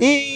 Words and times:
E 0.00 0.27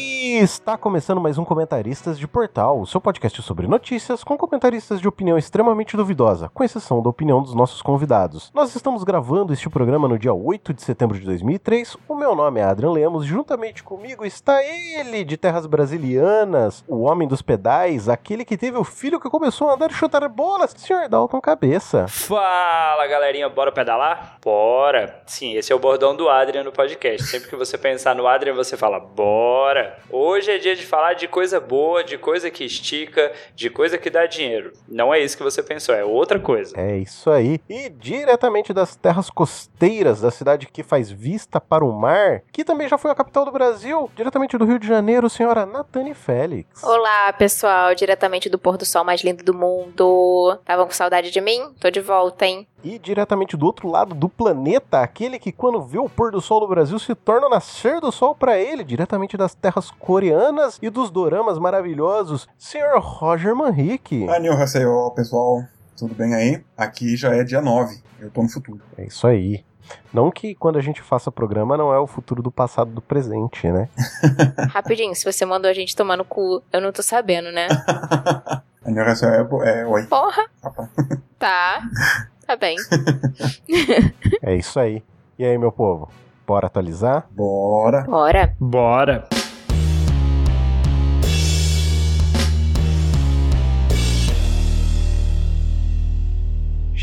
está 0.43 0.77
começando 0.77 1.21
mais 1.21 1.39
um 1.39 1.45
Comentaristas 1.45 2.19
de 2.19 2.27
Portal, 2.27 2.81
o 2.81 2.87
seu 2.87 3.01
podcast 3.01 3.41
sobre 3.43 3.69
notícias 3.69 4.25
com 4.25 4.37
comentaristas 4.37 5.01
de 5.01 5.07
opinião 5.07 5.39
extremamente 5.39 5.97
duvidosa, 5.97 6.51
com 6.53 6.65
exceção 6.65 7.01
da 7.01 7.09
opinião 7.09 7.41
dos 7.41 7.55
nossos 7.55 7.81
convidados. 7.81 8.51
Nós 8.53 8.75
estamos 8.75 9.05
gravando 9.05 9.53
este 9.53 9.71
programa 9.71 10.09
no 10.09 10.19
dia 10.19 10.35
8 10.35 10.75
de 10.75 10.83
setembro 10.83 11.17
de 11.17 11.25
2003. 11.25 11.97
O 12.09 12.17
meu 12.17 12.35
nome 12.35 12.59
é 12.59 12.65
Adrian 12.65 12.91
Lemos, 12.91 13.25
juntamente 13.25 13.85
comigo 13.85 14.25
está 14.25 14.61
ele 14.65 15.23
de 15.23 15.37
terras 15.37 15.65
brasilianas, 15.65 16.85
o 16.89 17.03
homem 17.03 17.29
dos 17.29 17.41
pedais, 17.41 18.09
aquele 18.09 18.45
que 18.45 18.57
teve 18.57 18.77
o 18.77 18.83
filho 18.83 19.21
que 19.21 19.31
começou 19.31 19.71
a 19.71 19.75
andar 19.75 19.93
e 19.93 19.95
chutar 19.95 20.29
bolas, 20.29 20.75
Sr. 20.77 21.09
Dalton 21.09 21.41
Cabeça. 21.41 22.09
Fala, 22.09 23.07
galerinha, 23.07 23.49
bora 23.49 23.71
pedalar? 23.71 24.39
Bora. 24.43 25.23
Sim, 25.25 25.55
esse 25.55 25.73
é 25.73 25.77
o 25.77 25.79
bordão 25.79 26.17
do 26.17 26.29
Adrian 26.29 26.65
no 26.65 26.73
podcast. 26.73 27.29
Sempre 27.29 27.49
que 27.49 27.55
você 27.55 27.79
pensar 27.79 28.17
no 28.17 28.27
Adrian, 28.27 28.55
você 28.55 28.77
fala 28.77 28.99
bora. 28.99 29.99
Hoje 30.33 30.51
é 30.51 30.57
dia 30.57 30.75
de 30.75 30.87
falar 30.87 31.13
de 31.13 31.29
coisa 31.29 31.61
boa, 31.61 32.03
de 32.03 32.17
coisa 32.17 32.51
que 32.51 32.65
estica, 32.65 33.33
de 33.55 33.69
coisa 33.69 33.99
que 33.99 34.09
dá 34.09 34.25
dinheiro. 34.25 34.73
Não 34.89 35.13
é 35.13 35.21
isso 35.21 35.37
que 35.37 35.43
você 35.43 35.63
pensou, 35.63 35.95
é 35.95 36.03
outra 36.03 36.41
coisa. 36.41 36.75
É 36.75 36.97
isso 36.97 37.31
aí. 37.31 37.61
E 37.69 37.91
diretamente 37.91 38.73
das 38.73 38.97
terras 38.97 39.29
costeiras 39.29 40.23
da 40.23 40.31
cidade 40.31 40.69
que 40.69 40.83
faz 40.83 41.11
vista 41.11 41.61
para 41.61 41.85
o 41.85 41.93
mar, 41.93 42.45
que 42.51 42.65
também 42.65 42.89
já 42.89 42.97
foi 42.97 43.11
a 43.11 43.15
capital 43.15 43.45
do 43.45 43.53
Brasil, 43.53 44.11
diretamente 44.17 44.57
do 44.57 44.65
Rio 44.65 44.79
de 44.79 44.89
Janeiro, 44.89 45.29
senhora 45.29 45.67
Natane 45.67 46.15
Félix. 46.15 46.83
Olá, 46.83 47.31
pessoal, 47.35 47.95
diretamente 47.95 48.49
do 48.49 48.59
pôr 48.59 48.79
do 48.79 48.87
sol 48.87 49.05
mais 49.05 49.21
lindo 49.21 49.45
do 49.45 49.53
mundo. 49.53 50.57
Estavam 50.61 50.87
com 50.87 50.93
saudade 50.93 51.31
de 51.31 51.43
mim? 51.43 51.75
Tô 51.79 51.91
de 51.91 52.01
volta, 52.01 52.47
hein? 52.47 52.67
E 52.83 52.99
diretamente 52.99 53.57
do 53.57 53.65
outro 53.65 53.89
lado 53.89 54.13
do 54.13 54.29
planeta, 54.29 55.01
aquele 55.01 55.39
que 55.39 55.53
quando 55.53 55.81
vê 55.83 55.99
o 55.99 56.09
pôr 56.09 56.33
do 56.33 56.41
sol 56.41 56.59
do 56.59 56.67
Brasil 56.67 56.99
se 56.99 57.15
torna 57.15 57.47
o 57.47 57.51
nascer 57.51 58.01
do 58.01 58.11
sol 58.11 58.35
para 58.35 58.59
ele, 58.59 58.83
diretamente 58.83 59.37
das 59.37 59.55
terras 59.55 59.91
coreanas 60.13 60.79
e 60.83 60.91
dos 60.91 61.11
doramas 61.11 61.59
maravilhosos, 61.59 62.47
Sr. 62.59 63.01
Roger 63.01 63.57
Manrique. 63.57 64.29
Annyeonghaseyo, 64.29 65.11
pessoal. 65.17 65.63
Tudo 65.97 66.15
bem 66.15 66.35
aí? 66.35 66.63
Aqui 66.77 67.17
já 67.17 67.35
é 67.35 67.43
dia 67.43 67.63
9. 67.63 67.97
Eu 68.21 68.31
tô 68.31 68.43
no 68.43 68.49
futuro. 68.51 68.83
É 68.99 69.07
isso 69.07 69.27
aí. 69.27 69.65
Não 70.13 70.31
que 70.31 70.55
quando 70.55 70.77
a 70.77 70.83
gente 70.83 71.01
faça 71.01 71.33
programa 71.33 71.79
não 71.79 71.95
é 71.95 71.99
o 71.99 72.07
futuro 72.07 72.43
do 72.43 72.53
passado 72.53 72.91
do 72.91 73.01
presente, 73.01 73.73
né? 73.73 73.89
Rapidinho, 74.69 75.15
se 75.15 75.25
você 75.25 75.47
mandou 75.47 75.71
a 75.71 75.75
gente 75.75 75.97
tomar 75.97 76.19
no 76.19 76.27
cu, 76.27 76.63
eu 76.71 76.83
não 76.83 76.93
tô 76.93 77.03
sabendo, 77.03 77.51
né? 77.51 77.67
É, 78.85 79.81
é 79.81 79.87
oi. 79.87 80.07
Porra. 80.07 80.45
Papa. 80.61 80.91
Tá. 81.39 81.83
Tá 82.45 82.57
bem. 82.57 82.77
É 84.43 84.57
isso 84.57 84.79
aí. 84.79 85.05
E 85.39 85.45
aí, 85.45 85.57
meu 85.57 85.71
povo? 85.71 86.11
Bora 86.45 86.67
atualizar? 86.67 87.27
Bora. 87.31 88.03
Bora. 88.03 88.57
Bora. 88.59 89.29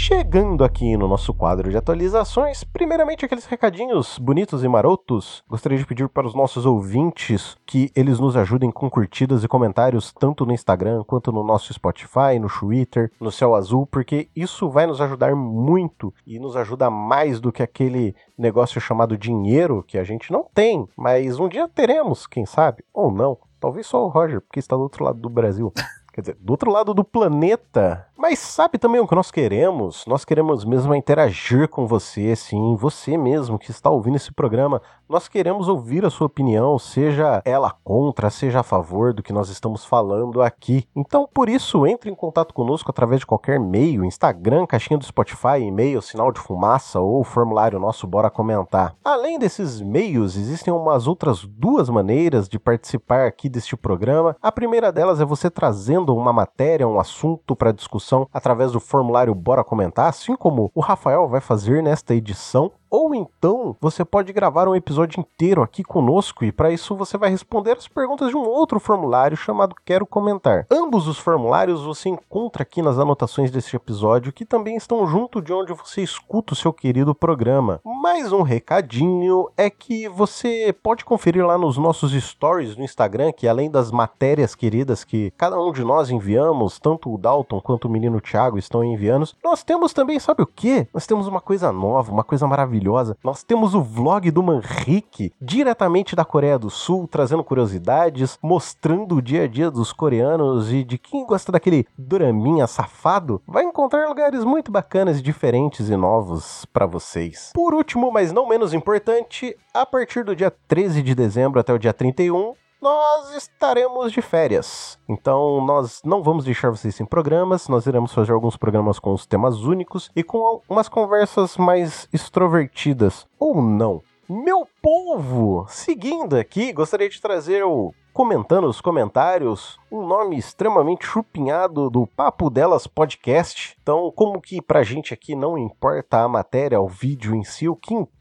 Chegando 0.01 0.63
aqui 0.63 0.95
no 0.95 1.09
nosso 1.09 1.33
quadro 1.33 1.69
de 1.69 1.75
atualizações, 1.75 2.63
primeiramente 2.63 3.25
aqueles 3.25 3.45
recadinhos 3.45 4.17
bonitos 4.17 4.63
e 4.63 4.67
marotos. 4.67 5.43
Gostaria 5.45 5.77
de 5.77 5.85
pedir 5.85 6.07
para 6.07 6.25
os 6.25 6.33
nossos 6.33 6.65
ouvintes 6.65 7.57
que 7.65 7.91
eles 7.93 8.17
nos 8.17 8.37
ajudem 8.37 8.71
com 8.71 8.89
curtidas 8.89 9.43
e 9.43 9.47
comentários 9.47 10.13
tanto 10.13 10.45
no 10.45 10.53
Instagram 10.53 11.03
quanto 11.03 11.33
no 11.33 11.43
nosso 11.43 11.73
Spotify, 11.73 12.39
no 12.39 12.47
Twitter, 12.47 13.11
no 13.19 13.29
Céu 13.29 13.53
Azul, 13.53 13.85
porque 13.85 14.29
isso 14.33 14.69
vai 14.69 14.87
nos 14.87 15.01
ajudar 15.01 15.35
muito 15.35 16.13
e 16.25 16.39
nos 16.39 16.55
ajuda 16.55 16.89
mais 16.89 17.41
do 17.41 17.51
que 17.51 17.61
aquele 17.61 18.15
negócio 18.37 18.79
chamado 18.79 19.17
dinheiro 19.17 19.83
que 19.85 19.97
a 19.97 20.03
gente 20.05 20.31
não 20.31 20.45
tem, 20.53 20.87
mas 20.95 21.37
um 21.41 21.49
dia 21.49 21.67
teremos, 21.67 22.25
quem 22.25 22.45
sabe, 22.45 22.85
ou 22.93 23.11
não. 23.11 23.37
Talvez 23.59 23.85
só 23.85 24.05
o 24.05 24.07
Roger, 24.07 24.39
porque 24.39 24.59
está 24.59 24.77
do 24.77 24.81
outro 24.81 25.03
lado 25.03 25.19
do 25.19 25.29
Brasil. 25.29 25.73
Quer 26.19 26.21
dizer, 26.21 26.37
do 26.39 26.51
outro 26.51 26.71
lado 26.71 26.93
do 26.93 27.03
planeta. 27.03 28.05
Mas 28.21 28.37
sabe 28.39 28.77
também 28.77 28.99
o 28.99 29.07
que 29.07 29.15
nós 29.15 29.31
queremos? 29.31 30.03
Nós 30.05 30.25
queremos 30.25 30.65
mesmo 30.65 30.93
interagir 30.93 31.69
com 31.69 31.87
você, 31.87 32.35
sim, 32.35 32.75
você 32.75 33.17
mesmo 33.17 33.57
que 33.57 33.71
está 33.71 33.89
ouvindo 33.89 34.17
esse 34.17 34.33
programa. 34.33 34.81
Nós 35.07 35.29
queremos 35.29 35.69
ouvir 35.69 36.05
a 36.05 36.09
sua 36.09 36.27
opinião, 36.27 36.77
seja 36.77 37.41
ela 37.45 37.73
contra, 37.81 38.29
seja 38.29 38.59
a 38.59 38.63
favor 38.63 39.13
do 39.13 39.23
que 39.23 39.31
nós 39.31 39.47
estamos 39.47 39.85
falando 39.85 40.41
aqui. 40.41 40.85
Então, 40.93 41.29
por 41.33 41.47
isso, 41.47 41.87
entre 41.87 42.11
em 42.11 42.13
contato 42.13 42.53
conosco 42.53 42.91
através 42.91 43.21
de 43.21 43.25
qualquer 43.25 43.57
meio, 43.57 44.03
Instagram, 44.03 44.67
caixinha 44.67 44.97
do 44.97 45.05
Spotify, 45.05 45.61
e-mail, 45.61 46.01
sinal 46.01 46.29
de 46.29 46.41
fumaça 46.41 46.99
ou 46.99 47.23
formulário 47.23 47.79
nosso 47.79 48.05
Bora 48.05 48.29
Comentar. 48.29 48.97
Além 49.01 49.39
desses 49.39 49.79
meios, 49.79 50.35
existem 50.35 50.73
umas 50.73 51.07
outras 51.07 51.45
duas 51.45 51.89
maneiras 51.89 52.49
de 52.49 52.59
participar 52.59 53.27
aqui 53.27 53.47
deste 53.47 53.77
programa. 53.77 54.35
A 54.41 54.51
primeira 54.51 54.91
delas 54.91 55.21
é 55.21 55.25
você 55.25 55.49
trazendo 55.49 56.13
uma 56.13 56.33
matéria, 56.33 56.85
um 56.85 56.99
assunto 56.99 57.55
para 57.55 57.71
discussão 57.71 58.08
através 58.33 58.71
do 58.71 58.79
formulário 58.79 59.35
Bora 59.35 59.63
Comentar, 59.63 60.07
assim 60.07 60.35
como 60.35 60.71
o 60.73 60.79
Rafael 60.79 61.27
vai 61.27 61.41
fazer 61.41 61.83
nesta 61.83 62.15
edição. 62.15 62.71
Ou 62.89 63.13
então 63.13 63.75
você 63.79 64.03
pode 64.03 64.33
gravar 64.33 64.67
um 64.67 64.75
episódio 64.75 65.19
inteiro 65.19 65.61
aqui 65.61 65.83
conosco 65.83 66.43
e 66.43 66.51
para 66.51 66.71
isso 66.71 66.95
você 66.95 67.19
vai 67.19 67.29
responder 67.29 67.77
as 67.77 67.87
perguntas 67.87 68.29
de 68.29 68.35
um 68.35 68.41
outro 68.41 68.79
formulário 68.79 69.37
chamado 69.37 69.75
Quero 69.85 70.07
Comentar. 70.07 70.65
Ambos 70.71 71.07
os 71.07 71.19
formulários 71.19 71.83
você 71.83 72.09
encontra 72.09 72.63
aqui 72.63 72.81
nas 72.81 72.97
anotações 72.97 73.51
deste 73.51 73.75
episódio 73.75 74.33
que 74.33 74.43
também 74.43 74.75
estão 74.75 75.05
junto 75.05 75.39
de 75.39 75.53
onde 75.53 75.71
você 75.71 76.01
escuta 76.01 76.53
o 76.53 76.55
seu 76.55 76.73
querido 76.73 77.13
programa. 77.13 77.79
Mais 77.85 78.31
um 78.31 78.41
recadinho 78.41 79.47
é 79.55 79.69
que 79.69 80.07
você 80.09 80.73
pode 80.81 81.05
conferir 81.05 81.45
lá 81.45 81.59
nos 81.59 81.77
nossos 81.77 82.11
stories 82.11 82.75
no 82.75 82.83
Instagram 82.83 83.31
que 83.31 83.47
além 83.47 83.69
das 83.69 83.91
matérias 83.91 84.55
queridas 84.55 85.03
que 85.03 85.31
cada 85.37 85.61
um 85.61 85.71
de 85.71 85.83
nós 85.83 86.09
enviamos, 86.09 86.79
tanto 86.79 87.13
o 87.13 87.19
Dalton 87.19 87.61
quanto 87.61 87.85
o 87.85 87.91
menino 87.91 88.19
Thiago 88.19 88.57
estão 88.57 88.83
enviando, 88.83 89.29
nós 89.43 89.63
temos 89.63 89.93
também, 89.93 90.19
sabe 90.19 90.41
o 90.41 90.47
que? 90.47 90.87
Nós 90.91 91.05
temos 91.05 91.27
uma 91.27 91.39
coisa 91.39 91.71
nova, 91.71 92.11
uma 92.11 92.23
coisa 92.23 92.47
maravilhosa 92.47 92.78
maravilhosa. 92.79 93.17
Nós 93.23 93.43
temos 93.43 93.75
o 93.75 93.81
vlog 93.81 94.31
do 94.31 94.41
Manrique, 94.41 95.33
diretamente 95.39 96.15
da 96.15 96.23
Coreia 96.23 96.57
do 96.57 96.69
Sul, 96.69 97.07
trazendo 97.07 97.43
curiosidades, 97.43 98.39
mostrando 98.41 99.15
o 99.15 99.21
dia 99.21 99.43
a 99.43 99.47
dia 99.47 99.69
dos 99.69 99.91
coreanos 99.91 100.71
e 100.71 100.83
de 100.83 100.97
quem 100.97 101.25
gosta 101.25 101.51
daquele 101.51 101.85
doraminha 101.97 102.65
safado, 102.65 103.41
vai 103.45 103.63
encontrar 103.63 104.07
lugares 104.07 104.43
muito 104.43 104.71
bacanas, 104.71 105.21
diferentes 105.21 105.89
e 105.89 105.95
novos 105.95 106.65
para 106.65 106.85
vocês. 106.85 107.51
Por 107.53 107.73
último, 107.73 108.11
mas 108.11 108.31
não 108.31 108.47
menos 108.47 108.73
importante, 108.73 109.55
a 109.73 109.85
partir 109.85 110.23
do 110.23 110.35
dia 110.35 110.51
13 110.67 111.01
de 111.01 111.13
dezembro 111.13 111.59
até 111.59 111.73
o 111.73 111.79
dia 111.79 111.93
31, 111.93 112.53
nós 112.81 113.35
estaremos 113.35 114.11
de 114.11 114.21
férias. 114.21 114.97
Então 115.07 115.63
nós 115.65 116.01
não 116.03 116.23
vamos 116.23 116.45
deixar 116.45 116.69
vocês 116.69 116.95
sem 116.95 117.05
programas, 117.05 117.67
nós 117.67 117.85
iremos 117.85 118.13
fazer 118.13 118.31
alguns 118.31 118.57
programas 118.57 118.99
com 118.99 119.13
os 119.13 119.25
temas 119.25 119.61
únicos 119.61 120.09
e 120.15 120.23
com 120.23 120.61
umas 120.69 120.87
conversas 120.89 121.57
mais 121.57 122.07
extrovertidas 122.13 123.27
ou 123.39 123.61
não. 123.61 124.01
Meu 124.29 124.67
povo, 124.81 125.65
seguindo 125.67 126.35
aqui, 126.35 126.71
gostaria 126.71 127.09
de 127.09 127.19
trazer 127.19 127.63
o 127.63 127.91
comentando 128.13 128.67
os 128.67 128.81
comentários, 128.81 129.79
um 129.91 130.05
nome 130.05 130.37
extremamente 130.37 131.05
chupinhado 131.05 131.89
do 131.89 132.05
Papo 132.05 132.49
Delas 132.49 132.85
Podcast. 132.85 133.77
Então, 133.81 134.11
como 134.13 134.41
que 134.41 134.61
pra 134.61 134.83
gente 134.83 135.13
aqui 135.13 135.35
não 135.35 135.57
importa 135.57 136.19
a 136.19 136.27
matéria, 136.27 136.81
o 136.81 136.87
vídeo 136.87 137.33
em 137.33 137.43
si, 137.43 137.69
o 137.69 137.75
que 137.75 137.93
importa 137.93 138.18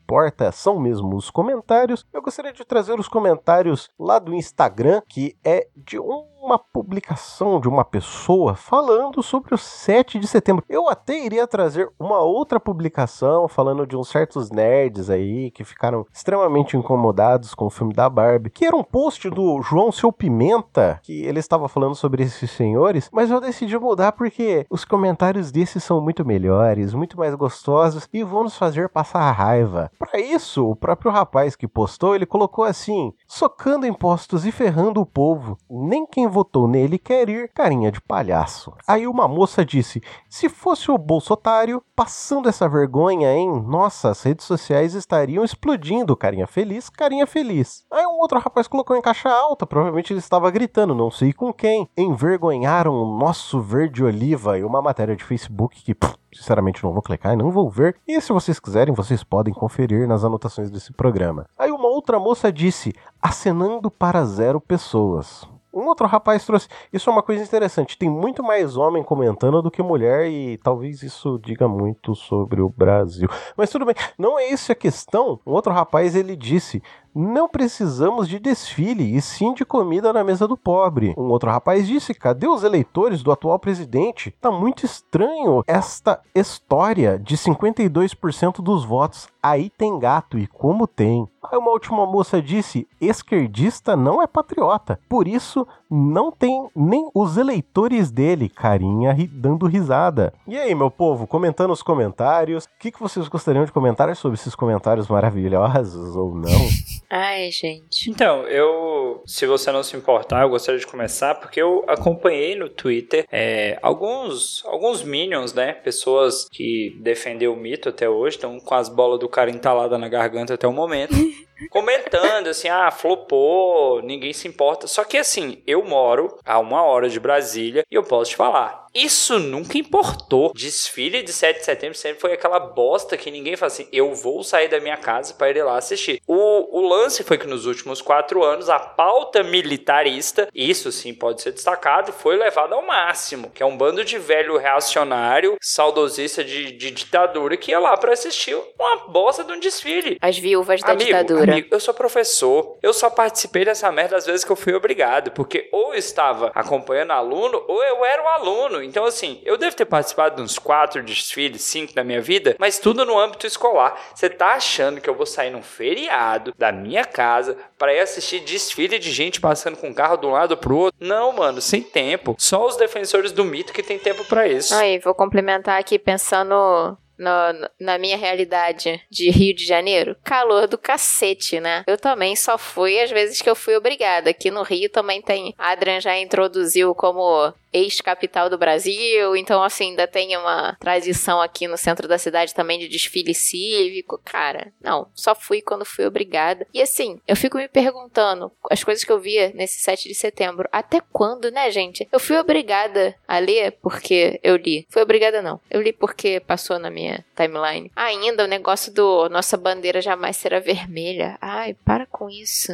são 0.51 0.81
mesmo 0.81 1.15
os 1.15 1.31
comentários, 1.31 2.07
eu 2.13 2.23
gostaria 2.23 2.53
de 2.53 2.65
trazer 2.65 2.99
os 2.99 3.07
comentários 3.07 3.91
lá 3.99 4.19
do 4.19 4.35
Instagram, 4.35 5.03
que 5.07 5.37
é 5.45 5.69
de 5.77 5.99
uma 6.41 6.59
publicação 6.59 7.61
de 7.61 7.69
uma 7.69 7.85
pessoa 7.85 8.55
falando 8.55 9.23
sobre 9.23 9.55
o 9.55 9.59
7 9.59 10.19
de 10.19 10.27
setembro. 10.27 10.65
Eu 10.69 10.89
até 10.89 11.25
iria 11.25 11.47
trazer 11.47 11.91
uma 11.99 12.21
outra 12.21 12.61
publicação 12.61 13.49
falando 13.49 13.87
de 13.87 13.97
uns 13.97 14.09
certos 14.09 14.51
nerds 14.51 15.11
aí 15.11 15.51
que 15.51 15.65
ficaram 15.65 16.07
extremamente 16.13 16.77
incomodados 16.77 17.55
com 17.55 17.67
o 17.67 17.71
filme 17.71 17.93
da 17.93 18.09
Barbie, 18.09 18.51
que 18.51 18.65
era 18.65 18.77
um 18.77 18.85
post 18.85 19.29
do 19.31 19.61
João 19.63 19.91
Seu 19.91 20.13
Pimenta, 20.13 21.01
que 21.03 21.25
ele 21.25 21.41
estava 21.41 21.69
falando 21.69 21.95
sobre 21.95 22.23
esses 22.23 22.51
senhores, 22.51 23.11
mas 23.13 23.31
eu 23.31 23.41
decidi 23.41 23.79
mudar 23.79 24.13
porque 24.13 24.67
os 24.71 24.85
comentários 24.85 25.51
desses 25.51 25.83
são 25.83 26.01
muito 26.01 26.25
melhores, 26.25 26.95
muito 26.95 27.19
mais 27.19 27.35
gostosos 27.35 28.09
e 28.13 28.23
vão 28.23 28.45
nos 28.45 28.57
fazer 28.57 28.89
passar 28.89 29.31
raiva. 29.33 29.91
Para 29.99 30.21
isso, 30.21 30.69
o 30.69 30.77
próprio 30.77 31.11
rapaz 31.11 31.57
que 31.57 31.67
postou, 31.67 32.15
ele 32.15 32.27
colocou 32.27 32.65
assim: 32.65 33.13
socando 33.27 33.87
impostos 33.87 34.47
e 34.47 34.53
ferrando 34.53 35.01
o 35.01 35.07
povo. 35.07 35.59
Nem 35.69 36.07
quem 36.07 36.28
votou 36.29 36.69
nele 36.69 36.99
quer 36.99 37.29
ir, 37.29 37.51
carinha 37.53 37.91
de 37.91 38.01
palhaço. 38.01 38.73
Aí 38.87 39.07
uma 39.07 39.27
moça 39.27 39.65
disse: 39.65 40.03
se 40.29 40.49
fosse 40.49 40.91
o 40.91 40.99
bolsotário, 40.99 41.83
passando 41.97 42.49
essa 42.49 42.69
vergonha, 42.69 43.33
hein? 43.33 43.63
Nossa, 43.67 44.11
as 44.11 44.23
redes 44.23 44.45
sociais 44.47 44.95
estariam 44.95 45.45
explodindo, 45.45 46.17
carinha 46.17 46.47
feliz, 46.47 46.89
carinha 46.89 47.27
feliz. 47.27 47.85
Aí 47.91 48.07
um 48.07 48.19
outro 48.21 48.39
rapaz 48.39 48.69
colocou 48.69 48.97
em 48.97 49.03
caixa 49.03 49.29
alta, 49.29 49.67
provavelmente 49.67 50.13
ele 50.13 50.21
estava 50.21 50.51
gritando, 50.51 50.95
não 50.95 51.11
sei 51.11 51.33
com 51.33 51.53
quem. 51.53 51.89
Envergonharam 51.97 52.95
o 52.95 53.19
nosso 53.19 53.61
verde 53.61 54.05
oliva 54.05 54.59
e 54.59 54.65
uma 54.65 54.83
matéria 54.83 55.17
de 55.17 55.25
Facebook 55.25 55.83
que. 55.83 55.95
Pff, 55.95 56.19
Sinceramente, 56.35 56.85
não 56.85 56.93
vou 56.93 57.03
clicar 57.03 57.33
e 57.33 57.37
não 57.37 57.51
vou 57.51 57.71
ver. 57.71 57.97
E 58.07 58.21
se 58.21 58.33
vocês 58.33 58.61
quiserem, 58.61 58.95
vocês 58.95 59.25
podem 59.25 59.53
conferir 59.53 60.07
nas 60.07 60.25
anotações 60.25 60.71
desse 60.71 60.93
programa. 60.93 61.47
Aí 61.59 61.71
uma 61.71 61.89
outra 61.89 62.21
moça 62.21 62.53
disse: 62.53 62.93
acenando 63.21 63.91
para 63.91 64.25
zero 64.25 64.61
pessoas. 64.61 65.49
Um 65.73 65.87
outro 65.87 66.07
rapaz 66.07 66.45
trouxe. 66.45 66.69
Isso 66.93 67.09
é 67.09 67.13
uma 67.13 67.23
coisa 67.23 67.43
interessante. 67.43 67.99
Tem 67.99 68.09
muito 68.09 68.43
mais 68.43 68.77
homem 68.77 69.03
comentando 69.03 69.61
do 69.61 69.71
que 69.71 69.83
mulher, 69.83 70.27
e 70.29 70.57
talvez 70.59 71.03
isso 71.03 71.39
diga 71.43 71.69
muito 71.69 72.15
sobre 72.15 72.61
o 72.61 72.69
Brasil. 72.69 73.29
Mas 73.57 73.71
tudo 73.71 73.85
bem, 73.85 73.95
não 74.19 74.39
é 74.39 74.49
isso 74.49 74.73
a 74.73 74.75
questão. 74.75 75.39
Um 75.47 75.53
outro 75.53 75.73
rapaz 75.73 76.17
ele 76.17 76.35
disse: 76.35 76.83
não 77.19 77.49
precisamos 77.49 78.29
de 78.29 78.39
desfile, 78.39 79.17
e 79.17 79.21
sim 79.21 79.53
de 79.53 79.65
comida 79.65 80.13
na 80.13 80.23
mesa 80.23 80.47
do 80.47 80.57
pobre. 80.57 81.15
Um 81.19 81.31
outro 81.31 81.51
rapaz 81.51 81.87
disse: 81.87 82.15
cadê 82.15 82.47
os 82.47 82.63
eleitores 82.63 83.23
do 83.23 83.33
atual 83.33 83.59
presidente? 83.59 84.31
Tá 84.41 84.53
muito 84.53 84.87
estranho 84.87 85.65
esta 85.67 86.21
história 86.33 87.19
de 87.19 87.37
52% 87.37 88.63
dos 88.63 88.85
votos. 88.85 89.29
Aí 89.43 89.69
tem 89.71 89.99
gato, 89.99 90.39
e 90.39 90.47
como 90.47 90.87
tem. 90.87 91.29
Aí 91.43 91.59
uma 91.59 91.71
última 91.71 92.07
moça 92.07 92.41
disse: 92.41 92.87
esquerdista 93.01 93.97
não 93.97 94.23
é 94.23 94.27
patriota. 94.27 95.01
Por 95.09 95.27
isso, 95.27 95.67
não 95.91 96.31
tem 96.31 96.69
nem 96.75 97.09
os 97.15 97.37
eleitores 97.37 98.11
dele, 98.11 98.49
carinha 98.49 99.13
ri 99.13 99.27
dando 99.27 99.67
risada. 99.67 100.33
E 100.47 100.57
aí, 100.57 100.75
meu 100.75 100.91
povo, 100.91 101.27
comentando 101.27 101.73
os 101.73 101.83
comentários, 101.83 102.65
o 102.65 102.69
que, 102.79 102.91
que 102.91 103.01
vocês 103.01 103.29
gostariam 103.29 103.65
de 103.65 103.73
comentar 103.73 104.15
sobre 104.17 104.39
esses 104.39 104.55
comentários 104.55 105.09
maravilhosos 105.09 106.17
ou 106.17 106.35
não? 106.35 106.49
Ai, 107.11 107.51
gente. 107.51 108.11
Então, 108.11 108.43
eu, 108.43 109.23
se 109.27 109.47
você 109.47 109.73
não 109.73 109.83
se 109.83 109.97
importar, 109.97 110.43
eu 110.43 110.51
gostaria 110.51 110.79
de 110.79 110.87
começar 110.87 111.35
porque 111.37 111.61
eu 111.61 111.85
acompanhei 111.89 112.55
no 112.55 112.69
Twitter 112.69 113.27
é, 113.33 113.79
alguns, 113.81 114.63
alguns 114.67 115.03
minions, 115.03 115.55
né? 115.55 115.73
Pessoas 115.73 116.47
que 116.51 116.99
defenderam 117.03 117.55
o 117.55 117.57
mito 117.57 117.89
até 117.89 118.09
hoje, 118.09 118.37
estão 118.37 118.61
com 118.61 118.75
as 118.75 118.89
bolas 118.91 119.19
do 119.19 119.29
cara 119.29 119.51
entaladas 119.51 119.99
na 119.99 120.09
garganta 120.09 120.55
até 120.55 120.69
o 120.69 120.73
momento. 120.73 121.15
comentando 121.71 122.49
assim, 122.49 122.69
ah, 122.69 122.91
flopou, 122.91 124.03
ninguém 124.03 124.33
se 124.33 124.47
importa. 124.49 124.87
Só 124.87 125.05
que 125.05 125.17
assim, 125.17 125.63
eu 125.67 125.85
moro 125.85 126.39
a 126.45 126.59
uma 126.59 126.83
hora 126.83 127.09
de 127.09 127.19
Brasília 127.21 127.85
e 127.91 127.95
eu 127.95 128.03
posso 128.03 128.31
te 128.31 128.37
falar, 128.37 128.89
isso 128.95 129.39
nunca 129.39 129.79
importou. 129.79 130.53
Desfile 130.55 131.23
de 131.23 131.33
7 131.33 131.59
de 131.59 131.65
setembro 131.65 131.97
sempre 131.97 132.21
foi 132.21 132.33
aquela 132.33 132.59
bosta 132.59 133.17
que 133.17 133.31
ninguém 133.31 133.57
fala 133.57 133.71
assim: 133.71 133.87
eu 133.93 134.15
vou 134.15 134.43
sair 134.43 134.69
da 134.69 134.81
minha 134.81 134.97
casa 134.97 135.35
para 135.35 135.51
ir 135.51 135.63
lá 135.63 135.77
assistir. 135.77 136.21
O, 136.27 136.79
o 136.79 136.89
lance 136.89 137.23
foi 137.23 137.39
que 137.39 137.47
nos 137.47 137.67
últimos 137.67 138.01
quatro 138.01 138.43
anos 138.45 138.69
a 138.69 138.79
pauta 138.79 139.43
militarista, 139.43 140.49
isso 140.55 140.91
sim 140.91 141.15
pode 141.15 141.43
ser 141.43 141.53
destacado, 141.53 142.13
foi 142.13 142.37
levada 142.37 142.75
ao 142.75 142.87
máximo. 142.87 143.51
Que 143.51 143.63
é 143.63 143.67
um 143.67 143.77
bando 143.77 144.05
de 144.05 144.19
velho 144.19 144.57
reacionário, 144.57 145.57
saudosista 145.61 146.43
de, 146.43 146.73
de 146.73 146.91
ditadura 146.91 147.57
que 147.57 147.71
ia 147.71 147.79
lá 147.79 147.97
para 147.97 148.13
assistir 148.13 148.57
uma 148.79 148.97
bosta 149.09 149.45
de 149.45 149.53
um 149.53 149.61
desfile. 149.61 150.19
As 150.21 150.39
viúvas 150.39 150.81
da 150.81 150.93
amigo, 150.93 151.05
ditadura. 151.05 151.48
Amigo, 151.53 151.69
eu 151.71 151.81
sou 151.81 151.95
professor, 151.95 152.79
eu 152.83 152.93
só 152.93 153.11
participei 153.11 153.65
dessa 153.65 153.91
merda 153.91 154.17
às 154.17 154.27
vezes 154.27 154.45
que 154.45 154.53
eu 154.53 154.57
fui 154.57 154.75
obrigado, 154.75 155.31
porque 155.33 155.69
ou 155.73 155.95
eu 155.95 155.99
estava 155.99 156.51
acompanhando 156.55 157.13
aluno 157.13 157.65
ou 157.67 157.83
eu 157.83 158.05
era 158.05 158.23
o 158.23 158.29
aluno. 158.29 158.83
Então, 158.83 159.05
assim, 159.05 159.41
eu 159.45 159.57
devo 159.57 159.75
ter 159.75 159.85
participado 159.85 160.37
de 160.37 160.43
uns 160.43 160.59
quatro 160.59 161.03
desfiles, 161.03 161.63
cinco 161.63 161.93
na 161.97 162.05
minha 162.05 162.21
vida, 162.21 162.57
mas 162.59 162.79
tudo 162.79 163.05
no 163.05 163.19
âmbito 163.19 163.47
escolar. 163.47 163.99
Você 164.15 164.29
tá 164.29 164.55
achando 164.55 165.01
que 165.01 165.09
eu 165.09 165.15
vou 165.15 165.27
sair 165.27 165.51
num 165.51 165.63
feriado 165.63 166.53
da 166.57 166.71
minha 166.71 167.05
casa 167.05 167.57
para 167.79 167.95
ir 167.95 168.01
assistir 168.01 168.41
desfile 168.41 168.99
de 168.99 169.11
gente 169.11 169.41
passando 169.41 169.77
com 169.77 169.91
o 169.91 169.95
carro 169.95 170.17
de 170.17 170.27
um 170.27 170.31
lado 170.31 170.57
pro 170.57 170.77
outro? 170.77 170.99
Não, 171.01 171.33
mano, 171.33 171.61
sem 171.61 171.83
tempo. 171.83 172.37
Só 172.39 172.67
os 172.67 172.77
defensores 172.77 173.33
do 173.33 173.45
mito 173.45 173.73
que 173.73 173.83
tem 173.83 173.99
tempo 173.99 174.25
para 174.25 174.47
isso. 174.47 174.75
Aí, 174.75 174.99
vou 174.99 175.15
complementar 175.15 175.81
aqui 175.81 175.99
pensando 175.99 176.97
no, 177.19 177.69
na 177.81 177.99
minha 177.99 178.17
realidade 178.17 179.01
de 179.11 179.31
Rio 179.31 179.55
de 179.55 179.67
Janeiro, 179.67 180.17
calor 180.23 180.67
do 180.67 180.79
cacete, 180.79 181.61
né? 181.61 181.85
Eu 181.87 181.99
também 181.99 182.37
só 182.37 182.57
fui 182.57 183.01
às 183.01 183.11
vezes 183.11 183.43
que 183.43 183.51
eu 183.51 183.57
fui 183.57 183.77
obrigada. 183.77 184.31
Aqui 184.31 184.51
no 184.51 184.63
Rio 184.63 184.89
também 184.89 185.21
tem. 185.21 185.55
A 185.59 185.71
Adrian 185.71 186.01
já 186.01 186.17
introduziu 186.19 186.95
como 186.95 187.53
ex-capital 187.73 188.49
do 188.49 188.59
Brasil, 188.59 189.37
então 189.37 189.63
assim, 189.63 189.91
ainda 189.91 190.07
tem 190.07 190.37
uma 190.37 190.77
tradição 190.81 191.41
aqui 191.41 191.67
no 191.67 191.77
centro 191.77 192.09
da 192.09 192.19
cidade 192.19 192.55
também 192.55 192.79
de 192.79 192.89
desfile 192.89 193.35
cívico. 193.35 194.21
Cara, 194.25 194.73
não, 194.81 195.09
só 195.15 195.35
fui 195.35 195.61
quando 195.61 195.85
fui 195.85 196.07
obrigada. 196.07 196.67
E 196.73 196.81
assim, 196.81 197.21
eu 197.27 197.37
fico 197.37 197.59
me 197.59 197.69
perguntando, 197.69 198.51
as 198.71 198.83
coisas 198.83 199.05
que 199.05 199.13
eu 199.13 199.21
via 199.21 199.53
nesse 199.55 199.81
7 199.81 200.09
de 200.09 200.15
setembro, 200.15 200.69
até 200.73 201.01
quando, 201.13 201.51
né, 201.51 201.71
gente? 201.71 202.09
Eu 202.11 202.21
fui 202.21 202.37
obrigada 202.39 203.15
a 203.27 203.39
ler 203.39 203.73
porque 203.83 204.41
eu 204.43 204.57
li. 204.57 204.87
Fui 204.89 205.03
obrigada 205.03 205.43
não. 205.43 205.61
Eu 205.71 205.83
li 205.83 205.93
porque 205.93 206.41
passou 206.41 206.79
na 206.79 206.91
minha 206.91 207.08
timeline. 207.35 207.91
Ainda 207.95 208.45
o 208.45 208.49
negócio 208.49 208.93
do 208.93 209.29
nossa 209.29 209.57
bandeira 209.57 210.01
jamais 210.01 210.37
será 210.37 210.61
vermelha. 210.61 211.37
Ai, 211.41 211.75
para 211.85 212.07
com 212.07 212.29
isso. 212.29 212.73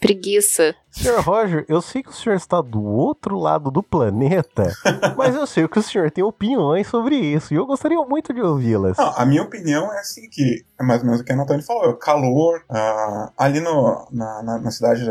Preguiça. 0.00 0.74
Senhor 0.90 1.20
Roger, 1.22 1.64
eu 1.68 1.82
sei 1.82 2.02
que 2.02 2.10
o 2.10 2.12
senhor 2.12 2.36
está 2.36 2.60
do 2.60 2.82
outro 2.82 3.36
lado 3.36 3.70
do 3.70 3.82
planeta, 3.82 4.72
mas 5.16 5.34
eu 5.34 5.44
sei 5.44 5.66
que 5.66 5.78
o 5.78 5.82
senhor 5.82 6.08
tem 6.10 6.22
opiniões 6.22 6.86
sobre 6.86 7.16
isso 7.16 7.52
e 7.52 7.56
eu 7.56 7.66
gostaria 7.66 8.00
muito 8.02 8.32
de 8.32 8.40
ouvi-las. 8.40 8.96
Não, 8.96 9.12
a 9.16 9.26
minha 9.26 9.42
opinião 9.42 9.92
é 9.92 9.98
assim 9.98 10.28
que 10.30 10.64
é 10.78 10.84
mais 10.84 11.00
ou 11.00 11.06
menos 11.06 11.20
o 11.20 11.24
que 11.24 11.32
a 11.32 11.36
Nathalie 11.36 11.64
falou, 11.64 11.90
é 11.90 11.96
calor, 11.96 12.64
uh, 12.70 13.32
ali 13.36 13.60
no, 13.60 14.06
na, 14.12 14.42
na, 14.44 14.58
na 14.58 14.70
cidade 14.70 15.04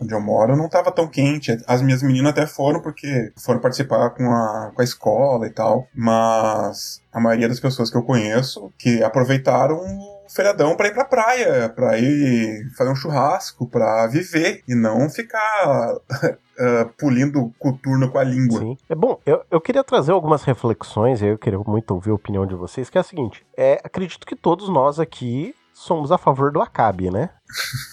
onde 0.00 0.14
eu 0.14 0.20
moro 0.20 0.56
não 0.56 0.66
estava 0.66 0.90
tão 0.92 1.08
quente. 1.08 1.56
As 1.66 1.82
minhas 1.82 2.02
meninas 2.02 2.32
até 2.32 2.46
foram 2.46 2.80
porque 2.80 3.32
foram 3.36 3.60
participar 3.60 4.10
com 4.10 4.30
a, 4.30 4.72
com 4.74 4.80
a 4.80 4.84
escola 4.84 5.46
e 5.46 5.50
tal, 5.50 5.86
mas 5.94 7.00
a 7.12 7.20
maioria 7.20 7.48
das 7.48 7.60
pessoas 7.60 7.90
que 7.90 7.96
eu 7.96 8.02
conheço 8.02 8.72
que 8.78 9.02
aproveitaram 9.02 9.76
o 9.76 10.16
feriadão 10.28 10.76
para 10.76 10.88
ir 10.88 10.94
pra 10.94 11.04
praia, 11.04 11.68
para 11.68 11.98
ir 11.98 12.70
fazer 12.76 12.90
um 12.90 12.96
churrasco, 12.96 13.66
para 13.66 14.06
viver 14.06 14.62
e 14.68 14.74
não 14.74 15.08
ficar 15.08 15.94
uh, 15.94 16.88
pulindo 16.98 17.52
coturno 17.58 18.10
com 18.10 18.18
a 18.18 18.24
língua. 18.24 18.60
Sim. 18.60 18.76
É 18.88 18.94
bom, 18.94 19.20
eu, 19.24 19.42
eu 19.50 19.60
queria 19.60 19.84
trazer 19.84 20.12
algumas 20.12 20.42
reflexões, 20.44 21.22
eu 21.22 21.38
queria 21.38 21.58
muito 21.60 21.92
ouvir 21.92 22.10
a 22.10 22.14
opinião 22.14 22.46
de 22.46 22.54
vocês, 22.54 22.90
que 22.90 22.98
é 22.98 23.00
a 23.00 23.04
seguinte: 23.04 23.46
é, 23.56 23.80
acredito 23.82 24.26
que 24.26 24.36
todos 24.36 24.68
nós 24.68 24.98
aqui 25.00 25.54
somos 25.72 26.10
a 26.10 26.16
favor 26.16 26.50
do 26.50 26.62
Acabe, 26.62 27.10
né? 27.10 27.30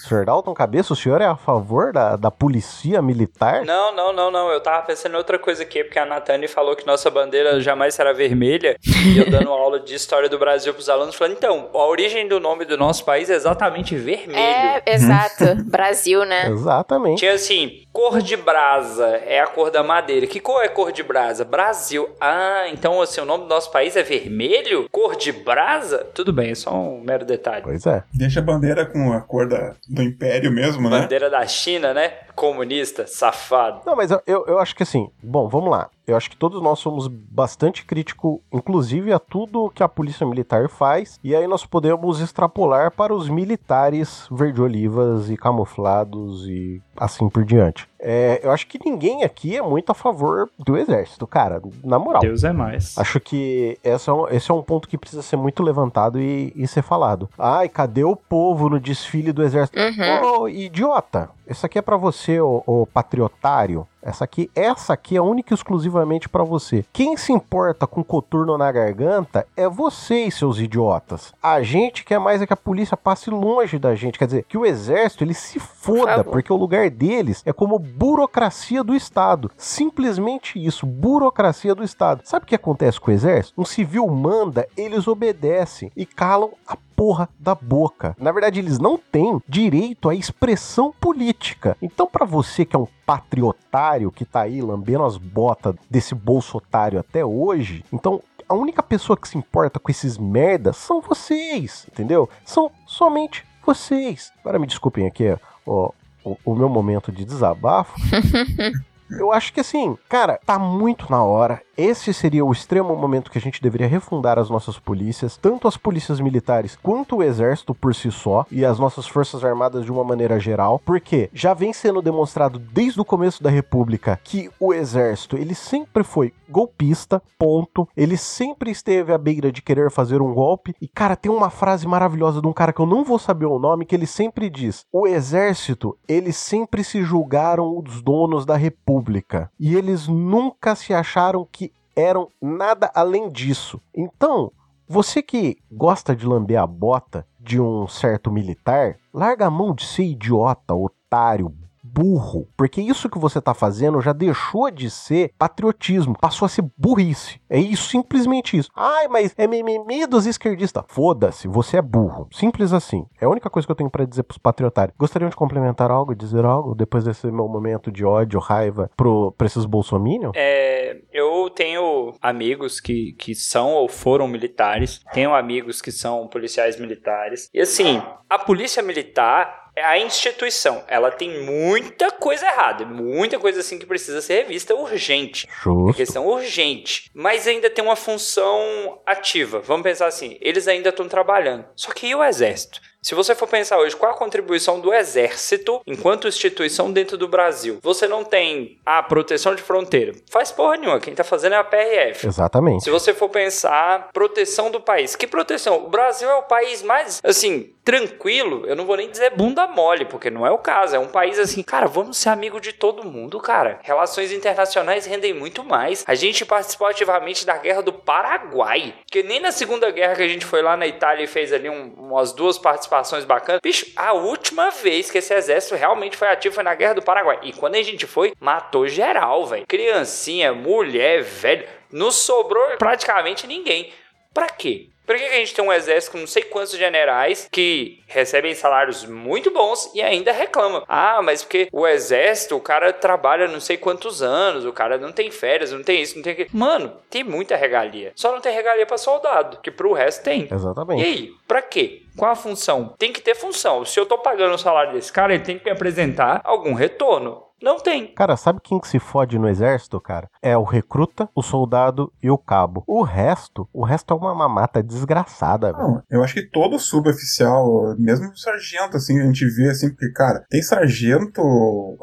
Senhor 0.07 0.25
Dalton 0.25 0.53
Cabeça, 0.53 0.93
o 0.93 0.95
senhor 0.95 1.21
é 1.21 1.25
a 1.25 1.35
favor 1.35 1.93
da, 1.93 2.15
da 2.15 2.29
polícia 2.31 3.01
militar? 3.01 3.65
Não, 3.65 3.95
não, 3.95 4.11
não, 4.11 4.31
não. 4.31 4.49
Eu 4.49 4.61
tava 4.61 4.85
pensando 4.85 5.13
em 5.13 5.17
outra 5.17 5.39
coisa 5.39 5.63
aqui, 5.63 5.83
porque 5.83 5.99
a 5.99 6.05
Natane 6.05 6.47
falou 6.47 6.75
que 6.75 6.85
nossa 6.85 7.09
bandeira 7.09 7.59
jamais 7.61 7.95
será 7.95 8.13
vermelha. 8.13 8.77
e 8.83 9.17
eu 9.17 9.29
dando 9.29 9.49
aula 9.53 9.79
de 9.79 9.93
história 9.95 10.27
do 10.27 10.37
Brasil 10.37 10.73
pros 10.73 10.89
alunos, 10.89 11.15
falando, 11.15 11.33
então, 11.37 11.69
a 11.73 11.85
origem 11.85 12.27
do 12.27 12.39
nome 12.39 12.65
do 12.65 12.77
nosso 12.77 13.05
país 13.05 13.29
é 13.29 13.35
exatamente 13.35 13.95
vermelho. 13.95 14.37
É, 14.37 14.81
exato. 14.87 15.55
Brasil, 15.65 16.25
né? 16.25 16.49
Exatamente. 16.49 17.19
Tinha 17.19 17.33
assim, 17.33 17.83
cor 17.91 18.21
de 18.21 18.35
brasa 18.35 19.07
é 19.25 19.39
a 19.39 19.47
cor 19.47 19.71
da 19.71 19.83
madeira. 19.83 20.27
Que 20.27 20.39
cor 20.39 20.63
é 20.63 20.67
cor 20.67 20.91
de 20.91 21.03
brasa? 21.03 21.45
Brasil. 21.45 22.09
Ah, 22.19 22.65
então 22.71 23.01
assim, 23.01 23.21
o 23.21 23.25
nome 23.25 23.43
do 23.43 23.49
nosso 23.49 23.71
país 23.71 23.95
é 23.95 24.03
vermelho? 24.03 24.87
Cor 24.91 25.15
de 25.15 25.31
brasa? 25.31 25.99
Tudo 26.13 26.33
bem, 26.33 26.51
é 26.51 26.55
só 26.55 26.73
um 26.73 27.01
mero 27.01 27.25
detalhe. 27.25 27.63
Pois 27.63 27.85
é. 27.85 28.03
Deixa 28.13 28.39
a 28.39 28.43
bandeira 28.43 28.85
com 28.85 29.13
a 29.13 29.21
cor 29.21 29.42
da, 29.45 29.75
do 29.87 30.01
império 30.01 30.51
mesmo, 30.51 30.89
né? 30.89 31.01
Bandeira 31.01 31.29
da 31.29 31.45
China, 31.47 31.93
né? 31.93 32.13
Comunista, 32.43 33.07
safado. 33.07 33.79
Não, 33.85 33.95
mas 33.95 34.11
eu, 34.11 34.21
eu, 34.27 34.45
eu 34.47 34.59
acho 34.59 34.75
que 34.75 34.83
assim, 34.83 35.09
bom, 35.23 35.47
vamos 35.47 35.71
lá. 35.71 35.89
Eu 36.05 36.17
acho 36.17 36.29
que 36.29 36.35
todos 36.35 36.61
nós 36.61 36.79
somos 36.79 37.07
bastante 37.07 37.85
críticos, 37.85 38.39
inclusive 38.51 39.13
a 39.13 39.19
tudo 39.19 39.71
que 39.73 39.81
a 39.81 39.87
polícia 39.87 40.27
militar 40.27 40.67
faz, 40.67 41.17
e 41.23 41.33
aí 41.33 41.47
nós 41.47 41.65
podemos 41.65 42.19
extrapolar 42.19 42.91
para 42.91 43.13
os 43.13 43.29
militares 43.29 44.27
verde-olivas 44.29 45.29
e 45.29 45.37
camuflados 45.37 46.45
e 46.45 46.81
assim 46.97 47.29
por 47.29 47.45
diante. 47.45 47.87
É, 47.97 48.41
eu 48.43 48.51
acho 48.51 48.67
que 48.67 48.77
ninguém 48.83 49.23
aqui 49.23 49.55
é 49.55 49.61
muito 49.61 49.89
a 49.93 49.95
favor 49.95 50.49
do 50.59 50.77
exército, 50.77 51.25
cara, 51.25 51.61
na 51.81 51.97
moral. 51.97 52.21
Deus 52.21 52.43
é 52.43 52.51
mais. 52.51 52.97
Acho 52.97 53.17
que 53.21 53.79
esse 53.81 54.09
é 54.09 54.13
um, 54.13 54.27
esse 54.27 54.51
é 54.51 54.53
um 54.53 54.61
ponto 54.61 54.89
que 54.89 54.97
precisa 54.97 55.21
ser 55.21 55.37
muito 55.37 55.63
levantado 55.63 56.19
e, 56.19 56.51
e 56.53 56.67
ser 56.67 56.81
falado. 56.81 57.29
Ai, 57.37 57.69
cadê 57.69 58.03
o 58.03 58.17
povo 58.17 58.69
no 58.69 58.77
desfile 58.77 59.31
do 59.31 59.41
exército? 59.41 59.79
Uhum. 59.79 60.41
Ô, 60.41 60.49
idiota! 60.49 61.29
Isso 61.47 61.65
aqui 61.65 61.77
é 61.77 61.81
para 61.81 61.97
você, 61.97 62.39
ô, 62.39 62.63
ô 62.65 62.85
patriotário. 62.85 63.87
Essa 64.03 64.25
aqui, 64.25 64.51
essa 64.53 64.93
aqui 64.93 65.15
é 65.15 65.21
única 65.21 65.53
e 65.53 65.55
exclusivamente 65.55 66.27
para 66.27 66.43
você. 66.43 66.83
Quem 66.91 67.15
se 67.15 67.31
importa 67.31 67.87
com 67.87 68.03
coturno 68.03 68.57
na 68.57 68.69
garganta 68.69 69.47
é 69.55 69.67
vocês, 69.69 70.35
seus 70.35 70.59
idiotas. 70.59 71.33
A 71.41 71.63
gente 71.63 72.03
quer 72.03 72.19
mais 72.19 72.41
é 72.41 72.45
que 72.45 72.51
a 72.51 72.57
polícia 72.57 72.97
passe 72.97 73.29
longe 73.29 73.79
da 73.79 73.95
gente. 73.95 74.19
Quer 74.19 74.25
dizer, 74.25 74.43
que 74.43 74.57
o 74.57 74.65
exército 74.65 75.23
ele 75.23 75.33
se 75.33 75.57
foda, 75.57 76.21
porque 76.21 76.51
o 76.51 76.57
lugar 76.57 76.89
deles 76.89 77.41
é 77.45 77.53
como 77.53 77.79
burocracia 77.79 78.83
do 78.83 78.93
Estado. 78.93 79.49
Simplesmente 79.55 80.63
isso, 80.63 80.85
burocracia 80.85 81.73
do 81.73 81.83
Estado. 81.83 82.21
Sabe 82.25 82.43
o 82.43 82.47
que 82.47 82.55
acontece 82.55 82.99
com 82.99 83.09
o 83.09 83.13
exército? 83.13 83.59
Um 83.59 83.65
civil 83.65 84.05
manda, 84.07 84.67
eles 84.75 85.07
obedecem 85.07 85.91
e 85.95 86.05
calam 86.05 86.51
a 86.67 86.75
porra 86.95 87.27
da 87.39 87.55
boca. 87.55 88.15
Na 88.19 88.31
verdade, 88.31 88.59
eles 88.59 88.79
não 88.79 88.97
têm 88.97 89.41
direito 89.47 90.09
à 90.09 90.15
expressão 90.15 90.93
política. 90.99 91.75
Então, 91.81 92.07
para 92.07 92.25
você 92.25 92.65
que 92.65 92.75
é 92.75 92.79
um 92.79 92.87
patriotário 93.05 94.11
que 94.11 94.25
tá 94.25 94.41
aí 94.41 94.61
lambendo 94.61 95.03
as 95.03 95.17
botas 95.17 95.75
desse 95.89 96.15
bolso 96.15 96.57
otário 96.57 96.99
até 96.99 97.23
hoje, 97.25 97.83
então 97.91 98.21
a 98.47 98.53
única 98.53 98.83
pessoa 98.83 99.17
que 99.17 99.27
se 99.27 99.37
importa 99.37 99.79
com 99.79 99.91
esses 99.91 100.17
merdas 100.17 100.77
são 100.77 101.01
vocês, 101.01 101.87
entendeu? 101.91 102.29
São 102.45 102.71
somente 102.85 103.45
vocês. 103.65 104.31
Agora 104.41 104.59
me 104.59 104.67
desculpem 104.67 105.07
aqui, 105.07 105.35
ó, 105.65 105.91
o, 106.23 106.37
o 106.45 106.55
meu 106.55 106.69
momento 106.69 107.11
de 107.11 107.25
desabafo. 107.25 107.93
Eu 109.19 109.31
acho 109.31 109.53
que 109.53 109.59
assim, 109.59 109.97
cara, 110.07 110.39
tá 110.45 110.57
muito 110.59 111.09
na 111.09 111.23
hora. 111.23 111.61
Esse 111.75 112.13
seria 112.13 112.45
o 112.45 112.51
extremo 112.51 112.95
momento 112.95 113.31
que 113.31 113.37
a 113.37 113.41
gente 113.41 113.61
deveria 113.61 113.87
refundar 113.87 114.37
as 114.37 114.49
nossas 114.49 114.77
polícias, 114.77 115.37
tanto 115.37 115.67
as 115.67 115.75
polícias 115.75 116.19
militares 116.19 116.77
quanto 116.81 117.17
o 117.17 117.23
exército 117.23 117.73
por 117.73 117.95
si 117.95 118.11
só 118.11 118.45
e 118.51 118.63
as 118.63 118.77
nossas 118.77 119.07
forças 119.07 119.43
armadas 119.43 119.83
de 119.83 119.91
uma 119.91 120.03
maneira 120.03 120.39
geral, 120.39 120.79
porque 120.85 121.29
já 121.33 121.53
vem 121.53 121.73
sendo 121.73 122.01
demonstrado 122.01 122.59
desde 122.59 123.01
o 123.01 123.05
começo 123.05 123.41
da 123.41 123.49
república 123.49 124.19
que 124.23 124.51
o 124.59 124.73
exército, 124.73 125.35
ele 125.35 125.55
sempre 125.55 126.03
foi 126.03 126.31
golpista, 126.53 127.21
ponto. 127.37 127.87
Ele 127.97 128.15
sempre 128.15 128.71
esteve 128.71 129.11
à 129.11 129.17
beira 129.17 129.51
de 129.51 129.61
querer 129.61 129.91
fazer 129.91 130.21
um 130.21 130.33
golpe. 130.33 130.73
E 130.79 130.87
cara, 130.87 131.15
tem 131.15 131.31
uma 131.31 131.49
frase 131.49 131.85
maravilhosa 131.85 132.39
de 132.39 132.47
um 132.47 132.53
cara 132.53 132.71
que 132.71 132.79
eu 132.79 132.85
não 132.85 133.03
vou 133.03 133.19
saber 133.19 133.47
o 133.47 133.59
nome 133.59 133.85
que 133.85 133.95
ele 133.95 134.07
sempre 134.07 134.49
diz: 134.49 134.85
"O 134.91 135.07
exército, 135.07 135.97
eles 136.07 136.37
sempre 136.37 136.83
se 136.83 137.03
julgaram 137.03 137.77
os 137.77 138.01
donos 138.01 138.45
da 138.45 138.55
república 138.55 139.51
e 139.59 139.75
eles 139.75 140.07
nunca 140.07 140.75
se 140.75 140.93
acharam 140.93 141.47
que 141.51 141.73
eram 141.95 142.27
nada 142.41 142.91
além 142.93 143.29
disso. 143.29 143.81
Então, 143.93 144.51
você 144.87 145.21
que 145.21 145.57
gosta 145.71 146.15
de 146.15 146.25
lamber 146.25 146.61
a 146.61 146.67
bota 146.67 147.25
de 147.39 147.59
um 147.59 147.87
certo 147.87 148.31
militar, 148.31 148.97
larga 149.13 149.47
a 149.47 149.51
mão 149.51 149.73
de 149.73 149.85
ser 149.85 150.03
idiota, 150.03 150.73
otário, 150.73 151.53
burro, 151.93 152.47
porque 152.57 152.81
isso 152.81 153.09
que 153.09 153.19
você 153.19 153.39
tá 153.39 153.53
fazendo 153.53 154.01
já 154.01 154.11
deixou 154.11 154.71
de 154.71 154.89
ser 154.89 155.31
patriotismo, 155.37 156.17
passou 156.19 156.45
a 156.45 156.49
ser 156.49 156.65
burrice. 156.75 157.39
É 157.49 157.59
isso, 157.59 157.89
simplesmente 157.89 158.57
isso. 158.57 158.69
Ai, 158.75 159.07
mas 159.07 159.33
é 159.37 159.45
mimimi 159.47 160.07
dos 160.07 160.25
esquerdistas. 160.25 160.83
Foda-se, 160.87 161.47
você 161.47 161.77
é 161.77 161.81
burro. 161.81 162.27
Simples 162.31 162.73
assim. 162.73 163.05
É 163.21 163.25
a 163.25 163.29
única 163.29 163.49
coisa 163.49 163.67
que 163.67 163.71
eu 163.71 163.75
tenho 163.75 163.89
para 163.89 164.05
dizer 164.05 164.23
pros 164.23 164.37
patriotários. 164.37 164.95
Gostariam 164.97 165.29
de 165.29 165.35
complementar 165.35 165.91
algo, 165.91 166.15
dizer 166.15 166.45
algo 166.45 166.73
depois 166.73 167.03
desse 167.03 167.27
meu 167.27 167.47
momento 167.47 167.91
de 167.91 168.03
ódio, 168.03 168.39
raiva 168.39 168.89
pro, 168.97 169.31
pra 169.37 169.45
esses 169.45 169.65
bolsominions? 169.65 170.33
É, 170.35 170.97
eu 171.11 171.49
tenho 171.49 172.13
amigos 172.21 172.79
que, 172.79 173.13
que 173.13 173.35
são 173.35 173.73
ou 173.73 173.87
foram 173.87 174.27
militares, 174.27 175.01
tenho 175.13 175.35
amigos 175.35 175.81
que 175.81 175.91
são 175.91 176.27
policiais 176.27 176.79
militares. 176.79 177.49
E 177.53 177.61
assim, 177.61 178.01
a 178.29 178.39
polícia 178.39 178.81
militar 178.81 179.62
a 179.81 179.97
instituição, 179.97 180.83
ela 180.87 181.09
tem 181.09 181.43
muita 181.43 182.11
coisa 182.11 182.45
errada, 182.45 182.85
muita 182.85 183.39
coisa 183.39 183.59
assim 183.59 183.79
que 183.79 183.85
precisa 183.85 184.21
ser 184.21 184.43
revista 184.43 184.75
urgente. 184.75 185.47
Justo. 185.63 185.89
É 185.89 185.93
questão 185.93 186.27
urgente. 186.27 187.09
Mas 187.13 187.47
ainda 187.47 187.69
tem 187.69 187.83
uma 187.83 187.95
função 187.95 189.01
ativa. 189.05 189.59
Vamos 189.59 189.83
pensar 189.83 190.07
assim, 190.07 190.37
eles 190.41 190.67
ainda 190.67 190.89
estão 190.89 191.07
trabalhando. 191.07 191.65
Só 191.75 191.91
que 191.91 192.07
e 192.07 192.15
o 192.15 192.23
exército? 192.23 192.79
Se 193.03 193.13
você 193.13 193.35
for 193.35 193.49
pensar 193.49 193.79
hoje 193.79 193.97
qual 193.97 194.13
a 194.13 194.15
contribuição 194.15 194.79
do 194.79 194.93
Exército 194.93 195.81
enquanto 195.85 196.25
instituição 196.25 196.89
dentro 196.89 197.17
do 197.17 197.27
Brasil, 197.27 197.77
você 197.81 198.07
não 198.07 198.23
tem 198.23 198.79
a 198.85 199.03
proteção 199.03 199.53
de 199.53 199.61
fronteira. 199.61 200.13
Faz 200.31 200.53
porra 200.53 200.77
nenhuma, 200.77 201.01
quem 201.01 201.13
tá 201.13 201.21
fazendo 201.21 201.51
é 201.51 201.57
a 201.57 201.65
PRF. 201.65 202.25
Exatamente. 202.25 202.85
Se 202.85 202.89
você 202.89 203.13
for 203.13 203.27
pensar 203.27 204.07
proteção 204.13 204.71
do 204.71 204.79
país, 204.79 205.17
que 205.17 205.27
proteção? 205.27 205.83
O 205.83 205.89
Brasil 205.89 206.29
é 206.29 206.35
o 206.35 206.43
país 206.43 206.81
mais, 206.81 207.19
assim, 207.25 207.73
tranquilo. 207.83 208.65
Eu 208.65 208.75
não 208.77 208.85
vou 208.85 208.95
nem 208.95 209.11
dizer 209.11 209.31
bunda 209.31 209.67
mole, 209.67 210.05
porque 210.05 210.29
não 210.29 210.47
é 210.47 210.51
o 210.51 210.57
caso. 210.57 210.95
É 210.95 210.99
um 210.99 211.09
país 211.09 211.37
assim, 211.37 211.61
cara, 211.61 211.87
vamos 211.87 212.15
ser 212.15 212.29
amigo 212.29 212.61
de 212.61 212.71
todo 212.71 213.03
mundo, 213.03 213.37
cara. 213.37 213.79
Relações 213.83 214.31
internacionais 214.31 215.05
rendem 215.05 215.33
muito 215.33 215.61
mais. 215.61 216.05
A 216.07 216.15
gente 216.15 216.45
participou 216.45 216.87
ativamente 216.87 217.45
da 217.45 217.57
guerra 217.57 217.81
do 217.81 217.91
Paraguai, 217.91 218.95
que 219.11 219.21
nem 219.23 219.41
na 219.41 219.51
Segunda 219.51 219.91
Guerra 219.91 220.15
que 220.15 220.23
a 220.23 220.27
gente 220.29 220.45
foi 220.45 220.61
lá 220.61 220.77
na 220.77 220.87
Itália 220.87 221.25
e 221.25 221.27
fez 221.27 221.51
ali 221.51 221.69
um, 221.69 221.93
umas 221.97 222.31
duas 222.31 222.57
participações 222.57 222.92
bacanas. 223.25 223.61
Bicho, 223.61 223.85
a 223.95 224.13
última 224.13 224.69
vez 224.69 225.09
que 225.09 225.17
esse 225.17 225.33
exército 225.33 225.75
realmente 225.75 226.17
foi 226.17 226.27
ativo 226.27 226.55
foi 226.55 226.63
na 226.63 226.75
Guerra 226.75 226.95
do 226.95 227.01
Paraguai. 227.01 227.39
E 227.43 227.53
quando 227.53 227.75
a 227.75 227.81
gente 227.81 228.05
foi, 228.05 228.33
matou 228.39 228.87
geral, 228.87 229.45
velho. 229.45 229.65
Criancinha, 229.67 230.53
mulher, 230.53 231.21
velho. 231.21 231.67
Não 231.91 232.11
sobrou 232.11 232.77
praticamente 232.77 233.45
ninguém. 233.47 233.91
Pra 234.33 234.47
quê? 234.47 234.89
Por 235.05 235.17
que, 235.17 235.27
que 235.27 235.35
a 235.35 235.37
gente 235.37 235.53
tem 235.53 235.65
um 235.65 235.73
exército 235.73 236.13
com 236.13 236.19
não 236.19 236.27
sei 236.27 236.43
quantos 236.43 236.77
generais 236.77 237.47
que 237.51 238.01
recebem 238.07 238.55
salários 238.55 239.05
muito 239.05 239.51
bons 239.51 239.91
e 239.93 240.01
ainda 240.01 240.31
reclamam? 240.31 240.83
Ah, 240.87 241.21
mas 241.21 241.43
porque 241.43 241.67
o 241.73 241.85
exército, 241.85 242.55
o 242.55 242.61
cara 242.61 242.93
trabalha 242.93 243.47
não 243.47 243.59
sei 243.59 243.75
quantos 243.75 244.23
anos, 244.23 244.65
o 244.65 244.71
cara 244.71 244.97
não 244.97 245.11
tem 245.11 245.29
férias, 245.29 245.71
não 245.71 245.83
tem 245.83 246.01
isso, 246.01 246.15
não 246.15 246.23
tem 246.23 246.33
aquilo. 246.33 246.49
Mano, 246.53 246.93
tem 247.09 247.23
muita 247.23 247.57
regalia. 247.57 248.13
Só 248.15 248.31
não 248.31 248.39
tem 248.39 248.53
regalia 248.53 248.85
para 248.85 248.97
soldado, 248.97 249.57
que 249.61 249.69
pro 249.69 249.91
resto 249.91 250.23
tem. 250.23 250.47
Exatamente. 250.49 251.01
E 251.01 251.05
aí, 251.05 251.31
pra 251.45 251.61
quê? 251.61 252.02
Qual 252.15 252.31
a 252.31 252.35
função? 252.35 252.93
Tem 252.97 253.11
que 253.11 253.21
ter 253.21 253.35
função. 253.35 253.85
Se 253.85 253.99
eu 253.99 254.05
tô 254.05 254.17
pagando 254.17 254.55
o 254.55 254.57
salário 254.57 254.93
desse 254.93 255.11
cara, 255.11 255.33
ele 255.33 255.43
tem 255.43 255.57
que 255.57 255.65
me 255.65 255.71
apresentar 255.71 256.41
algum 256.43 256.73
retorno. 256.73 257.43
Não 257.63 257.79
tem. 257.79 258.13
Cara, 258.13 258.35
sabe 258.35 258.59
quem 258.61 258.77
que 258.77 258.89
se 258.89 258.99
fode 258.99 259.39
no 259.39 259.47
exército, 259.47 259.99
cara? 260.01 260.29
É 260.41 260.57
o 260.57 260.63
recruta, 260.63 261.29
o 261.33 261.41
soldado 261.41 262.11
e 262.21 262.29
o 262.29 262.37
cabo. 262.37 262.83
O 262.85 263.03
resto, 263.03 263.69
o 263.71 263.85
resto 263.85 264.13
é 264.13 264.17
uma 264.17 264.35
mamata 264.35 264.83
desgraçada, 264.83 265.71
velho. 265.71 265.87
Não, 265.87 266.03
eu 266.11 266.21
acho 266.21 266.33
que 266.33 266.41
todo 266.41 266.77
suboficial, 266.77 267.95
mesmo 267.97 268.31
o 268.31 268.37
sargento, 268.37 268.97
assim, 268.97 269.17
a 269.21 269.23
gente 269.23 269.47
vê, 269.47 269.69
assim, 269.69 269.89
porque, 269.89 270.11
cara, 270.11 270.43
tem 270.49 270.61
sargento, 270.61 271.41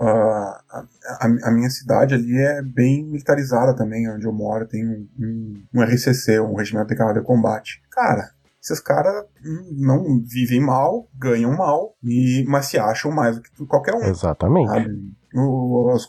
ah, 0.00 0.62
a, 0.70 1.26
a, 1.26 1.48
a 1.48 1.50
minha 1.50 1.68
cidade 1.68 2.14
ali 2.14 2.38
é 2.38 2.62
bem 2.62 3.04
militarizada 3.04 3.76
também, 3.76 4.10
onde 4.10 4.26
eu 4.26 4.32
moro, 4.32 4.66
tem 4.66 4.88
um, 4.88 5.06
um, 5.18 5.62
um 5.74 5.82
RCC, 5.82 6.40
um 6.40 6.54
Regimento 6.54 6.88
de 6.88 6.96
Carro 6.96 7.12
de 7.12 7.22
Combate. 7.22 7.82
Cara, 7.90 8.30
esses 8.62 8.80
caras 8.80 9.24
não 9.76 10.20
vivem 10.22 10.60
mal, 10.60 11.08
ganham 11.14 11.56
mal, 11.56 11.94
e, 12.02 12.44
mas 12.48 12.66
se 12.66 12.78
acham 12.78 13.10
mais 13.10 13.36
do 13.36 13.42
que 13.42 13.66
qualquer 13.66 13.94
um. 13.94 14.02
Exatamente. 14.04 14.68
Sabe? 14.68 15.20
O- 15.32 15.94
os, 15.94 16.08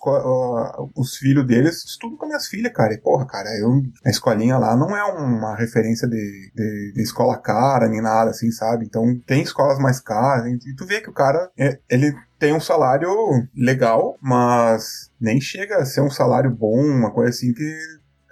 os 0.95 1.15
filhos 1.15 1.45
deles 1.45 1.85
estudam 1.85 2.17
com 2.17 2.25
minhas 2.25 2.47
filhas, 2.47 2.73
cara. 2.73 2.91
E, 2.93 2.97
porra, 2.99 3.25
cara, 3.27 3.47
eu, 3.59 3.69
a 4.03 4.09
escolinha 4.09 4.57
lá 4.57 4.75
não 4.75 4.97
é 4.97 5.03
uma 5.03 5.55
referência 5.55 6.07
de, 6.07 6.51
de, 6.55 6.93
de 6.95 7.01
escola 7.03 7.37
cara, 7.37 7.87
nem 7.87 8.01
nada, 8.01 8.31
assim, 8.31 8.49
sabe? 8.51 8.83
Então 8.85 9.03
tem 9.27 9.43
escolas 9.43 9.77
mais 9.77 9.99
caras, 9.99 10.47
e 10.65 10.75
tu 10.75 10.85
vê 10.87 11.01
que 11.01 11.09
o 11.09 11.13
cara, 11.13 11.51
é- 11.57 11.79
ele 11.89 12.11
tem 12.39 12.51
um 12.53 12.59
salário 12.59 13.09
legal, 13.55 14.17
mas 14.21 15.11
nem 15.19 15.39
chega 15.39 15.77
a 15.77 15.85
ser 15.85 16.01
um 16.01 16.09
salário 16.09 16.49
bom, 16.49 16.83
uma 16.83 17.11
coisa 17.11 17.29
assim 17.29 17.53
que 17.53 17.77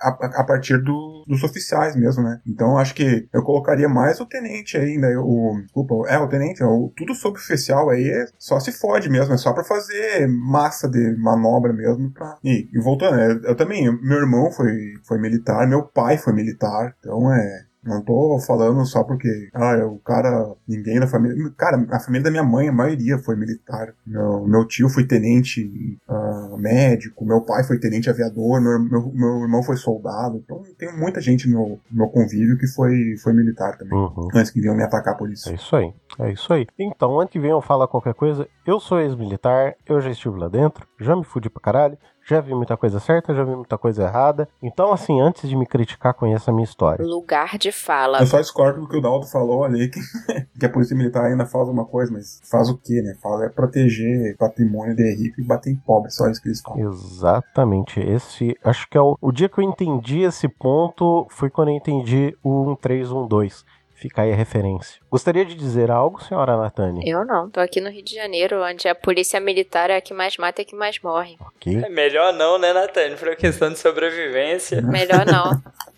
a, 0.02 0.42
a 0.42 0.44
partir 0.44 0.78
do- 0.84 1.24
dos 1.28 1.44
oficiais 1.44 1.96
mesmo, 1.96 2.24
né? 2.24 2.40
Então 2.48 2.78
acho 2.78 2.94
que 2.96 3.28
eu 3.34 3.44
colocaria 3.44 3.88
mais 3.90 4.20
o 4.20 4.26
tenente 4.26 4.78
ainda, 4.78 5.08
o, 5.22 5.60
desculpa, 5.62 5.94
é 6.10 6.18
o 6.18 6.28
tenente, 6.28 6.64
o, 6.64 6.92
tudo 6.96 7.14
sobre 7.14 7.40
oficial 7.40 7.90
aí 7.90 8.08
é 8.10 8.26
só 8.38 8.60
se 8.60 8.72
fode 8.72 9.10
mesmo, 9.10 9.34
é 9.34 9.38
só 9.38 9.54
pra 9.54 9.64
fazer 9.64 10.28
massa 10.28 10.90
de 10.90 11.16
manobra 11.18 11.74
mesmo. 11.74 12.12
Pra... 12.12 12.38
E, 12.44 12.68
e 12.74 12.80
voltando, 12.82 13.20
eu, 13.20 13.42
eu 13.44 13.56
também, 13.56 13.84
meu 14.02 14.18
irmão 14.20 14.52
foi, 14.52 14.74
foi 15.08 15.20
militar, 15.20 15.68
meu 15.68 15.84
pai 15.84 16.18
foi 16.18 16.34
militar, 16.34 16.96
então 17.00 17.34
é. 17.34 17.69
Não 17.84 18.04
tô 18.04 18.38
falando 18.46 18.86
só 18.86 19.04
porque, 19.04 19.50
ah, 19.54 19.86
o 19.86 20.00
cara, 20.00 20.54
ninguém 20.68 21.00
da 21.00 21.08
família. 21.08 21.50
Cara, 21.58 21.88
a 21.92 22.00
família 22.00 22.26
da 22.26 22.32
minha 22.32 22.44
mãe, 22.44 22.68
a 22.68 22.74
maioria 22.74 23.18
foi 23.18 23.38
militar. 23.38 23.94
Meu, 24.06 24.46
meu 24.46 24.68
tio 24.68 24.90
foi 24.90 25.06
tenente 25.06 25.98
ah, 26.08 26.56
médico, 26.58 27.26
meu 27.26 27.42
pai 27.42 27.64
foi 27.64 27.80
tenente 27.80 28.10
aviador, 28.10 28.62
meu, 28.62 28.80
meu, 28.80 29.12
meu 29.14 29.42
irmão 29.44 29.64
foi 29.64 29.78
soldado. 29.78 30.42
Então 30.44 30.62
tem 30.78 30.94
muita 30.98 31.22
gente 31.22 31.48
no 31.48 31.58
meu, 31.58 31.80
no 31.90 31.98
meu 31.98 32.08
convívio 32.10 32.58
que 32.58 32.68
foi, 32.68 33.16
foi 33.24 33.32
militar 33.34 33.78
também. 33.78 33.98
Uhum. 33.98 34.28
Antes 34.34 34.52
que 34.52 34.60
vinham 34.60 34.76
me 34.76 34.84
atacar 34.84 35.16
por 35.16 35.32
isso. 35.32 35.50
É 35.50 35.56
isso 35.56 35.76
aí, 35.76 35.94
é 36.20 36.32
isso 36.34 36.52
aí. 36.54 36.68
Então, 36.78 37.20
antes 37.20 37.32
que 37.32 37.40
venham 37.40 37.62
falar 37.62 37.88
qualquer 37.88 38.14
coisa, 38.14 38.46
eu 38.66 38.80
sou 38.80 39.00
ex-militar, 39.00 39.76
eu 39.86 40.02
já 40.02 40.12
estive 40.12 40.38
lá 40.38 40.50
dentro, 40.50 40.86
já 41.00 41.16
me 41.16 41.24
fudi 41.24 41.50
pra 41.50 41.62
caralho, 41.62 41.98
já 42.30 42.42
vi 42.42 42.54
muita 42.54 42.78
coisa 42.78 43.00
certa, 43.00 43.34
já 43.34 43.44
vi 43.44 43.56
muita 43.56 43.78
coisa 43.78 44.04
errada. 44.04 44.48
Então, 44.62 44.94
assim, 44.94 45.20
antes 45.20 45.50
de 45.50 45.56
me 45.56 45.66
criticar, 45.66 46.14
conheça 46.14 46.52
a 46.52 46.54
minha 46.54 46.64
história. 46.64 47.06
Lugar 47.06 47.58
de 47.58 47.72
fala. 47.72 48.20
Eu 48.20 48.28
só 48.28 48.40
discordo 48.40 48.82
do 48.82 48.88
que 48.88 48.98
o 48.98 49.02
Daldo 49.02 49.26
falou 49.26 49.64
ali, 49.64 49.90
que, 49.90 50.00
que 50.60 50.66
a 50.66 50.70
polícia 50.70 50.96
militar 50.96 51.26
ainda 51.26 51.46
faz 51.46 51.68
uma 51.68 51.86
coisa, 51.86 52.12
mas 52.12 52.40
faz 52.50 52.70
o 52.70 52.78
quê, 52.78 53.02
né? 53.02 53.16
Faz 53.22 53.42
é 53.42 53.50
proteger 53.50 54.36
patrimônio 54.38 54.96
de 54.96 55.16
rico 55.16 55.40
e 55.40 55.44
bater 55.44 55.72
em 55.72 55.76
pobre, 55.76 56.12
só 56.12 56.30
isso 56.30 56.42
que 56.42 56.50
eles 56.50 56.62
falam. 56.62 56.92
Exatamente, 56.92 58.00
esse 58.00 58.58
acho 58.64 58.88
que 58.90 58.98
é 58.98 59.02
o, 59.02 59.18
o 59.22 59.32
dia 59.32 59.50
que 59.50 59.60
eu 59.60 59.64
entendi 59.64 60.22
esse 60.22 60.48
ponto 60.48 61.28
foi 61.30 61.50
quando 61.50 61.70
eu 61.70 61.76
entendi 61.76 62.36
o 62.44 62.66
1312. 62.66 63.64
Fica 64.00 64.22
aí 64.22 64.32
a 64.32 64.36
referência. 64.36 65.02
Gostaria 65.12 65.44
de 65.44 65.54
dizer 65.56 65.92
algo, 65.92 66.24
senhora 66.24 66.56
Natane? 66.56 67.02
Eu 67.06 67.26
não, 67.26 67.50
tô 67.50 67.60
aqui 67.60 67.82
no 67.82 67.90
Rio 67.90 68.02
de 68.02 68.16
Janeiro, 68.16 68.64
onde 68.64 68.88
a 68.88 68.96
polícia 68.96 69.42
militar 69.42 69.90
é 69.90 69.98
a 69.98 70.02
que 70.02 70.14
mais 70.14 70.38
mata 70.38 70.62
e 70.62 70.64
a 70.64 70.66
que 70.66 70.74
mais 70.74 71.02
morre. 71.02 71.36
Ok. 71.42 71.82
É 71.84 71.90
melhor 71.90 72.32
não, 72.32 72.58
né, 72.58 72.72
Natane? 72.72 73.18
Por 73.18 73.28
uma 73.28 73.36
questão 73.36 73.70
de 73.70 73.78
sobrevivência. 73.78 74.82
Melhor 74.82 75.26
não. 75.26 75.62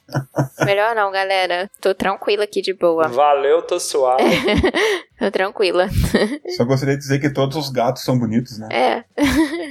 Melhor 0.66 0.96
não, 0.96 1.12
galera. 1.12 1.70
Tô 1.80 1.94
tranquila 1.94 2.44
aqui 2.44 2.62
de 2.62 2.74
boa. 2.74 3.08
Valeu, 3.08 3.62
tô 3.62 3.80
suave. 3.80 4.24
Tô 5.22 5.30
tranquila. 5.30 5.88
Só 6.58 6.66
gostaria 6.66 6.96
de 6.96 7.02
dizer 7.02 7.20
que 7.20 7.30
todos 7.30 7.56
os 7.56 7.70
gatos 7.70 8.04
são 8.04 8.18
bonitos, 8.18 8.58
né? 8.58 8.68
É. 8.72 9.04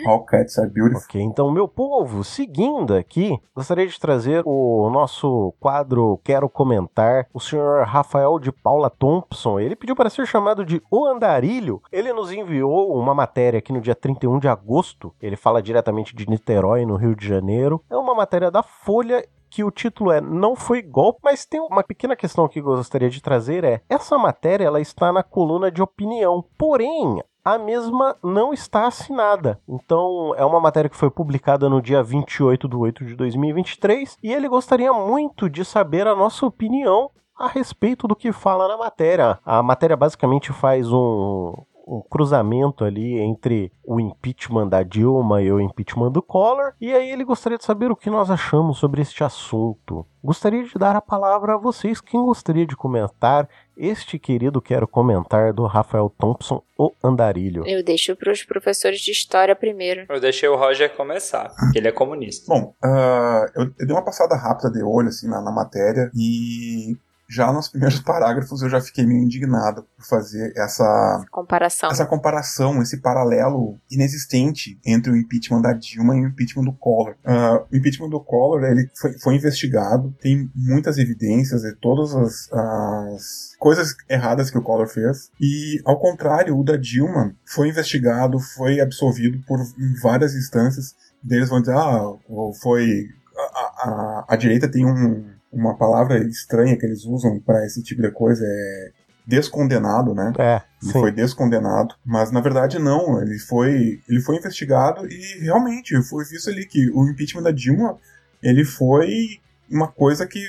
All 0.07 0.25
cats 0.25 0.57
are 0.61 0.71
beautiful. 0.71 1.03
Ok, 1.03 1.21
então, 1.21 1.51
meu 1.51 1.67
povo, 1.67 2.23
seguindo 2.23 2.95
aqui, 2.95 3.37
gostaria 3.53 3.85
de 3.85 3.99
trazer 3.99 4.43
o 4.47 4.89
nosso 4.91 5.53
quadro 5.59 6.21
Quero 6.23 6.49
Comentar. 6.49 7.27
O 7.35 7.41
senhor 7.41 7.85
Rafael 7.85 8.39
de 8.39 8.53
Paula 8.53 8.89
Thompson, 8.89 9.59
ele 9.59 9.75
pediu 9.75 9.97
para 9.97 10.09
ser 10.09 10.25
chamado 10.25 10.65
de 10.65 10.81
O 10.89 11.05
Andarilho. 11.05 11.83
Ele 11.91 12.13
nos 12.13 12.31
enviou 12.31 12.97
uma 12.97 13.13
matéria 13.13 13.59
aqui 13.59 13.73
no 13.73 13.81
dia 13.81 13.97
31 13.97 14.39
de 14.39 14.47
agosto. 14.47 15.13
Ele 15.21 15.35
fala 15.35 15.61
diretamente 15.61 16.15
de 16.15 16.31
Niterói, 16.31 16.87
no 16.87 16.95
Rio 16.95 17.17
de 17.17 17.27
Janeiro. 17.27 17.83
É 17.91 17.97
uma 17.97 18.15
matéria 18.15 18.53
da 18.53 18.63
Folha 18.63 19.27
que 19.51 19.65
o 19.65 19.71
título 19.71 20.13
é 20.13 20.21
Não 20.21 20.55
Foi 20.55 20.81
Golpe, 20.81 21.21
mas 21.25 21.45
tem 21.45 21.61
uma 21.61 21.83
pequena 21.83 22.15
questão 22.15 22.49
que 22.49 22.61
eu 22.61 22.65
gostaria 22.65 23.11
de 23.11 23.21
trazer 23.21 23.65
é, 23.65 23.83
essa 23.89 24.17
matéria 24.17 24.65
ela 24.65 24.81
está 24.81 25.13
na 25.13 25.23
coluna 25.23 25.71
de 25.71 25.83
opinião, 25.83 26.45
porém, 26.57 27.23
a 27.45 27.59
mesma 27.59 28.17
não 28.23 28.53
está 28.53 28.87
assinada. 28.87 29.61
Então, 29.69 30.35
é 30.37 30.45
uma 30.45 30.61
matéria 30.61 30.89
que 30.89 30.97
foi 30.97 31.11
publicada 31.11 31.69
no 31.69 31.83
dia 31.83 32.03
28 32.03 32.69
de 32.69 32.77
8 32.77 33.05
de 33.05 33.17
2023 33.17 34.19
e 34.23 34.33
ele 34.33 34.49
gostaria 34.49 34.93
muito 34.93 35.51
de 35.51 35.65
saber 35.65 36.07
a 36.07 36.15
nossa 36.15 36.47
opinião 36.47 37.11
a 37.37 37.49
respeito 37.49 38.07
do 38.07 38.15
que 38.15 38.33
fala 38.33 38.69
na 38.69 38.77
matéria. 38.77 39.39
A 39.45 39.63
matéria 39.63 39.97
basicamente 39.97 40.53
faz 40.53 40.93
um, 40.93 41.55
um 41.91 42.01
cruzamento 42.01 42.85
ali 42.85 43.19
entre 43.19 43.73
o 43.85 43.99
impeachment 43.99 44.69
da 44.69 44.85
Dilma 44.85 45.43
e 45.43 45.51
o 45.51 45.61
impeachment 45.61 46.13
do 46.13 46.23
Collor, 46.23 46.73
e 46.81 46.95
aí 46.95 47.11
ele 47.11 47.25
gostaria 47.25 47.59
de 47.59 47.65
saber 47.65 47.91
o 47.91 47.97
que 47.97 48.09
nós 48.09 48.31
achamos 48.31 48.79
sobre 48.79 49.03
este 49.03 49.25
assunto. 49.25 50.07
Gostaria 50.23 50.63
de 50.63 50.75
dar 50.75 50.95
a 50.95 51.01
palavra 51.01 51.55
a 51.55 51.59
vocês, 51.59 52.01
quem 52.01 52.21
gostaria 52.25 52.65
de 52.65 52.77
comentar 52.77 53.49
este 53.77 54.19
querido 54.19 54.61
quero 54.61 54.87
comentar 54.87 55.53
do 55.53 55.67
Rafael 55.67 56.13
Thompson, 56.17 56.63
o 56.79 56.93
Andarilho. 57.03 57.67
Eu 57.67 57.83
deixo 57.83 58.15
para 58.15 58.31
os 58.31 58.45
professores 58.45 59.01
de 59.01 59.11
história 59.11 59.57
primeiro. 59.57 60.05
Eu 60.09 60.21
deixei 60.21 60.49
o 60.49 60.57
Roger 60.57 60.95
começar, 60.95 61.51
porque 61.59 61.79
ele 61.79 61.89
é 61.89 61.93
comunista. 61.93 62.45
Bom, 62.47 62.75
uh, 62.85 63.47
eu, 63.57 63.65
eu, 63.65 63.87
dei 63.87 63.97
uma 63.97 64.05
passada 64.05 64.37
rápida 64.37 64.71
de 64.71 64.83
olho 64.83 65.09
assim 65.09 65.29
na, 65.29 65.41
na 65.41 65.51
matéria 65.51 66.11
e 66.15 66.95
já 67.31 67.53
nos 67.53 67.69
primeiros 67.69 68.01
parágrafos 68.01 68.61
eu 68.61 68.69
já 68.69 68.81
fiquei 68.81 69.07
meio 69.07 69.23
indignado 69.23 69.87
por 69.97 70.05
fazer 70.05 70.53
essa 70.57 71.25
comparação, 71.31 71.91
essa 71.91 72.05
comparação, 72.05 72.83
esse 72.83 72.97
paralelo 72.97 73.79
inexistente 73.89 74.79
entre 74.85 75.13
o 75.13 75.17
impeachment 75.17 75.63
da 75.63 75.73
Dilma 75.73 76.17
e 76.17 76.21
o 76.23 76.29
impeachment 76.29 76.65
do 76.65 76.73
Collor. 76.73 77.15
Uh, 77.25 77.65
o 77.73 77.77
impeachment 77.77 78.09
do 78.09 78.21
Collor 78.21 78.65
ele 78.65 78.91
foi, 79.01 79.13
foi, 79.19 79.35
investigado, 79.37 80.13
tem 80.21 80.51
muitas 80.55 80.99
evidências 80.99 81.63
de 81.63 81.73
todas 81.77 82.15
as, 82.17 82.53
as 82.53 83.57
coisas 83.59 83.95
erradas 84.09 84.51
que 84.51 84.59
o 84.59 84.63
Collor 84.63 84.89
fez 84.89 85.31
e 85.41 85.81
ao 85.85 86.01
contrário 86.01 86.59
o 86.59 86.65
da 86.65 86.77
Dilma 86.77 87.33
foi 87.45 87.69
investigado, 87.69 88.41
foi 88.41 88.81
absolvido 88.81 89.41
por 89.47 89.61
várias 90.03 90.35
instâncias. 90.35 90.97
Deles 91.23 91.49
vão 91.49 91.61
dizer 91.61 91.77
ah 91.77 92.15
foi 92.61 93.09
a, 93.37 93.89
a, 93.89 94.25
a 94.29 94.37
direita 94.37 94.69
tem 94.69 94.85
um 94.85 95.40
uma 95.53 95.77
palavra 95.77 96.19
estranha 96.27 96.77
que 96.77 96.87
eles 96.87 97.05
usam 97.05 97.41
para 97.41 97.65
esse 97.67 97.83
tipo 97.83 98.01
de 98.03 98.11
coisa 98.11 98.45
é 98.45 98.91
descondenado, 99.27 100.15
né? 100.15 100.33
É. 100.39 100.61
Ele 100.83 100.93
foi 100.93 101.13
descondenado, 101.13 101.95
mas 102.05 102.33
na 102.33 102.41
verdade 102.41 102.79
não, 102.79 103.21
ele 103.23 103.39
foi 103.39 104.01
ele 104.09 104.21
foi 104.21 104.37
investigado 104.37 105.07
e 105.07 105.41
realmente 105.41 106.01
foi 106.03 106.25
visto 106.25 106.51
ali 106.51 106.67
que 106.67 106.91
o 106.91 107.09
impeachment 107.09 107.43
da 107.43 107.53
Dilma 107.53 107.97
ele 108.43 108.65
foi 108.65 109.41
uma 109.71 109.87
coisa 109.87 110.27
que 110.27 110.41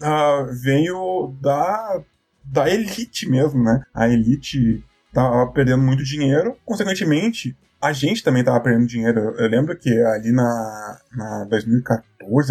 uh, 0.00 0.52
veio 0.62 1.34
da 1.40 2.00
da 2.44 2.70
elite 2.70 3.28
mesmo, 3.28 3.62
né? 3.62 3.82
A 3.92 4.08
elite 4.08 4.84
tava 5.12 5.50
perdendo 5.50 5.82
muito 5.82 6.04
dinheiro, 6.04 6.56
consequentemente 6.64 7.56
a 7.80 7.92
gente 7.92 8.24
também 8.24 8.42
tava 8.42 8.60
perdendo 8.60 8.86
dinheiro. 8.86 9.34
Eu 9.38 9.48
lembro 9.48 9.76
que 9.76 9.90
ali 10.02 10.32
na, 10.32 10.98
na 11.14 11.44
2014, 11.44 12.04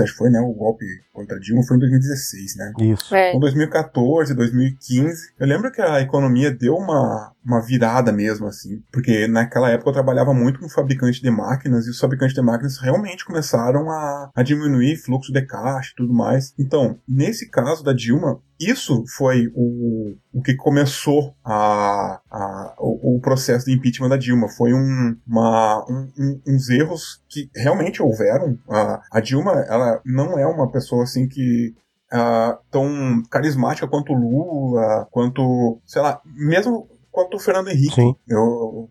acho 0.03 0.11
que 0.11 0.17
foi, 0.17 0.29
né? 0.29 0.39
O 0.39 0.53
golpe 0.53 0.85
contra 1.13 1.39
Dilma 1.39 1.63
foi 1.63 1.77
em 1.77 1.79
2016, 1.79 2.55
né? 2.55 2.73
Isso. 2.79 3.15
É. 3.15 3.29
Então, 3.29 3.39
2014, 3.39 4.33
2015. 4.33 5.33
Eu 5.39 5.47
lembro 5.47 5.71
que 5.71 5.81
a 5.81 6.01
economia 6.01 6.51
deu 6.51 6.75
uma, 6.75 7.31
uma 7.45 7.61
virada 7.61 8.11
mesmo, 8.11 8.47
assim. 8.47 8.81
Porque 8.91 9.27
naquela 9.27 9.69
época 9.69 9.89
eu 9.89 9.93
trabalhava 9.93 10.33
muito 10.33 10.59
com 10.59 10.69
fabricante 10.69 11.21
de 11.21 11.29
máquinas 11.31 11.87
e 11.87 11.89
os 11.89 11.99
fabricantes 11.99 12.35
de 12.35 12.41
máquinas 12.41 12.77
realmente 12.77 13.25
começaram 13.25 13.89
a, 13.89 14.29
a 14.35 14.43
diminuir 14.43 14.97
fluxo 14.97 15.31
de 15.31 15.41
caixa 15.41 15.91
e 15.91 15.95
tudo 15.95 16.13
mais. 16.13 16.53
Então, 16.57 16.99
nesse 17.07 17.49
caso 17.49 17.83
da 17.83 17.93
Dilma, 17.93 18.39
isso 18.59 19.03
foi 19.15 19.51
o, 19.53 20.15
o 20.33 20.41
que 20.41 20.55
começou 20.55 21.35
a, 21.45 22.19
a, 22.29 22.75
o, 22.79 23.17
o 23.17 23.21
processo 23.21 23.65
de 23.65 23.73
impeachment 23.73 24.09
da 24.09 24.17
Dilma. 24.17 24.49
Foi 24.49 24.73
um, 24.73 25.15
uma, 25.27 25.85
um, 25.89 26.11
um, 26.17 26.41
uns 26.47 26.69
erros 26.69 27.21
que 27.45 27.49
realmente 27.55 28.01
houveram. 28.01 28.57
A, 28.69 29.01
a 29.11 29.19
Dilma, 29.19 29.51
ela 29.67 30.01
não 30.05 30.37
é 30.37 30.45
uma 30.45 30.71
pessoa 30.71 31.03
assim 31.03 31.27
que 31.27 31.73
uh, 32.13 32.57
tão 32.71 33.21
carismática 33.29 33.87
quanto 33.87 34.13
Lula, 34.13 35.07
quanto, 35.11 35.79
sei 35.85 36.01
lá, 36.01 36.21
mesmo 36.25 36.87
quanto 37.11 37.37
o 37.37 37.39
Fernando 37.39 37.69
Henrique. 37.69 37.95
Sim. 37.95 38.15
Eu, 38.27 38.89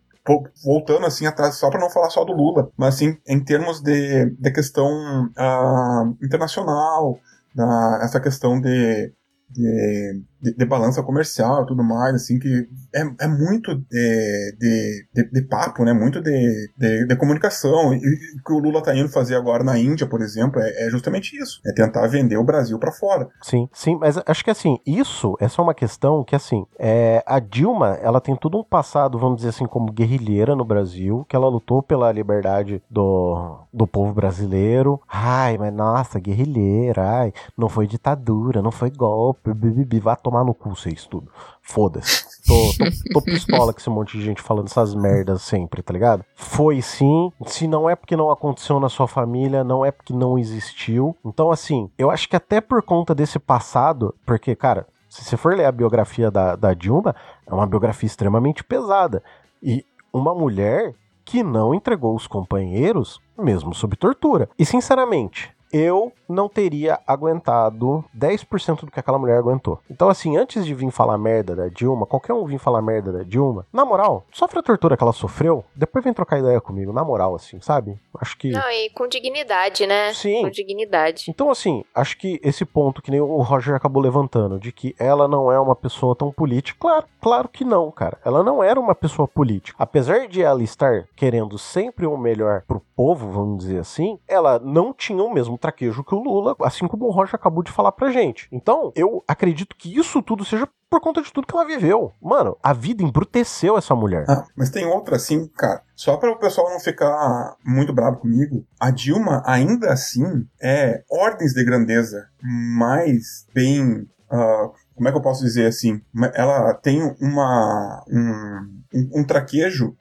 voltando 0.65 1.07
assim 1.07 1.27
atrás, 1.27 1.55
só 1.57 1.71
para 1.71 1.81
não 1.81 1.91
falar 1.91 2.11
só 2.11 2.25
do 2.25 2.33
Lula, 2.33 2.71
mas 2.77 2.95
assim, 2.95 3.17
em 3.27 3.43
termos 3.43 3.81
de, 3.81 4.31
de 4.31 4.51
questão 4.51 4.87
uh, 5.27 6.25
internacional, 6.25 7.19
uh, 7.57 8.03
essa 8.03 8.21
questão 8.21 8.61
de, 8.61 9.13
de 9.51 10.23
de, 10.41 10.55
de, 10.55 10.65
balança 10.65 11.03
comercial 11.03 11.63
e 11.63 11.67
tudo 11.67 11.83
mais, 11.83 12.15
assim, 12.15 12.39
que 12.39 12.69
é, 12.95 13.25
é 13.25 13.29
muito 13.29 13.75
de, 13.75 14.57
de, 14.59 15.31
de, 15.33 15.43
papo, 15.43 15.85
né? 15.85 15.93
Muito 15.93 16.21
de, 16.21 16.71
de, 16.77 17.17
comunicação. 17.17 17.95
E 17.95 17.99
o 17.99 18.45
que 18.45 18.53
o 18.53 18.59
Lula 18.59 18.83
tá 18.83 18.95
indo 18.95 19.09
fazer 19.09 19.37
agora 19.37 19.65
na 19.65 19.79
Índia, 19.79 20.07
por 20.07 20.21
exemplo, 20.21 20.61
é, 20.61 20.87
é 20.87 20.91
justamente 20.91 21.37
isso. 21.37 21.61
É 21.67 21.73
tentar 21.73 22.07
vender 22.07 22.37
o 22.37 22.45
Brasil 22.45 22.79
para 22.79 22.93
fora. 22.93 23.29
Sim, 23.43 23.69
sim, 23.73 23.97
mas 23.97 24.19
acho 24.27 24.45
que 24.45 24.51
assim, 24.51 24.79
isso 24.87 25.37
é 25.41 25.49
só 25.49 25.63
uma 25.63 25.75
questão 25.75 26.25
que, 26.25 26.35
assim, 26.35 26.67
é, 26.79 27.23
a 27.27 27.39
Dilma, 27.39 27.99
ela 28.03 28.21
tem 28.21 28.37
todo 28.37 28.59
um 28.59 28.65
passado, 28.65 29.19
vamos 29.19 29.37
dizer 29.37 29.51
assim, 29.51 29.67
como 29.67 29.93
guerrilheira 29.93 30.55
no 30.55 30.65
Brasil, 30.65 31.25
que 31.29 31.37
ela 31.37 31.49
lutou 31.49 31.83
pela 31.83 32.13
liberdade 32.13 32.83
do, 32.91 33.59
do 33.73 33.87
povo 33.87 34.13
brasileiro. 34.13 35.01
Ai, 35.09 35.57
mas 35.59 35.73
nossa, 35.73 36.19
guerrilheira, 36.19 37.03
ai, 37.03 37.33
não 37.57 37.69
foi 37.69 37.87
ditadura, 37.87 38.63
não 38.63 38.71
foi 38.71 38.91
golpe, 38.91 39.53
bibibi, 39.55 40.01
vá 40.01 40.17
tomar 40.27 40.45
no 40.45 40.53
cu 40.53 40.71
vocês 40.71 41.07
tudo. 41.07 41.31
Foda-se. 41.63 42.27
Tô, 42.45 42.55
tô, 42.79 43.13
tô, 43.13 43.23
pistola 43.23 43.73
com 43.73 43.79
esse 43.79 43.89
monte 43.89 44.19
de 44.19 44.25
gente 44.25 44.43
falando 44.43 44.67
essas 44.67 44.93
merdas 44.93 45.43
sempre, 45.43 45.83
tá 45.83 45.93
ligado? 45.93 46.25
Foi 46.35 46.83
sim. 46.83 47.31
Se 47.47 47.69
não 47.69 47.89
é 47.89 47.95
porque 47.95 48.17
não 48.17 48.31
aconteceu 48.31 48.81
na 48.81 48.89
sua 48.89 49.07
família, 49.07 49.63
não 49.63 49.85
é 49.85 49.93
porque 49.93 50.13
não 50.13 50.37
existiu. 50.37 51.17
Então, 51.25 51.53
assim, 51.53 51.89
eu 51.97 52.11
acho 52.11 52.29
que 52.29 52.35
até 52.35 52.61
por 52.61 52.83
conta 52.83 53.15
desse 53.15 53.39
passado, 53.39 54.13
porque, 54.27 54.57
cara, 54.57 54.87
se 55.09 55.25
você 55.25 55.37
for 55.37 55.57
ler 55.57 55.67
a 55.67 55.73
biografia 55.73 56.29
da, 56.29 56.57
da 56.57 56.75
Dilma, 56.75 57.15
é 57.47 57.55
uma 57.55 57.67
biografia 57.67 58.07
extremamente 58.07 58.65
pesada. 58.65 59.23
E 59.63 59.85
uma 60.13 60.35
mulher 60.35 60.93
que 61.25 61.43
não 61.43 61.73
entregou 61.73 62.15
os 62.17 62.27
companheiros, 62.27 63.21
mesmo 63.39 63.75
sob 63.75 63.97
tortura. 63.97 64.49
E, 64.59 64.67
sinceramente, 64.67 65.56
eu 65.77 66.13
não 66.29 66.49
teria 66.49 66.99
aguentado 67.07 68.05
10% 68.17 68.81
do 68.81 68.91
que 68.91 68.99
aquela 68.99 69.19
mulher 69.19 69.39
aguentou. 69.39 69.79
Então, 69.91 70.09
assim, 70.09 70.37
antes 70.37 70.65
de 70.65 70.75
vir 70.75 70.91
falar 70.91 71.19
merda 71.19 71.55
da 71.55 71.69
Dilma, 71.69 72.07
qualquer 72.07 72.33
um 72.33 72.45
vir 72.47 72.59
falar 72.59 72.81
merda 72.81 73.13
da 73.13 73.23
Dilma, 73.23 73.67
na 73.73 73.85
moral, 73.85 74.25
sofre 74.33 74.59
a 74.59 74.63
tortura 74.63 74.97
que 74.97 75.03
ela 75.03 75.13
sofreu, 75.13 75.65
depois 75.75 76.03
vem 76.03 76.15
trocar 76.15 76.39
ideia 76.39 76.61
comigo, 76.61 76.93
na 76.93 77.05
moral, 77.05 77.35
assim, 77.35 77.61
sabe? 77.61 77.99
Acho 78.19 78.37
que. 78.39 78.51
Não, 78.51 78.71
e 78.71 78.91
com 78.91 79.07
dignidade, 79.07 79.87
né? 79.87 80.13
Sim. 80.15 80.43
Com 80.43 80.51
dignidade. 80.51 81.27
Então, 81.29 81.51
assim, 81.51 81.85
acho 81.95 82.17
que 82.17 82.41
esse 82.43 82.65
ponto 82.65 83.03
que 83.03 83.11
nem 83.11 83.21
o 83.21 83.43
Roger 83.43 83.75
acabou 83.75 84.03
levantando, 84.03 84.59
de 84.59 84.73
que 84.73 84.95
ela 84.99 85.29
não 85.29 85.53
é 85.53 85.61
uma 85.61 85.77
pessoa 85.77 86.17
tão 86.17 86.33
política, 86.33 86.79
claro, 86.81 87.07
claro 87.21 87.49
que 87.49 87.65
não, 87.65 87.91
cara. 87.91 88.19
Ela 88.25 88.43
não 88.43 88.63
era 88.63 88.81
uma 88.81 88.95
pessoa 88.95 89.29
política. 89.29 89.77
Apesar 89.79 90.27
de 90.27 90.43
ela 90.43 90.63
estar 90.63 91.07
querendo 91.15 91.59
sempre 91.59 92.07
o 92.07 92.17
melhor 92.17 92.63
pro 92.67 92.83
povo, 92.97 93.31
vamos 93.31 93.59
dizer 93.59 93.79
assim, 93.79 94.19
ela 94.27 94.59
não 94.59 94.93
tinha 94.93 95.23
o 95.23 95.33
mesmo 95.33 95.59
traquejo 95.67 96.05
que 96.05 96.15
o 96.15 96.23
Lula, 96.23 96.55
assim 96.61 96.87
como 96.87 97.07
o 97.07 97.11
Roger 97.11 97.35
acabou 97.35 97.63
de 97.63 97.73
falar 97.73 97.93
pra 97.93 98.11
gente. 98.11 98.49
Então, 98.53 98.93
eu 98.95 99.23
acredito 99.27 99.77
que 99.77 99.97
isso 99.97 100.23
tudo 100.23 100.45
seja 100.45 100.69
por 100.89 101.01
conta 101.01 101.21
de 101.21 101.33
tudo 101.33 101.47
que 101.47 101.55
ela 101.55 101.67
viveu. 101.67 102.13
Mano, 102.23 102.57
a 102.63 102.73
vida 102.73 103.03
embruteceu 103.03 103.77
essa 103.77 103.95
mulher. 103.95 104.25
Ah, 104.29 104.45
mas 104.57 104.71
tem 104.71 104.87
outra 104.87 105.17
assim, 105.17 105.49
cara. 105.49 105.83
Só 105.95 106.17
para 106.17 106.31
o 106.31 106.39
pessoal 106.39 106.71
não 106.71 106.79
ficar 106.79 107.57
muito 107.65 107.93
bravo 107.93 108.19
comigo, 108.19 108.65
a 108.79 108.91
Dilma 108.91 109.43
ainda 109.45 109.93
assim 109.93 110.47
é 110.63 111.03
ordens 111.11 111.53
de 111.53 111.65
grandeza 111.65 112.29
mais 112.41 113.47
bem. 113.53 114.09
Uh, 114.31 114.73
como 114.95 115.09
é 115.09 115.13
que 115.13 115.19
eu 115.19 115.23
posso 115.23 115.43
dizer 115.43 115.67
assim? 115.67 116.01
Ela 116.35 116.75
tem 116.75 117.03
uma 117.21 118.05
um, 118.09 118.83
um, 118.95 119.21
um 119.21 119.25
traquejo 119.25 119.97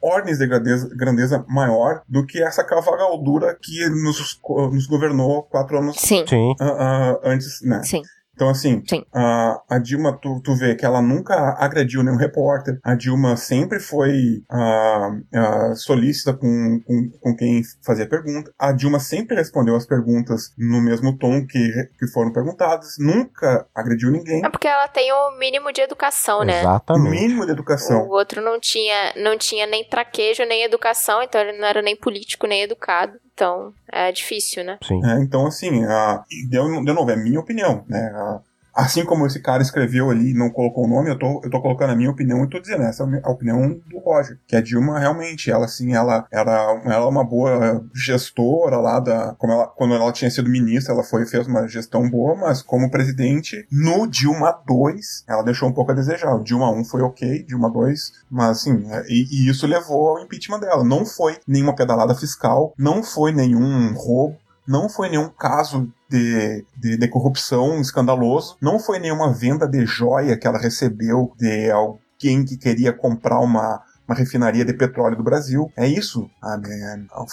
ordens 0.00 0.38
de 0.38 0.46
grandeza, 0.46 0.88
grandeza 0.94 1.44
maior 1.48 2.02
do 2.08 2.24
que 2.26 2.42
essa 2.42 2.64
cavalgadura 2.64 3.56
que 3.60 3.88
nos, 3.88 4.40
nos 4.72 4.86
governou 4.86 5.42
quatro 5.42 5.78
anos 5.78 5.96
Sim. 5.98 6.24
Sim. 6.26 6.54
uh, 6.60 6.64
uh, 6.64 7.20
antes, 7.24 7.60
né? 7.62 7.82
Sim. 7.82 8.02
Então, 8.40 8.48
assim, 8.48 8.82
Sim. 8.88 9.04
a, 9.12 9.60
a 9.68 9.78
Dilma, 9.78 10.18
tu, 10.18 10.40
tu 10.42 10.54
vê 10.54 10.74
que 10.74 10.86
ela 10.86 11.02
nunca 11.02 11.34
agrediu 11.58 12.02
nenhum 12.02 12.16
repórter. 12.16 12.80
A 12.82 12.94
Dilma 12.94 13.36
sempre 13.36 13.78
foi 13.78 14.42
ah, 14.50 15.10
ah, 15.34 15.74
solícita 15.74 16.32
com, 16.32 16.80
com, 16.86 17.10
com 17.20 17.36
quem 17.36 17.60
fazia 17.84 18.08
pergunta. 18.08 18.50
A 18.58 18.72
Dilma 18.72 18.98
sempre 18.98 19.36
respondeu 19.36 19.76
as 19.76 19.84
perguntas 19.84 20.54
no 20.56 20.80
mesmo 20.80 21.18
tom 21.18 21.46
que, 21.46 21.70
que 21.98 22.06
foram 22.06 22.32
perguntadas. 22.32 22.94
Nunca 22.98 23.66
agrediu 23.74 24.10
ninguém. 24.10 24.42
É 24.42 24.48
porque 24.48 24.66
ela 24.68 24.88
tem 24.88 25.12
o 25.12 25.36
mínimo 25.38 25.70
de 25.70 25.82
educação, 25.82 26.42
né? 26.42 26.60
Exatamente. 26.60 27.20
Mínimo 27.20 27.44
de 27.44 27.52
educação. 27.52 28.06
O 28.06 28.12
outro 28.12 28.40
não 28.40 28.58
tinha, 28.58 29.12
não 29.16 29.36
tinha 29.36 29.66
nem 29.66 29.84
traquejo, 29.84 30.46
nem 30.46 30.62
educação, 30.62 31.22
então 31.22 31.42
ele 31.42 31.58
não 31.58 31.68
era 31.68 31.82
nem 31.82 31.94
político, 31.94 32.46
nem 32.46 32.62
educado. 32.62 33.20
Então, 33.40 33.72
é 33.90 34.12
difícil, 34.12 34.62
né? 34.62 34.78
Sim. 34.82 35.00
É, 35.02 35.18
então, 35.18 35.46
assim, 35.46 35.82
a, 35.86 36.22
de, 36.28 36.46
de 36.46 36.92
novo, 36.92 37.10
é 37.10 37.16
minha 37.16 37.40
opinião, 37.40 37.86
né? 37.88 38.12
A, 38.14 38.40
assim 38.74 39.04
como 39.04 39.26
esse 39.26 39.40
cara 39.40 39.62
escreveu 39.62 40.10
ali 40.10 40.34
não 40.34 40.50
colocou 40.50 40.84
o 40.84 40.88
nome, 40.88 41.10
eu 41.10 41.18
tô, 41.18 41.40
eu 41.42 41.50
tô 41.50 41.60
colocando 41.60 41.90
a 41.90 41.96
minha 41.96 42.10
opinião 42.10 42.44
e 42.44 42.48
tô 42.48 42.60
dizendo, 42.60 42.82
essa 42.82 43.04
é 43.04 43.20
a 43.22 43.30
opinião 43.30 43.80
do 43.88 43.98
Roger. 43.98 44.38
Que 44.46 44.56
a 44.56 44.60
Dilma 44.60 44.98
realmente, 44.98 45.50
ela 45.50 45.64
assim, 45.64 45.94
ela 45.94 46.26
era 46.30 46.80
ela 46.84 47.06
é 47.06 47.08
uma 47.08 47.24
boa 47.24 47.84
gestora 47.94 48.76
lá 48.76 49.00
da. 49.00 49.34
Como 49.38 49.52
ela, 49.52 49.66
quando 49.66 49.94
ela 49.94 50.12
tinha 50.12 50.30
sido 50.30 50.50
ministra, 50.50 50.94
ela 50.94 51.02
foi 51.02 51.26
fez 51.26 51.46
uma 51.46 51.66
gestão 51.68 52.08
boa, 52.08 52.34
mas 52.34 52.62
como 52.62 52.90
presidente, 52.90 53.66
no 53.70 54.06
Dilma 54.06 54.58
2, 54.66 55.24
ela 55.28 55.42
deixou 55.42 55.68
um 55.68 55.72
pouco 55.72 55.92
a 55.92 55.94
desejar. 55.94 56.34
O 56.34 56.42
Dilma 56.42 56.70
1 56.70 56.84
foi 56.84 57.02
ok, 57.02 57.44
Dilma 57.44 57.70
2, 57.70 58.12
mas 58.30 58.58
assim, 58.58 58.84
e, 59.08 59.26
e 59.30 59.48
isso 59.48 59.66
levou 59.66 60.08
ao 60.08 60.20
impeachment 60.20 60.60
dela. 60.60 60.84
Não 60.84 61.04
foi 61.04 61.38
nenhuma 61.46 61.74
pedalada 61.74 62.14
fiscal, 62.14 62.74
não 62.78 63.02
foi 63.02 63.32
nenhum 63.32 63.92
roubo 63.94 64.36
não 64.70 64.88
foi 64.88 65.08
nenhum 65.08 65.28
caso 65.28 65.92
de, 66.08 66.64
de, 66.76 66.96
de, 66.96 67.08
corrupção 67.08 67.80
escandaloso, 67.80 68.56
não 68.60 68.78
foi 68.78 69.00
nenhuma 69.00 69.32
venda 69.32 69.66
de 69.66 69.84
joia 69.84 70.38
que 70.38 70.46
ela 70.46 70.60
recebeu 70.60 71.32
de 71.36 71.68
alguém 71.72 72.44
que 72.44 72.56
queria 72.56 72.92
comprar 72.92 73.40
uma, 73.40 73.82
uma 74.10 74.16
refinaria 74.16 74.64
de 74.64 74.72
petróleo 74.74 75.16
do 75.16 75.22
Brasil. 75.22 75.70
É 75.76 75.86
isso. 75.86 76.28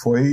Foi. 0.02 0.24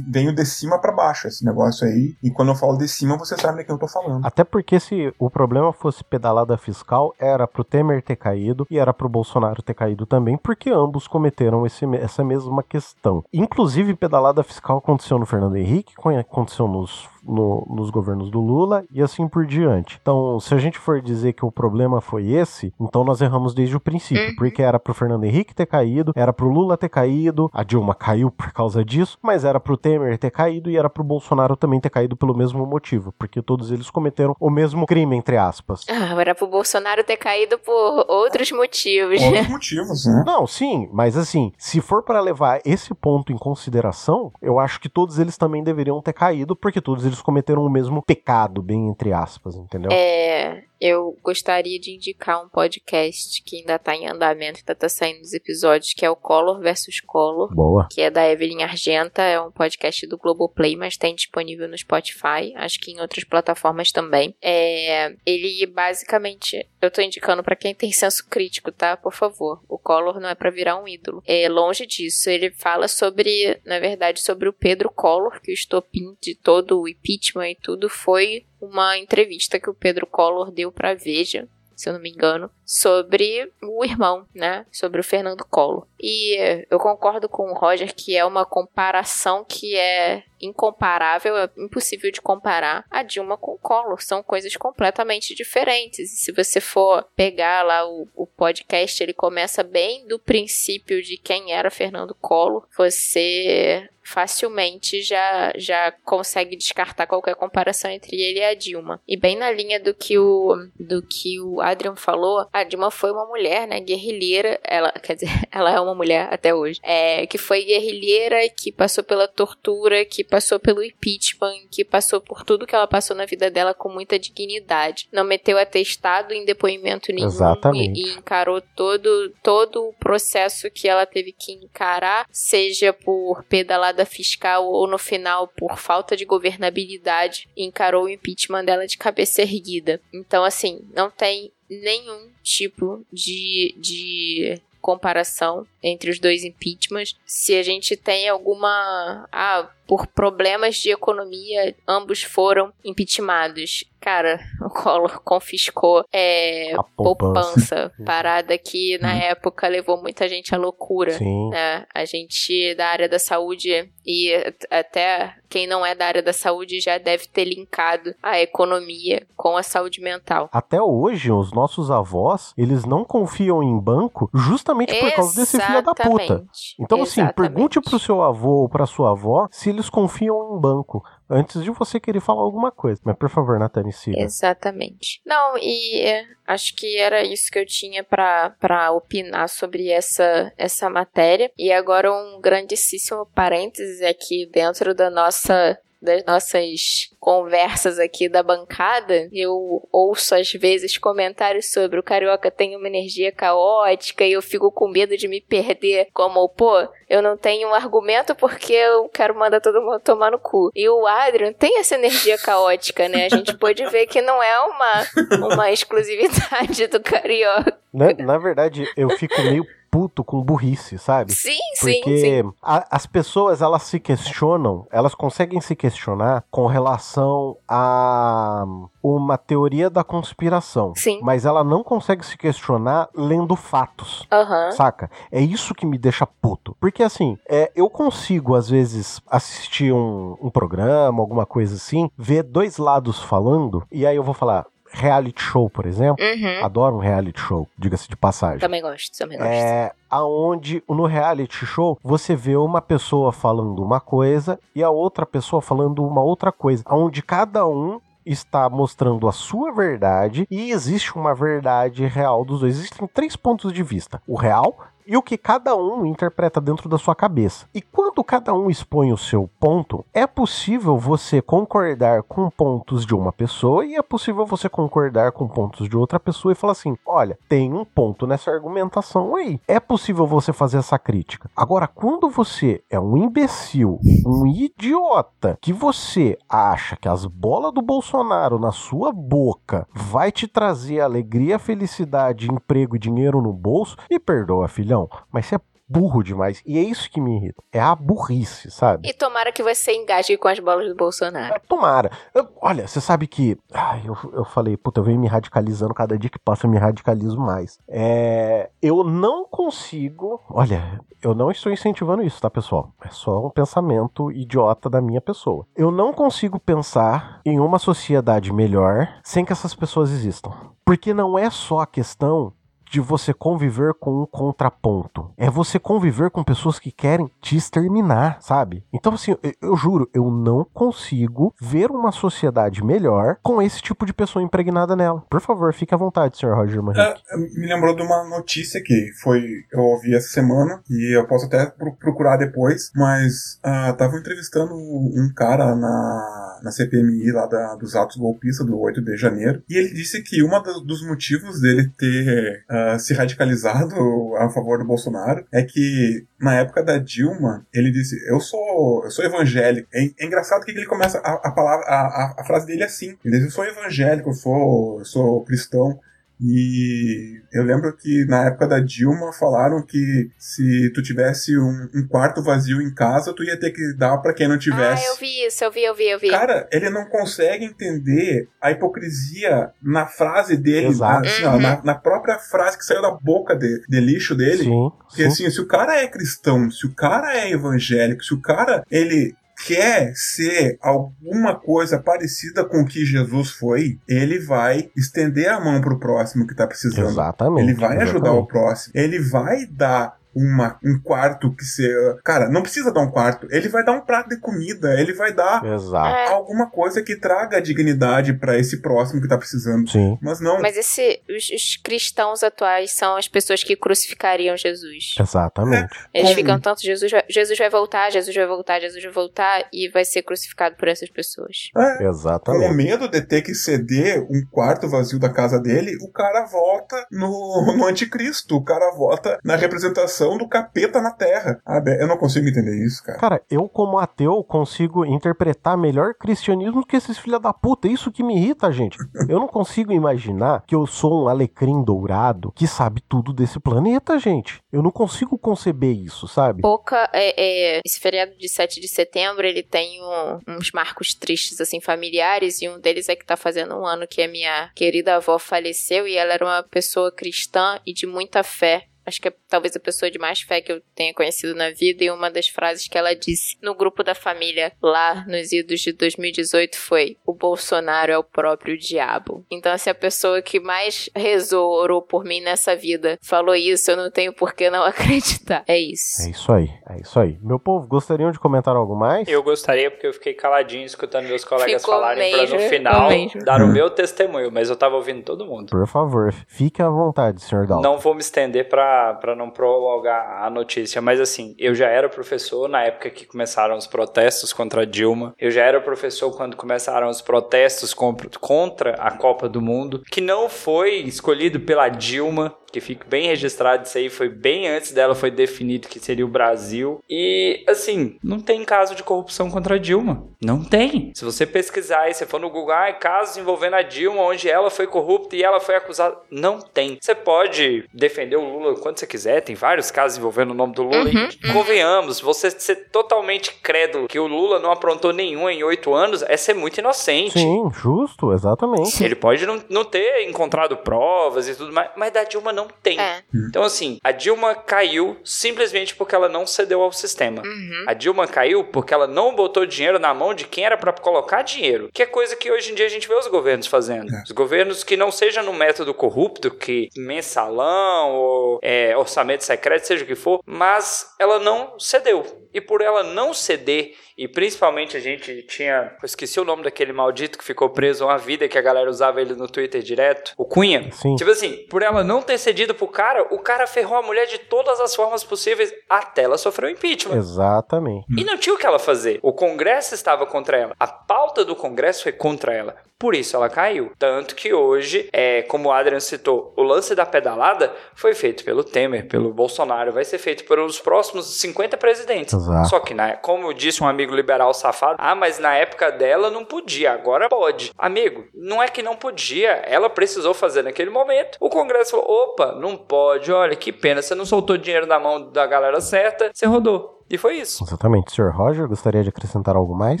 Veio 0.08 0.32
de 0.32 0.46
cima 0.46 0.80
para 0.80 0.92
baixo 0.92 1.26
esse 1.26 1.44
negócio 1.44 1.86
aí. 1.86 2.16
E 2.22 2.30
quando 2.30 2.50
eu 2.50 2.54
falo 2.54 2.78
de 2.78 2.86
cima, 2.86 3.18
você 3.18 3.36
sabe 3.36 3.58
de 3.58 3.64
quem 3.64 3.74
eu 3.74 3.78
tô 3.78 3.88
falando. 3.88 4.24
Até 4.24 4.44
porque 4.44 4.78
se 4.78 5.12
o 5.18 5.28
problema 5.28 5.72
fosse 5.72 6.04
pedalada 6.04 6.56
fiscal, 6.56 7.12
era 7.18 7.48
pro 7.48 7.64
Temer 7.64 8.02
ter 8.02 8.16
caído 8.16 8.64
e 8.70 8.78
era 8.78 8.94
pro 8.94 9.08
Bolsonaro 9.08 9.60
ter 9.60 9.74
caído 9.74 10.06
também, 10.06 10.36
porque 10.36 10.70
ambos 10.70 11.08
cometeram 11.08 11.66
esse, 11.66 11.84
essa 11.96 12.22
mesma 12.22 12.62
questão. 12.62 13.24
Inclusive, 13.32 13.96
pedalada 13.96 14.42
fiscal 14.44 14.78
aconteceu 14.78 15.18
no 15.18 15.26
Fernando 15.26 15.56
Henrique, 15.56 15.94
aconteceu 16.20 16.68
nos 16.68 17.08
no, 17.24 17.66
nos 17.70 17.90
governos 17.90 18.30
do 18.30 18.40
Lula 18.40 18.84
e 18.90 19.02
assim 19.02 19.26
por 19.28 19.46
diante. 19.46 19.98
Então, 20.00 20.38
se 20.40 20.54
a 20.54 20.58
gente 20.58 20.78
for 20.78 21.00
dizer 21.00 21.32
que 21.32 21.44
o 21.44 21.50
problema 21.52 22.00
foi 22.00 22.30
esse, 22.32 22.72
então 22.80 23.04
nós 23.04 23.20
erramos 23.20 23.54
desde 23.54 23.76
o 23.76 23.80
princípio, 23.80 24.18
Uhum. 24.28 24.34
porque 24.36 24.62
era 24.62 24.78
pro 24.78 24.94
Fernando 24.94 25.24
Henrique 25.24 25.54
ter 25.54 25.66
caído, 25.66 26.12
era 26.16 26.32
pro 26.32 26.48
Lula 26.48 26.76
ter 26.76 26.88
caído, 26.88 27.50
a 27.52 27.62
Dilma 27.62 27.94
caiu 27.94 28.30
por 28.30 28.52
causa 28.52 28.84
disso, 28.84 29.16
mas 29.22 29.44
era 29.44 29.60
pro 29.60 29.76
Temer 29.76 30.18
ter 30.18 30.30
caído 30.30 30.70
e 30.70 30.76
era 30.76 30.88
pro 30.90 31.04
Bolsonaro 31.04 31.56
também 31.56 31.80
ter 31.80 31.90
caído 31.90 32.16
pelo 32.16 32.34
mesmo 32.36 32.64
motivo, 32.66 33.12
porque 33.18 33.40
todos 33.42 33.70
eles 33.70 33.90
cometeram 33.90 34.34
o 34.40 34.50
mesmo 34.50 34.86
crime, 34.86 35.16
entre 35.16 35.36
aspas. 35.36 35.84
Ah, 35.88 36.20
era 36.20 36.34
pro 36.34 36.46
Bolsonaro 36.46 37.04
ter 37.04 37.16
caído 37.16 37.58
por 37.58 38.04
outros 38.08 38.50
motivos. 38.52 39.20
Outros 39.22 39.48
motivos, 39.48 40.06
né? 40.06 40.22
Não, 40.26 40.46
sim, 40.46 40.88
mas 40.92 41.16
assim, 41.16 41.52
se 41.56 41.80
for 41.80 42.02
para 42.02 42.20
levar 42.20 42.60
esse 42.64 42.92
ponto 42.94 43.32
em 43.32 43.38
consideração, 43.38 44.32
eu 44.42 44.58
acho 44.58 44.80
que 44.80 44.88
todos 44.88 45.18
eles 45.18 45.36
também 45.36 45.62
deveriam 45.62 46.00
ter 46.00 46.12
caído, 46.12 46.56
porque 46.56 46.80
todos 46.80 47.04
eles 47.08 47.22
cometeram 47.22 47.64
o 47.64 47.70
mesmo 47.70 48.02
pecado, 48.02 48.62
bem 48.62 48.88
entre 48.88 49.12
aspas, 49.12 49.56
entendeu? 49.56 49.90
É, 49.92 50.64
eu 50.80 51.16
gostaria 51.22 51.78
de 51.78 51.94
indicar 51.94 52.44
um 52.44 52.48
podcast 52.48 53.42
que 53.42 53.56
ainda 53.56 53.78
tá 53.78 53.94
em 53.94 54.06
andamento, 54.06 54.60
ainda 54.60 54.74
tá 54.74 54.88
saindo 54.88 55.20
dos 55.20 55.32
episódios, 55.32 55.92
que 55.92 56.04
é 56.04 56.10
o 56.10 56.16
Color 56.16 56.60
versus 56.60 57.00
Color. 57.00 57.54
Boa. 57.54 57.88
Que 57.90 58.02
é 58.02 58.10
da 58.10 58.28
Evelyn 58.28 58.62
Argenta, 58.62 59.22
é 59.22 59.40
um 59.40 59.50
podcast 59.50 60.06
do 60.06 60.18
Globoplay, 60.18 60.76
mas 60.76 60.96
tem 60.96 61.14
disponível 61.14 61.68
no 61.68 61.76
Spotify, 61.76 62.52
acho 62.56 62.78
que 62.80 62.92
em 62.92 63.00
outras 63.00 63.24
plataformas 63.24 63.90
também. 63.92 64.34
É, 64.40 65.14
ele 65.24 65.66
basicamente, 65.66 66.66
eu 66.80 66.90
tô 66.90 67.00
indicando 67.00 67.42
para 67.42 67.56
quem 67.56 67.74
tem 67.74 67.92
senso 67.92 68.26
crítico, 68.28 68.72
tá? 68.72 68.96
Por 68.96 69.12
favor. 69.12 69.62
O 69.68 69.78
Collor 69.78 70.20
não 70.20 70.28
é 70.28 70.34
para 70.34 70.50
virar 70.50 70.80
um 70.80 70.88
ídolo. 70.88 71.22
É 71.26 71.48
longe 71.48 71.86
disso. 71.86 72.30
Ele 72.30 72.50
fala 72.50 72.88
sobre, 72.88 73.58
na 73.64 73.78
verdade, 73.78 74.20
sobre 74.20 74.48
o 74.48 74.52
Pedro 74.52 74.90
Collor, 74.90 75.40
que 75.40 75.50
o 75.50 75.54
estopim 75.54 76.16
de 76.20 76.34
todo 76.34 76.80
o 76.80 76.88
impeachment 76.88 77.50
e 77.50 77.54
tudo 77.56 77.88
foi 77.88 78.44
uma 78.60 78.98
entrevista 78.98 79.58
que 79.58 79.70
o 79.70 79.74
Pedro 79.74 80.06
Collor 80.06 80.50
deu 80.50 80.72
para 80.72 80.94
Veja, 80.94 81.48
se 81.76 81.88
eu 81.88 81.92
não 81.92 82.00
me 82.00 82.10
engano, 82.10 82.50
sobre 82.66 83.52
o 83.62 83.84
irmão, 83.84 84.26
né? 84.34 84.66
Sobre 84.72 85.00
o 85.00 85.04
Fernando 85.04 85.44
Collor. 85.44 85.86
E 86.00 86.36
eu 86.68 86.78
concordo 86.78 87.28
com 87.28 87.50
o 87.50 87.54
Roger 87.54 87.94
que 87.94 88.16
é 88.16 88.24
uma 88.24 88.44
comparação 88.44 89.44
que 89.44 89.76
é 89.76 90.24
incomparável, 90.40 91.36
é 91.36 91.50
impossível 91.56 92.10
de 92.10 92.20
comparar 92.20 92.84
a 92.90 93.02
Dilma 93.02 93.36
com 93.36 93.52
o 93.52 93.58
Collor. 93.58 94.02
São 94.02 94.22
coisas 94.22 94.54
completamente 94.56 95.34
diferentes. 95.34 96.12
E 96.12 96.16
se 96.16 96.32
você 96.32 96.60
for 96.60 97.06
pegar 97.16 97.62
lá 97.62 97.88
o, 97.88 98.08
o 98.14 98.26
podcast, 98.26 99.02
ele 99.02 99.12
começa 99.12 99.62
bem 99.62 100.06
do 100.06 100.18
princípio 100.18 101.02
de 101.02 101.16
quem 101.16 101.52
era 101.52 101.70
Fernando 101.70 102.14
Collor. 102.14 102.66
Você 102.76 103.88
facilmente 104.08 105.02
já, 105.02 105.52
já 105.54 105.92
consegue 106.02 106.56
descartar 106.56 107.06
qualquer 107.06 107.34
comparação 107.34 107.90
entre 107.90 108.16
ele 108.16 108.38
e 108.38 108.44
a 108.44 108.54
Dilma. 108.54 109.00
E 109.06 109.18
bem 109.18 109.36
na 109.36 109.50
linha 109.50 109.78
do 109.78 109.92
que 109.92 110.18
o 110.18 110.56
do 110.80 111.02
que 111.02 111.38
o 111.40 111.60
Adrian 111.60 111.94
falou, 111.94 112.46
a 112.50 112.64
Dilma 112.64 112.90
foi 112.90 113.10
uma 113.10 113.26
mulher, 113.26 113.68
né, 113.68 113.80
guerrilheira, 113.80 114.58
ela, 114.64 114.90
quer 114.92 115.14
dizer, 115.14 115.28
ela 115.52 115.70
é 115.74 115.78
uma 115.78 115.94
mulher 115.94 116.32
até 116.32 116.54
hoje, 116.54 116.80
é, 116.82 117.26
que 117.26 117.36
foi 117.36 117.64
guerrilheira, 117.64 118.48
que 118.48 118.72
passou 118.72 119.04
pela 119.04 119.28
tortura, 119.28 120.04
que 120.06 120.24
passou 120.28 120.60
pelo 120.60 120.82
impeachment, 120.82 121.66
que 121.70 121.84
passou 121.84 122.20
por 122.20 122.44
tudo 122.44 122.66
que 122.66 122.74
ela 122.74 122.86
passou 122.86 123.16
na 123.16 123.26
vida 123.26 123.50
dela 123.50 123.74
com 123.74 123.88
muita 123.88 124.18
dignidade. 124.18 125.08
Não 125.12 125.24
meteu 125.24 125.58
atestado 125.58 126.32
em 126.32 126.44
depoimento 126.44 127.12
nenhum 127.12 127.26
Exatamente. 127.26 128.00
E, 128.00 128.04
e 128.04 128.12
encarou 128.14 128.60
todo 128.60 129.30
todo 129.42 129.88
o 129.88 129.92
processo 129.94 130.70
que 130.70 130.88
ela 130.88 131.06
teve 131.06 131.32
que 131.32 131.52
encarar, 131.52 132.26
seja 132.30 132.92
por 132.92 133.42
pedalada 133.44 134.04
fiscal 134.04 134.66
ou 134.66 134.86
no 134.86 134.98
final 134.98 135.48
por 135.48 135.78
falta 135.78 136.16
de 136.16 136.24
governabilidade, 136.24 137.48
encarou 137.56 138.04
o 138.04 138.08
impeachment 138.08 138.64
dela 138.64 138.86
de 138.86 138.98
cabeça 138.98 139.42
erguida. 139.42 140.00
Então, 140.12 140.44
assim, 140.44 140.80
não 140.94 141.10
tem 141.10 141.52
nenhum 141.68 142.30
tipo 142.42 143.04
de, 143.12 143.74
de 143.78 144.60
comparação 144.80 145.66
entre 145.82 146.10
os 146.10 146.18
dois 146.18 146.44
impeachments. 146.44 147.16
Se 147.26 147.54
a 147.54 147.62
gente 147.62 147.96
tem 147.96 148.28
alguma. 148.28 149.28
Ah, 149.30 149.68
por 149.88 150.06
problemas 150.06 150.76
de 150.76 150.90
economia, 150.90 151.74
ambos 151.88 152.22
foram 152.22 152.72
impeachmentados. 152.84 153.84
Cara, 154.00 154.38
o 154.62 154.68
Collor 154.70 155.20
confiscou 155.24 156.04
é, 156.12 156.72
A 156.74 156.82
poupança. 156.84 157.34
poupança, 157.34 157.92
parada 158.06 158.56
que 158.56 158.96
na 158.98 159.14
época 159.14 159.66
levou 159.66 160.00
muita 160.00 160.28
gente 160.28 160.54
à 160.54 160.58
loucura 160.58 161.12
Sim. 161.12 161.48
né? 161.50 161.84
A 161.92 162.04
gente 162.04 162.74
da 162.76 162.86
área 162.86 163.08
da 163.08 163.18
saúde 163.18 163.90
e 164.06 164.32
até 164.70 165.34
quem 165.48 165.66
não 165.66 165.84
é 165.84 165.94
da 165.94 166.06
área 166.06 166.22
da 166.22 166.32
saúde 166.32 166.80
já 166.80 166.96
deve 166.98 167.26
ter 167.26 167.44
linkado 167.44 168.14
a 168.22 168.38
economia 168.40 169.26
com 169.36 169.56
a 169.56 169.62
saúde 169.62 170.00
mental. 170.00 170.48
Até 170.52 170.80
hoje, 170.80 171.32
os 171.32 171.52
nossos 171.52 171.90
avós, 171.90 172.52
eles 172.56 172.84
não 172.84 173.04
confiam 173.04 173.62
em 173.62 173.78
banco 173.78 174.30
justamente 174.32 174.94
por 174.94 175.12
causa 175.12 175.40
desse 175.40 175.60
filho 175.60 175.82
da 175.82 175.94
puta. 175.94 176.22
Exatamente. 176.22 176.76
Então, 176.78 177.02
assim, 177.02 177.20
Exatamente. 177.22 177.52
pergunte 177.54 177.80
pro 177.80 177.98
seu 177.98 178.22
avô 178.22 178.62
ou 178.62 178.68
pra 178.68 178.86
sua 178.86 179.10
avó 179.10 179.48
se 179.50 179.68
eles 179.78 179.90
confiam 179.90 180.56
em 180.56 180.60
banco 180.60 181.02
antes 181.30 181.62
de 181.62 181.70
você 181.70 182.00
querer 182.00 182.20
falar 182.20 182.42
alguma 182.42 182.70
coisa. 182.70 183.00
Mas, 183.04 183.16
por 183.16 183.28
favor, 183.28 183.58
Natane, 183.58 183.92
siga. 183.92 184.20
Exatamente. 184.20 185.20
Não, 185.24 185.56
e 185.58 186.00
é, 186.00 186.24
acho 186.46 186.74
que 186.74 186.98
era 186.98 187.22
isso 187.22 187.50
que 187.50 187.58
eu 187.58 187.66
tinha 187.66 188.02
pra 188.02 188.90
opinar 188.92 189.48
sobre 189.48 189.88
essa, 189.88 190.52
essa 190.56 190.90
matéria. 190.90 191.50
E 191.56 191.72
agora 191.72 192.12
um 192.12 192.40
grandíssimo 192.40 193.26
parênteses 193.34 194.02
aqui 194.02 194.48
dentro 194.52 194.94
da 194.94 195.10
nossa 195.10 195.78
das 196.00 196.24
nossas 196.24 197.10
conversas 197.18 197.98
aqui 197.98 198.28
da 198.28 198.42
bancada, 198.42 199.28
eu 199.32 199.86
ouço 199.92 200.34
às 200.34 200.52
vezes 200.52 200.96
comentários 200.96 201.70
sobre 201.72 201.98
o 201.98 202.02
carioca 202.02 202.50
tem 202.50 202.76
uma 202.76 202.86
energia 202.86 203.32
caótica 203.32 204.24
e 204.24 204.32
eu 204.32 204.42
fico 204.42 204.70
com 204.70 204.88
medo 204.88 205.16
de 205.16 205.26
me 205.26 205.40
perder, 205.40 206.08
como, 206.12 206.48
pô, 206.48 206.88
eu 207.08 207.20
não 207.20 207.36
tenho 207.36 207.68
um 207.68 207.74
argumento 207.74 208.34
porque 208.34 208.72
eu 208.72 209.08
quero 209.08 209.34
mandar 209.34 209.60
todo 209.60 209.82
mundo 209.82 210.00
tomar 210.00 210.30
no 210.30 210.38
cu. 210.38 210.70
E 210.74 210.88
o 210.88 211.06
Adrian 211.06 211.52
tem 211.52 211.78
essa 211.78 211.96
energia 211.96 212.38
caótica, 212.38 213.08
né? 213.08 213.26
A 213.26 213.28
gente 213.28 213.56
pode 213.56 213.84
ver 213.86 214.06
que 214.06 214.22
não 214.22 214.42
é 214.42 214.60
uma, 214.60 215.48
uma 215.52 215.70
exclusividade 215.70 216.86
do 216.86 217.00
carioca. 217.00 217.76
Na, 217.92 218.12
na 218.12 218.38
verdade, 218.38 218.86
eu 218.96 219.10
fico 219.10 219.40
meio 219.42 219.66
puto 219.90 220.22
com 220.24 220.42
burrice, 220.42 220.98
sabe? 220.98 221.32
Sim, 221.32 221.56
Porque 221.80 222.18
sim, 222.18 222.52
a- 222.62 222.86
as 222.90 223.06
pessoas, 223.06 223.62
elas 223.62 223.82
se 223.82 223.98
questionam, 223.98 224.86
elas 224.90 225.14
conseguem 225.14 225.60
se 225.60 225.74
questionar 225.74 226.44
com 226.50 226.66
relação 226.66 227.56
a 227.66 228.64
uma 229.02 229.38
teoria 229.38 229.88
da 229.88 230.04
conspiração. 230.04 230.92
Sim. 230.96 231.20
Mas 231.22 231.44
ela 231.46 231.64
não 231.64 231.82
consegue 231.82 232.24
se 232.24 232.36
questionar 232.36 233.08
lendo 233.14 233.56
fatos. 233.56 234.26
Aham. 234.30 234.70
Saca? 234.72 235.10
É 235.32 235.40
isso 235.40 235.74
que 235.74 235.86
me 235.86 235.96
deixa 235.98 236.26
puto. 236.26 236.76
Porque 236.80 237.02
assim, 237.02 237.38
é, 237.48 237.70
eu 237.74 237.88
consigo, 237.88 238.54
às 238.54 238.68
vezes, 238.68 239.20
assistir 239.26 239.92
um, 239.92 240.36
um 240.42 240.50
programa, 240.50 241.20
alguma 241.22 241.46
coisa 241.46 241.76
assim, 241.76 242.10
ver 242.16 242.42
dois 242.42 242.76
lados 242.76 243.22
falando, 243.22 243.82
e 243.90 244.06
aí 244.06 244.16
eu 244.16 244.22
vou 244.22 244.34
falar. 244.34 244.66
Reality 244.92 245.42
show, 245.42 245.68
por 245.68 245.86
exemplo. 245.86 246.24
Uhum. 246.24 246.64
Adoro 246.64 246.96
um 246.96 247.00
reality 247.00 247.40
show, 247.40 247.68
diga-se 247.76 248.08
de 248.08 248.16
passagem. 248.16 248.58
Também 248.58 248.82
gosto, 248.82 249.16
também 249.16 249.38
gosto. 249.38 249.50
É 249.50 249.92
aonde 250.10 250.82
no 250.88 251.06
reality 251.06 251.66
show 251.66 251.98
você 252.02 252.34
vê 252.34 252.56
uma 252.56 252.80
pessoa 252.80 253.32
falando 253.32 253.82
uma 253.82 254.00
coisa 254.00 254.58
e 254.74 254.82
a 254.82 254.90
outra 254.90 255.26
pessoa 255.26 255.60
falando 255.60 256.04
uma 256.04 256.22
outra 256.22 256.50
coisa, 256.50 256.82
aonde 256.86 257.22
cada 257.22 257.66
um 257.66 258.00
está 258.24 258.68
mostrando 258.68 259.26
a 259.28 259.32
sua 259.32 259.72
verdade 259.72 260.46
e 260.50 260.70
existe 260.70 261.16
uma 261.16 261.34
verdade 261.34 262.06
real 262.06 262.44
dos 262.44 262.60
dois. 262.60 262.76
Existem 262.76 263.08
três 263.08 263.36
pontos 263.36 263.72
de 263.72 263.82
vista: 263.82 264.20
o 264.26 264.36
real 264.36 264.76
e 265.08 265.16
o 265.16 265.22
que 265.22 265.38
cada 265.38 265.74
um 265.74 266.04
interpreta 266.04 266.60
dentro 266.60 266.86
da 266.86 266.98
sua 266.98 267.14
cabeça. 267.14 267.66
E 267.74 267.80
quando 267.80 268.22
cada 268.22 268.52
um 268.52 268.68
expõe 268.68 269.10
o 269.10 269.16
seu 269.16 269.48
ponto, 269.58 270.04
é 270.12 270.26
possível 270.26 270.98
você 270.98 271.40
concordar 271.40 272.22
com 272.24 272.50
pontos 272.50 273.06
de 273.06 273.14
uma 273.14 273.32
pessoa 273.32 273.86
e 273.86 273.94
é 273.94 274.02
possível 274.02 274.44
você 274.44 274.68
concordar 274.68 275.32
com 275.32 275.48
pontos 275.48 275.88
de 275.88 275.96
outra 275.96 276.20
pessoa 276.20 276.52
e 276.52 276.54
falar 276.54 276.72
assim: 276.72 276.94
olha, 277.06 277.38
tem 277.48 277.72
um 277.72 277.86
ponto 277.86 278.26
nessa 278.26 278.50
argumentação 278.50 279.34
aí. 279.34 279.58
É 279.66 279.80
possível 279.80 280.26
você 280.26 280.52
fazer 280.52 280.76
essa 280.76 280.98
crítica. 280.98 281.50
Agora, 281.56 281.88
quando 281.88 282.28
você 282.28 282.82
é 282.90 283.00
um 283.00 283.16
imbecil, 283.16 283.98
um 284.26 284.46
idiota, 284.46 285.56
que 285.62 285.72
você 285.72 286.36
acha 286.46 286.96
que 286.96 287.08
as 287.08 287.24
bolas 287.24 287.72
do 287.72 287.80
Bolsonaro 287.80 288.58
na 288.58 288.72
sua 288.72 289.10
boca 289.10 289.86
vai 289.94 290.30
te 290.30 290.46
trazer 290.46 291.00
alegria, 291.00 291.58
felicidade, 291.58 292.52
emprego 292.52 292.96
e 292.96 292.98
dinheiro 292.98 293.40
no 293.40 293.54
bolso, 293.54 293.96
me 294.10 294.18
perdoa, 294.18 294.68
filhão, 294.68 294.97
mas 295.30 295.46
você 295.46 295.56
é 295.56 295.60
burro 295.90 296.22
demais. 296.22 296.62
E 296.66 296.76
é 296.78 296.82
isso 296.82 297.10
que 297.10 297.18
me 297.20 297.36
irrita. 297.36 297.62
É 297.72 297.80
a 297.80 297.94
burrice, 297.94 298.70
sabe? 298.70 299.08
E 299.08 299.14
tomara 299.14 299.50
que 299.50 299.62
você 299.62 299.94
engaje 299.94 300.36
com 300.36 300.46
as 300.48 300.58
bolas 300.58 300.86
do 300.86 300.94
Bolsonaro. 300.94 301.54
É, 301.54 301.58
Tomara. 301.60 302.10
Eu- 302.34 302.46
olha, 302.60 302.86
você 302.86 303.00
sabe 303.00 303.26
que. 303.26 303.56
Ai, 303.72 304.02
eu, 304.04 304.14
eu 304.34 304.44
falei, 304.44 304.76
puta, 304.76 305.00
eu 305.00 305.04
venho 305.04 305.18
me 305.18 305.26
radicalizando, 305.26 305.94
cada 305.94 306.18
dia 306.18 306.28
que 306.28 306.38
passa 306.38 306.66
eu 306.66 306.70
me 306.70 306.76
radicalizo 306.78 307.40
mais. 307.40 307.78
É, 307.88 308.68
eu 308.82 309.02
não 309.02 309.46
consigo. 309.46 310.42
Olha, 310.50 311.00
eu 311.22 311.34
não 311.34 311.50
estou 311.50 311.72
incentivando 311.72 312.22
isso, 312.22 312.40
tá, 312.40 312.50
pessoal? 312.50 312.92
É 313.02 313.08
só 313.08 313.46
um 313.46 313.50
pensamento 313.50 314.30
idiota 314.30 314.90
da 314.90 315.00
minha 315.00 315.22
pessoa. 315.22 315.66
Eu 315.74 315.90
não 315.90 316.12
consigo 316.12 316.60
pensar 316.60 317.40
em 317.46 317.58
uma 317.58 317.78
sociedade 317.78 318.52
melhor 318.52 319.08
sem 319.24 319.42
que 319.44 319.52
essas 319.52 319.74
pessoas 319.74 320.10
existam. 320.10 320.52
Porque 320.84 321.12
não 321.12 321.38
é 321.38 321.50
só 321.50 321.80
a 321.80 321.86
questão 321.86 322.52
de 322.90 323.00
você 323.00 323.32
conviver 323.34 323.94
com 323.94 324.22
um 324.22 324.26
contraponto. 324.26 325.30
É 325.36 325.50
você 325.50 325.78
conviver 325.78 326.30
com 326.30 326.42
pessoas 326.44 326.78
que 326.78 326.90
querem 326.90 327.30
te 327.40 327.56
exterminar, 327.56 328.38
sabe? 328.40 328.84
Então, 328.92 329.12
assim, 329.14 329.32
eu, 329.42 329.52
eu 329.62 329.76
juro, 329.76 330.08
eu 330.14 330.30
não 330.30 330.64
consigo 330.64 331.54
ver 331.60 331.90
uma 331.90 332.12
sociedade 332.12 332.84
melhor 332.84 333.36
com 333.42 333.60
esse 333.62 333.80
tipo 333.80 334.04
de 334.06 334.12
pessoa 334.12 334.42
impregnada 334.42 334.96
nela. 334.96 335.22
Por 335.30 335.40
favor, 335.40 335.72
fique 335.72 335.94
à 335.94 335.98
vontade, 335.98 336.36
Sr. 336.38 336.54
Roger 336.54 336.82
Manrique. 336.82 337.22
É, 337.32 337.36
me 337.60 337.66
lembrou 337.66 337.94
de 337.94 338.02
uma 338.02 338.24
notícia 338.28 338.82
que 338.82 339.10
foi 339.22 339.42
eu 339.72 339.80
ouvi 339.80 340.14
essa 340.14 340.28
semana 340.28 340.82
e 340.90 341.16
eu 341.16 341.26
posso 341.26 341.46
até 341.46 341.66
pro- 341.66 341.94
procurar 341.96 342.36
depois, 342.36 342.90
mas 342.94 343.58
estavam 343.90 344.18
entrevistando 344.18 344.74
um 344.74 345.32
cara 345.34 345.74
na, 345.74 346.60
na 346.62 346.70
CPMI 346.70 347.30
lá 347.32 347.46
da- 347.46 347.74
dos 347.76 347.94
atos 347.94 348.16
golpistas 348.16 348.66
do 348.66 348.78
8 348.78 349.02
de 349.02 349.16
janeiro 349.16 349.62
e 349.68 349.76
ele 349.78 349.92
disse 349.94 350.22
que 350.22 350.42
um 350.42 350.48
dos 350.84 351.06
motivos 351.06 351.60
dele 351.60 351.88
ter 351.96 352.64
ah, 352.94 352.98
se 352.98 353.14
radicalizado 353.14 353.94
a 354.36 354.48
favor 354.50 354.78
do 354.78 354.84
Bolsonaro 354.84 355.44
é 355.52 355.62
que 355.62 356.24
na 356.40 356.54
época 356.56 356.82
da 356.82 356.98
Dilma 356.98 357.66
ele 357.72 357.90
disse 357.90 358.16
eu 358.30 358.40
sou 358.40 359.02
eu 359.04 359.10
sou 359.10 359.24
evangélico. 359.24 359.88
É, 359.92 360.04
é 360.20 360.26
engraçado 360.26 360.64
que 360.64 360.70
ele 360.70 360.86
começa 360.86 361.18
a, 361.18 361.32
a 361.48 361.52
palavra 361.52 361.84
a- 361.86 362.34
a 362.38 362.44
frase 362.44 362.66
dele 362.66 362.82
é 362.82 362.86
assim 362.86 363.16
ele 363.24 363.36
diz 363.36 363.44
eu 363.46 363.50
sou 363.50 363.64
evangélico 363.64 364.30
eu 364.30 364.34
sou 364.34 364.98
eu 365.00 365.04
sou 365.04 365.44
cristão 365.44 365.98
e 366.40 367.40
eu 367.52 367.62
lembro 367.64 367.94
que 367.96 368.24
na 368.26 368.46
época 368.46 368.66
da 368.68 368.78
Dilma 368.80 369.32
falaram 369.32 369.84
que 369.84 370.30
se 370.38 370.90
tu 370.94 371.02
tivesse 371.02 371.56
um, 371.58 371.88
um 371.94 372.06
quarto 372.06 372.42
vazio 372.42 372.80
em 372.80 372.92
casa, 372.94 373.32
tu 373.32 373.42
ia 373.44 373.58
ter 373.58 373.70
que 373.70 373.94
dar 373.96 374.18
pra 374.18 374.32
quem 374.34 374.46
não 374.48 374.54
Ah, 374.54 374.58
tivesse. 374.58 375.06
eu 375.06 375.16
vi 375.16 375.46
isso, 375.46 375.64
eu 375.64 375.70
vi, 375.72 375.82
eu 375.84 375.94
vi, 375.94 376.08
eu 376.10 376.18
vi. 376.18 376.28
Cara, 376.30 376.68
ele 376.72 376.90
não 376.90 377.06
consegue 377.06 377.64
entender 377.64 378.48
a 378.60 378.70
hipocrisia 378.70 379.70
na 379.82 380.06
frase 380.06 380.56
dele, 380.56 380.88
Exato. 380.88 381.26
assim, 381.26 381.44
ó, 381.44 381.52
Uhum. 381.54 381.60
na, 381.60 381.82
na 381.82 381.94
própria 381.94 382.38
frase 382.38 382.78
que 382.78 382.84
saiu 382.84 383.02
da 383.02 383.10
boca 383.10 383.54
de, 383.56 383.82
de 383.88 384.00
lixo 384.00 384.34
dele. 384.34 384.64
Sim, 384.64 384.90
Porque 385.08 385.22
sim. 385.22 385.28
assim, 385.46 385.50
se 385.50 385.60
o 385.60 385.66
cara 385.66 385.96
é 386.00 386.06
cristão, 386.08 386.70
se 386.70 386.86
o 386.86 386.94
cara 386.94 387.36
é 387.36 387.50
evangélico, 387.50 388.22
se 388.24 388.34
o 388.34 388.40
cara 388.40 388.82
ele 388.90 389.34
quer 389.66 390.12
ser 390.14 390.78
alguma 390.80 391.54
coisa 391.54 391.98
parecida 391.98 392.64
com 392.64 392.82
o 392.82 392.86
que 392.86 393.04
Jesus 393.04 393.50
foi, 393.50 393.98
ele 394.08 394.38
vai 394.38 394.90
estender 394.96 395.48
a 395.48 395.60
mão 395.60 395.80
pro 395.80 395.98
próximo 395.98 396.46
que 396.46 396.54
tá 396.54 396.66
precisando. 396.66 397.08
Exatamente. 397.08 397.62
Ele 397.62 397.74
vai 397.74 397.96
ajudar 397.96 398.30
exatamente. 398.30 398.42
o 398.42 398.46
próximo. 398.46 398.92
Ele 398.94 399.18
vai 399.20 399.66
dar 399.66 400.17
uma, 400.34 400.78
um 400.84 401.00
quarto 401.02 401.54
que 401.54 401.64
seja. 401.64 402.18
Cara, 402.24 402.48
não 402.48 402.62
precisa 402.62 402.92
dar 402.92 403.00
um 403.00 403.10
quarto. 403.10 403.46
Ele 403.50 403.68
vai 403.68 403.84
dar 403.84 403.92
um 403.92 404.00
prato 404.00 404.28
de 404.28 404.38
comida. 404.38 405.00
Ele 405.00 405.12
vai 405.12 405.32
dar 405.32 405.64
Exato. 405.64 406.08
É, 406.08 406.28
alguma 406.28 406.70
coisa 406.70 407.02
que 407.02 407.16
traga 407.16 407.60
dignidade 407.60 408.34
pra 408.34 408.58
esse 408.58 408.80
próximo 408.80 409.20
que 409.20 409.28
tá 409.28 409.36
precisando. 409.36 409.90
Sim. 409.90 410.18
Mas 410.22 410.40
não. 410.40 410.60
mas 410.60 410.76
esse, 410.76 411.20
os, 411.28 411.48
os 411.50 411.76
cristãos 411.76 412.42
atuais 412.42 412.92
são 412.92 413.16
as 413.16 413.28
pessoas 413.28 413.64
que 413.64 413.76
crucificariam 413.76 414.56
Jesus. 414.56 415.14
Exatamente. 415.18 415.94
Eles 416.12 416.28
Como? 416.28 416.34
ficam 416.34 416.60
tanto, 416.60 416.82
Jesus 416.82 417.10
vai, 417.10 417.24
Jesus 417.28 417.58
vai 417.58 417.70
voltar, 417.70 418.10
Jesus 418.10 418.34
vai 418.34 418.46
voltar, 418.46 418.80
Jesus 418.80 419.02
vai 419.02 419.12
voltar 419.12 419.68
e 419.72 419.88
vai 419.88 420.04
ser 420.04 420.22
crucificado 420.22 420.76
por 420.76 420.88
essas 420.88 421.10
pessoas. 421.10 421.70
É, 421.76 421.98
com 421.98 422.08
Exatamente. 422.08 422.74
medo 422.74 423.08
de 423.08 423.20
ter 423.22 423.42
que 423.42 423.54
ceder 423.54 424.22
um 424.30 424.44
quarto 424.50 424.88
vazio 424.88 425.18
da 425.18 425.28
casa 425.28 425.60
dele, 425.60 425.96
o 426.02 426.10
cara 426.12 426.46
volta 426.46 427.06
no, 427.10 427.76
no 427.76 427.86
anticristo. 427.86 428.56
O 428.56 428.64
cara 428.64 428.90
volta 428.94 429.38
na 429.44 429.56
representação 429.56 430.17
do 430.38 430.48
capeta 430.48 431.00
na 431.00 431.10
terra. 431.12 431.60
Ah, 431.64 431.80
Eu 431.86 432.06
não 432.08 432.16
consigo 432.16 432.48
entender 432.48 432.84
isso, 432.84 433.02
cara. 433.04 433.18
Cara, 433.18 433.42
eu 433.50 433.68
como 433.68 433.98
ateu 433.98 434.42
consigo 434.42 435.04
interpretar 435.04 435.76
melhor 435.76 436.14
cristianismo 436.14 436.80
do 436.80 436.86
que 436.86 436.96
esses 436.96 437.18
filha 437.18 437.38
da 437.38 437.52
puta. 437.52 437.88
É 437.88 437.92
Isso 437.92 438.10
que 438.10 438.22
me 438.22 438.36
irrita, 438.36 438.70
gente. 438.72 438.96
Eu 439.28 439.38
não 439.38 439.46
consigo 439.48 439.92
imaginar 439.92 440.62
que 440.66 440.74
eu 440.74 440.86
sou 440.86 441.24
um 441.24 441.28
alecrim 441.28 441.82
dourado 441.82 442.50
que 442.52 442.66
sabe 442.66 443.02
tudo 443.08 443.32
desse 443.32 443.60
planeta, 443.60 444.18
gente. 444.18 444.60
Eu 444.72 444.82
não 444.82 444.90
consigo 444.90 445.36
conceber 445.38 445.94
isso, 445.94 446.26
sabe? 446.26 446.62
Pouca, 446.62 447.08
é, 447.12 447.76
é, 447.76 447.80
esse 447.84 448.00
feriado 448.00 448.36
de 448.38 448.48
7 448.48 448.80
de 448.80 448.88
setembro, 448.88 449.46
ele 449.46 449.62
tem 449.62 450.00
um- 450.02 450.38
uns 450.56 450.70
marcos 450.72 451.14
tristes, 451.14 451.60
assim, 451.60 451.80
familiares, 451.80 452.60
e 452.62 452.68
um 452.68 452.80
deles 452.80 453.08
é 453.08 453.16
que 453.16 453.24
tá 453.26 453.36
fazendo 453.36 453.74
um 453.76 453.86
ano 453.86 454.06
que 454.08 454.22
a 454.22 454.28
minha 454.28 454.70
querida 454.74 455.16
avó 455.16 455.38
faleceu, 455.38 456.06
e 456.06 456.16
ela 456.16 456.32
era 456.32 456.44
uma 456.44 456.62
pessoa 456.62 457.12
cristã 457.12 457.78
e 457.86 457.92
de 457.92 458.06
muita 458.06 458.42
fé. 458.42 458.84
Acho 459.08 459.22
que 459.22 459.28
é 459.28 459.32
talvez 459.48 459.74
a 459.74 459.80
pessoa 459.80 460.10
de 460.10 460.18
mais 460.18 460.42
fé 460.42 460.60
que 460.60 460.70
eu 460.70 460.82
tenha 460.94 461.14
conhecido 461.14 461.54
na 461.54 461.70
vida, 461.70 462.04
e 462.04 462.10
uma 462.10 462.30
das 462.30 462.46
frases 462.48 462.86
que 462.86 462.98
ela 462.98 463.14
disse 463.14 463.56
no 463.62 463.74
grupo 463.74 464.04
da 464.04 464.14
família 464.14 464.70
lá 464.82 465.24
nos 465.26 465.50
idos 465.50 465.80
de 465.80 465.92
2018 465.92 466.76
foi: 466.76 467.16
O 467.24 467.32
Bolsonaro 467.32 468.12
é 468.12 468.18
o 468.18 468.22
próprio 468.22 468.76
diabo. 468.76 469.46
Então, 469.50 469.76
se 469.78 469.88
a 469.88 469.94
pessoa 469.94 470.42
que 470.42 470.60
mais 470.60 471.08
rezou, 471.16 471.70
orou 471.72 472.02
por 472.02 472.22
mim 472.22 472.40
nessa 472.42 472.76
vida, 472.76 473.18
falou 473.22 473.54
isso, 473.54 473.90
eu 473.90 473.96
não 473.96 474.10
tenho 474.10 474.32
por 474.32 474.52
que 474.52 474.68
não 474.68 474.82
acreditar. 474.84 475.64
É 475.66 475.78
isso. 475.78 476.22
É 476.22 476.30
isso 476.30 476.52
aí, 476.52 476.68
é 476.90 477.00
isso 477.00 477.18
aí. 477.18 477.38
Meu 477.42 477.58
povo, 477.58 477.86
gostariam 477.86 478.30
de 478.30 478.38
comentar 478.38 478.76
algo 478.76 478.94
mais? 478.94 479.26
Eu 479.26 479.42
gostaria, 479.42 479.90
porque 479.90 480.06
eu 480.06 480.12
fiquei 480.12 480.34
caladinho 480.34 480.84
escutando 480.84 481.26
meus 481.26 481.44
colegas 481.44 481.80
Ficou 481.80 481.94
falarem 481.94 482.32
pra 482.32 482.58
no 482.58 482.60
final 482.68 483.08
mesmo. 483.08 483.42
dar 483.42 483.62
o 483.62 483.68
meu 483.68 483.88
testemunho, 483.88 484.50
mas 484.52 484.68
eu 484.68 484.76
tava 484.76 484.96
ouvindo 484.96 485.22
todo 485.22 485.46
mundo. 485.46 485.70
Por 485.70 485.86
favor, 485.86 486.34
fique 486.46 486.82
à 486.82 486.88
vontade, 486.90 487.40
Sr. 487.42 487.66
Dalton. 487.66 487.82
Não 487.82 487.98
vou 487.98 488.14
me 488.14 488.20
estender 488.20 488.68
pra 488.68 488.97
pra 489.20 489.34
não 489.34 489.50
prolongar 489.50 490.42
a 490.42 490.50
notícia, 490.50 491.00
mas 491.00 491.20
assim, 491.20 491.54
eu 491.58 491.74
já 491.74 491.88
era 491.88 492.08
professor 492.08 492.68
na 492.68 492.84
época 492.84 493.10
que 493.10 493.26
começaram 493.26 493.76
os 493.76 493.86
protestos 493.86 494.52
contra 494.52 494.82
a 494.82 494.84
Dilma. 494.84 495.34
Eu 495.38 495.50
já 495.50 495.64
era 495.64 495.80
professor 495.80 496.30
quando 496.36 496.56
começaram 496.56 497.08
os 497.08 497.20
protestos 497.20 497.94
contra 498.40 498.94
a 498.94 499.10
Copa 499.10 499.48
do 499.48 499.60
Mundo, 499.60 500.02
que 500.10 500.20
não 500.20 500.48
foi 500.48 500.96
escolhido 500.96 501.60
pela 501.60 501.88
Dilma, 501.88 502.54
que 502.70 502.80
fica 502.80 503.06
bem 503.08 503.26
registrado 503.28 503.84
isso 503.84 503.98
aí, 503.98 504.08
foi 504.08 504.28
bem 504.28 504.68
antes 504.68 504.92
dela 504.92 505.14
foi 505.14 505.30
definido 505.30 505.88
que 505.88 505.98
seria 505.98 506.24
o 506.24 506.28
Brasil. 506.28 507.00
E 507.08 507.64
assim, 507.66 508.16
não 508.22 508.40
tem 508.40 508.64
caso 508.64 508.94
de 508.94 509.02
corrupção 509.02 509.50
contra 509.50 509.76
a 509.76 509.78
Dilma. 509.78 510.26
Não 510.42 510.62
tem. 510.62 511.12
Se 511.14 511.24
você 511.24 511.46
pesquisar 511.46 512.08
e 512.08 512.14
você 512.14 512.26
for 512.26 512.40
no 512.40 512.50
Google, 512.50 512.72
ah, 512.72 512.92
casos 512.92 513.36
envolvendo 513.36 513.74
a 513.74 513.82
Dilma, 513.82 514.22
onde 514.22 514.48
ela 514.48 514.70
foi 514.70 514.86
corrupta 514.86 515.34
e 515.34 515.42
ela 515.42 515.60
foi 515.60 515.76
acusada. 515.76 516.16
Não 516.30 516.60
tem. 516.60 516.98
Você 517.00 517.14
pode 517.14 517.84
defender 517.92 518.36
o 518.36 518.44
Lula 518.44 518.74
quando 518.76 518.98
você 518.98 519.06
quiser, 519.06 519.40
tem 519.40 519.54
vários 519.54 519.90
casos 519.90 520.18
envolvendo 520.18 520.50
o 520.50 520.54
nome 520.54 520.74
do 520.74 520.82
Lula. 520.82 521.10
Uhum, 521.10 521.28
e 521.44 521.52
convenhamos, 521.52 522.20
você 522.20 522.50
ser 522.50 522.88
totalmente 522.90 523.54
crédulo 523.62 524.08
que 524.08 524.18
o 524.18 524.26
Lula 524.26 524.58
não 524.58 524.70
aprontou 524.70 525.12
nenhum 525.12 525.48
em 525.48 525.62
oito 525.64 525.94
anos 525.94 526.22
é 526.22 526.36
ser 526.36 526.54
muito 526.54 526.78
inocente. 526.78 527.38
Sim, 527.38 527.68
justo, 527.72 528.32
exatamente. 528.32 529.02
Ele 529.02 529.14
pode 529.14 529.46
não, 529.46 529.62
não 529.68 529.84
ter 529.84 530.28
encontrado 530.28 530.76
provas 530.76 531.48
e 531.48 531.54
tudo 531.54 531.72
mais, 531.72 531.90
mas 531.96 532.12
da 532.12 532.24
Dilma 532.24 532.52
não 532.58 532.68
tem. 532.82 532.98
É. 533.00 533.22
Então, 533.32 533.62
assim, 533.62 533.98
a 534.02 534.10
Dilma 534.10 534.54
caiu 534.54 535.16
simplesmente 535.24 535.94
porque 535.94 536.14
ela 536.14 536.28
não 536.28 536.46
cedeu 536.46 536.82
ao 536.82 536.92
sistema. 536.92 537.42
Uhum. 537.42 537.84
A 537.86 537.94
Dilma 537.94 538.26
caiu 538.26 538.64
porque 538.64 538.92
ela 538.92 539.06
não 539.06 539.34
botou 539.34 539.64
dinheiro 539.64 539.98
na 539.98 540.12
mão 540.12 540.34
de 540.34 540.44
quem 540.44 540.64
era 540.64 540.76
pra 540.76 540.92
colocar 540.92 541.42
dinheiro. 541.42 541.88
Que 541.94 542.02
é 542.02 542.06
coisa 542.06 542.34
que 542.34 542.50
hoje 542.50 542.72
em 542.72 542.74
dia 542.74 542.86
a 542.86 542.90
gente 542.90 543.06
vê 543.06 543.14
os 543.14 543.28
governos 543.28 543.68
fazendo. 543.68 544.12
É. 544.12 544.22
Os 544.24 544.32
governos 544.32 544.82
que 544.82 544.96
não 544.96 545.12
seja 545.12 545.42
no 545.42 545.52
método 545.52 545.94
corrupto, 545.94 546.50
que 546.50 546.88
mensalão 546.96 548.14
ou 548.14 548.58
é, 548.62 548.96
orçamento 548.96 549.44
secreto, 549.44 549.86
seja 549.86 550.02
o 550.02 550.06
que 550.06 550.16
for, 550.16 550.40
mas 550.44 551.14
ela 551.18 551.38
não 551.38 551.78
cedeu. 551.78 552.47
E 552.52 552.60
por 552.60 552.80
ela 552.80 553.02
não 553.02 553.34
ceder, 553.34 553.94
e 554.16 554.26
principalmente 554.26 554.96
a 554.96 555.00
gente 555.00 555.42
tinha. 555.42 555.92
Eu 556.02 556.06
esqueci 556.06 556.40
o 556.40 556.44
nome 556.44 556.64
daquele 556.64 556.92
maldito 556.92 557.38
que 557.38 557.44
ficou 557.44 557.70
preso 557.70 558.04
uma 558.04 558.18
vida 558.18 558.48
que 558.48 558.58
a 558.58 558.62
galera 558.62 558.90
usava 558.90 559.20
ele 559.20 559.34
no 559.34 559.46
Twitter 559.46 559.82
direto. 559.82 560.32
O 560.36 560.44
Cunha. 560.44 560.90
Sim. 560.92 561.14
Tipo 561.14 561.30
assim, 561.30 561.66
por 561.70 561.82
ela 561.82 562.02
não 562.02 562.20
ter 562.20 562.38
cedido 562.38 562.74
pro 562.74 562.88
cara, 562.88 563.26
o 563.30 563.38
cara 563.38 563.66
ferrou 563.66 563.96
a 563.96 564.02
mulher 564.02 564.26
de 564.26 564.38
todas 564.38 564.80
as 564.80 564.94
formas 564.94 565.22
possíveis 565.22 565.72
até 565.88 566.22
ela 566.22 566.36
sofrer 566.36 566.66
o 566.66 566.70
impeachment. 566.70 567.16
Exatamente. 567.16 568.06
E 568.16 568.24
não 568.24 568.36
tinha 568.36 568.54
o 568.54 568.58
que 568.58 568.66
ela 568.66 568.78
fazer. 568.78 569.20
O 569.22 569.32
Congresso 569.32 569.94
estava 569.94 570.26
contra 570.26 570.56
ela. 570.56 570.74
A 570.80 570.86
pauta 570.86 571.44
do 571.44 571.54
Congresso 571.54 572.02
foi 572.02 572.12
contra 572.12 572.52
ela. 572.52 572.74
Por 572.98 573.14
isso 573.14 573.36
ela 573.36 573.48
caiu. 573.48 573.92
Tanto 573.96 574.34
que 574.34 574.52
hoje, 574.52 575.08
é, 575.12 575.42
como 575.42 575.68
o 575.68 575.72
Adrian 575.72 576.00
citou, 576.00 576.52
o 576.56 576.62
lance 576.64 576.96
da 576.96 577.06
pedalada 577.06 577.72
foi 577.94 578.12
feito 578.12 578.42
pelo 578.42 578.64
Temer, 578.64 579.06
pelo 579.06 579.32
Bolsonaro, 579.32 579.92
vai 579.92 580.04
ser 580.04 580.18
feito 580.18 580.44
pelos 580.44 580.80
próximos 580.80 581.38
50 581.40 581.76
presidentes. 581.76 582.34
Exato. 582.38 582.68
Só 582.68 582.80
que, 582.80 582.94
né, 582.94 583.18
como 583.20 583.52
disse 583.52 583.82
um 583.82 583.88
amigo 583.88 584.14
liberal 584.14 584.54
safado, 584.54 584.96
ah, 584.98 585.14
mas 585.14 585.38
na 585.38 585.54
época 585.54 585.90
dela 585.90 586.30
não 586.30 586.44
podia, 586.44 586.92
agora 586.92 587.28
pode. 587.28 587.72
Amigo, 587.76 588.24
não 588.34 588.62
é 588.62 588.68
que 588.68 588.82
não 588.82 588.96
podia, 588.96 589.50
ela 589.66 589.90
precisou 589.90 590.32
fazer 590.32 590.62
naquele 590.62 590.90
momento. 590.90 591.36
O 591.40 591.50
Congresso 591.50 591.92
falou: 591.92 592.06
opa, 592.08 592.52
não 592.52 592.76
pode, 592.76 593.32
olha 593.32 593.56
que 593.56 593.72
pena, 593.72 594.00
você 594.00 594.14
não 594.14 594.24
soltou 594.24 594.56
dinheiro 594.56 594.86
na 594.86 594.98
mão 594.98 595.30
da 595.30 595.46
galera 595.46 595.80
certa, 595.80 596.30
você 596.32 596.46
rodou. 596.46 596.97
E 597.10 597.16
foi 597.16 597.38
isso. 597.40 597.64
Exatamente. 597.64 598.12
Sr. 598.12 598.30
Roger, 598.34 598.68
gostaria 598.68 599.02
de 599.02 599.08
acrescentar 599.08 599.56
algo 599.56 599.74
mais? 599.74 600.00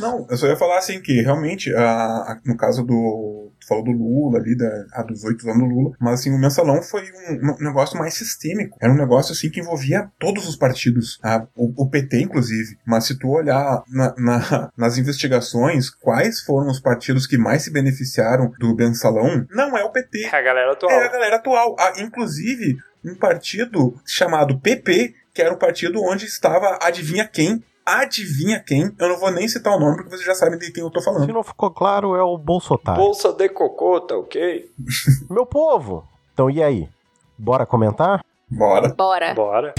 Não, 0.00 0.26
eu 0.28 0.36
só 0.36 0.46
ia 0.46 0.56
falar 0.56 0.78
assim 0.78 1.00
que 1.00 1.20
realmente, 1.22 1.72
a, 1.74 1.82
a- 1.82 2.40
no 2.44 2.56
caso 2.56 2.82
do. 2.84 3.50
Tu 3.60 3.66
falou 3.66 3.82
do 3.84 3.90
Lula 3.90 4.38
ali, 4.38 4.56
da, 4.56 4.66
a 4.92 5.02
dos 5.02 5.24
oito 5.24 5.48
anos 5.50 5.68
do 5.68 5.74
Lula, 5.74 5.90
mas 6.00 6.20
assim, 6.20 6.30
o 6.34 6.38
mensalão 6.38 6.80
foi 6.82 7.02
um, 7.42 7.50
um 7.60 7.64
negócio 7.64 7.98
mais 7.98 8.14
sistêmico. 8.14 8.76
Era 8.80 8.92
um 8.92 8.96
negócio 8.96 9.32
assim 9.32 9.50
que 9.50 9.60
envolvia 9.60 10.08
todos 10.18 10.46
os 10.48 10.54
partidos, 10.56 11.18
a- 11.22 11.46
o, 11.56 11.82
o 11.82 11.88
PT, 11.90 12.20
inclusive. 12.22 12.78
Mas 12.86 13.04
se 13.06 13.18
tu 13.18 13.28
olhar 13.28 13.82
na- 13.88 14.14
na- 14.18 14.70
nas 14.76 14.96
investigações, 14.98 15.90
quais 15.90 16.40
foram 16.42 16.68
os 16.70 16.80
partidos 16.80 17.26
que 17.26 17.36
mais 17.38 17.62
se 17.62 17.70
beneficiaram 17.72 18.50
do 18.58 18.74
mensalão, 18.76 19.46
não 19.50 19.76
é 19.76 19.84
o 19.84 19.90
PT. 19.90 20.24
É 20.32 20.36
a 20.36 20.42
galera 20.42 20.72
atual. 20.72 20.92
É 20.92 21.06
a 21.06 21.12
galera 21.12 21.36
atual. 21.36 21.76
Ah, 21.78 21.92
inclusive, 21.98 22.76
um 23.04 23.14
partido 23.14 23.94
chamado 24.06 24.58
PP, 24.58 25.14
que 25.38 25.42
era 25.42 25.54
um 25.54 25.56
partido 25.58 26.02
onde 26.02 26.24
estava, 26.24 26.80
adivinha 26.82 27.24
quem? 27.24 27.62
Adivinha 27.86 28.58
quem? 28.58 28.92
Eu 28.98 29.08
não 29.08 29.20
vou 29.20 29.30
nem 29.30 29.46
citar 29.46 29.76
o 29.76 29.78
nome, 29.78 29.94
porque 29.94 30.10
vocês 30.10 30.24
já 30.24 30.34
sabem 30.34 30.58
de 30.58 30.72
quem 30.72 30.82
eu 30.82 30.90
tô 30.90 30.98
Se 30.98 31.04
falando. 31.04 31.32
não 31.32 31.44
ficou 31.44 31.70
claro, 31.70 32.16
é 32.16 32.22
o 32.24 32.36
Bolsotar. 32.36 32.96
Bolsa 32.96 33.32
de 33.32 33.48
cocô, 33.48 34.00
tá 34.00 34.16
ok? 34.16 34.68
Meu 35.30 35.46
povo! 35.46 36.04
Então, 36.34 36.50
e 36.50 36.60
aí? 36.60 36.88
Bora 37.38 37.64
comentar? 37.64 38.20
Bora. 38.50 38.88
Bora. 38.92 39.32
Bora. 39.32 39.74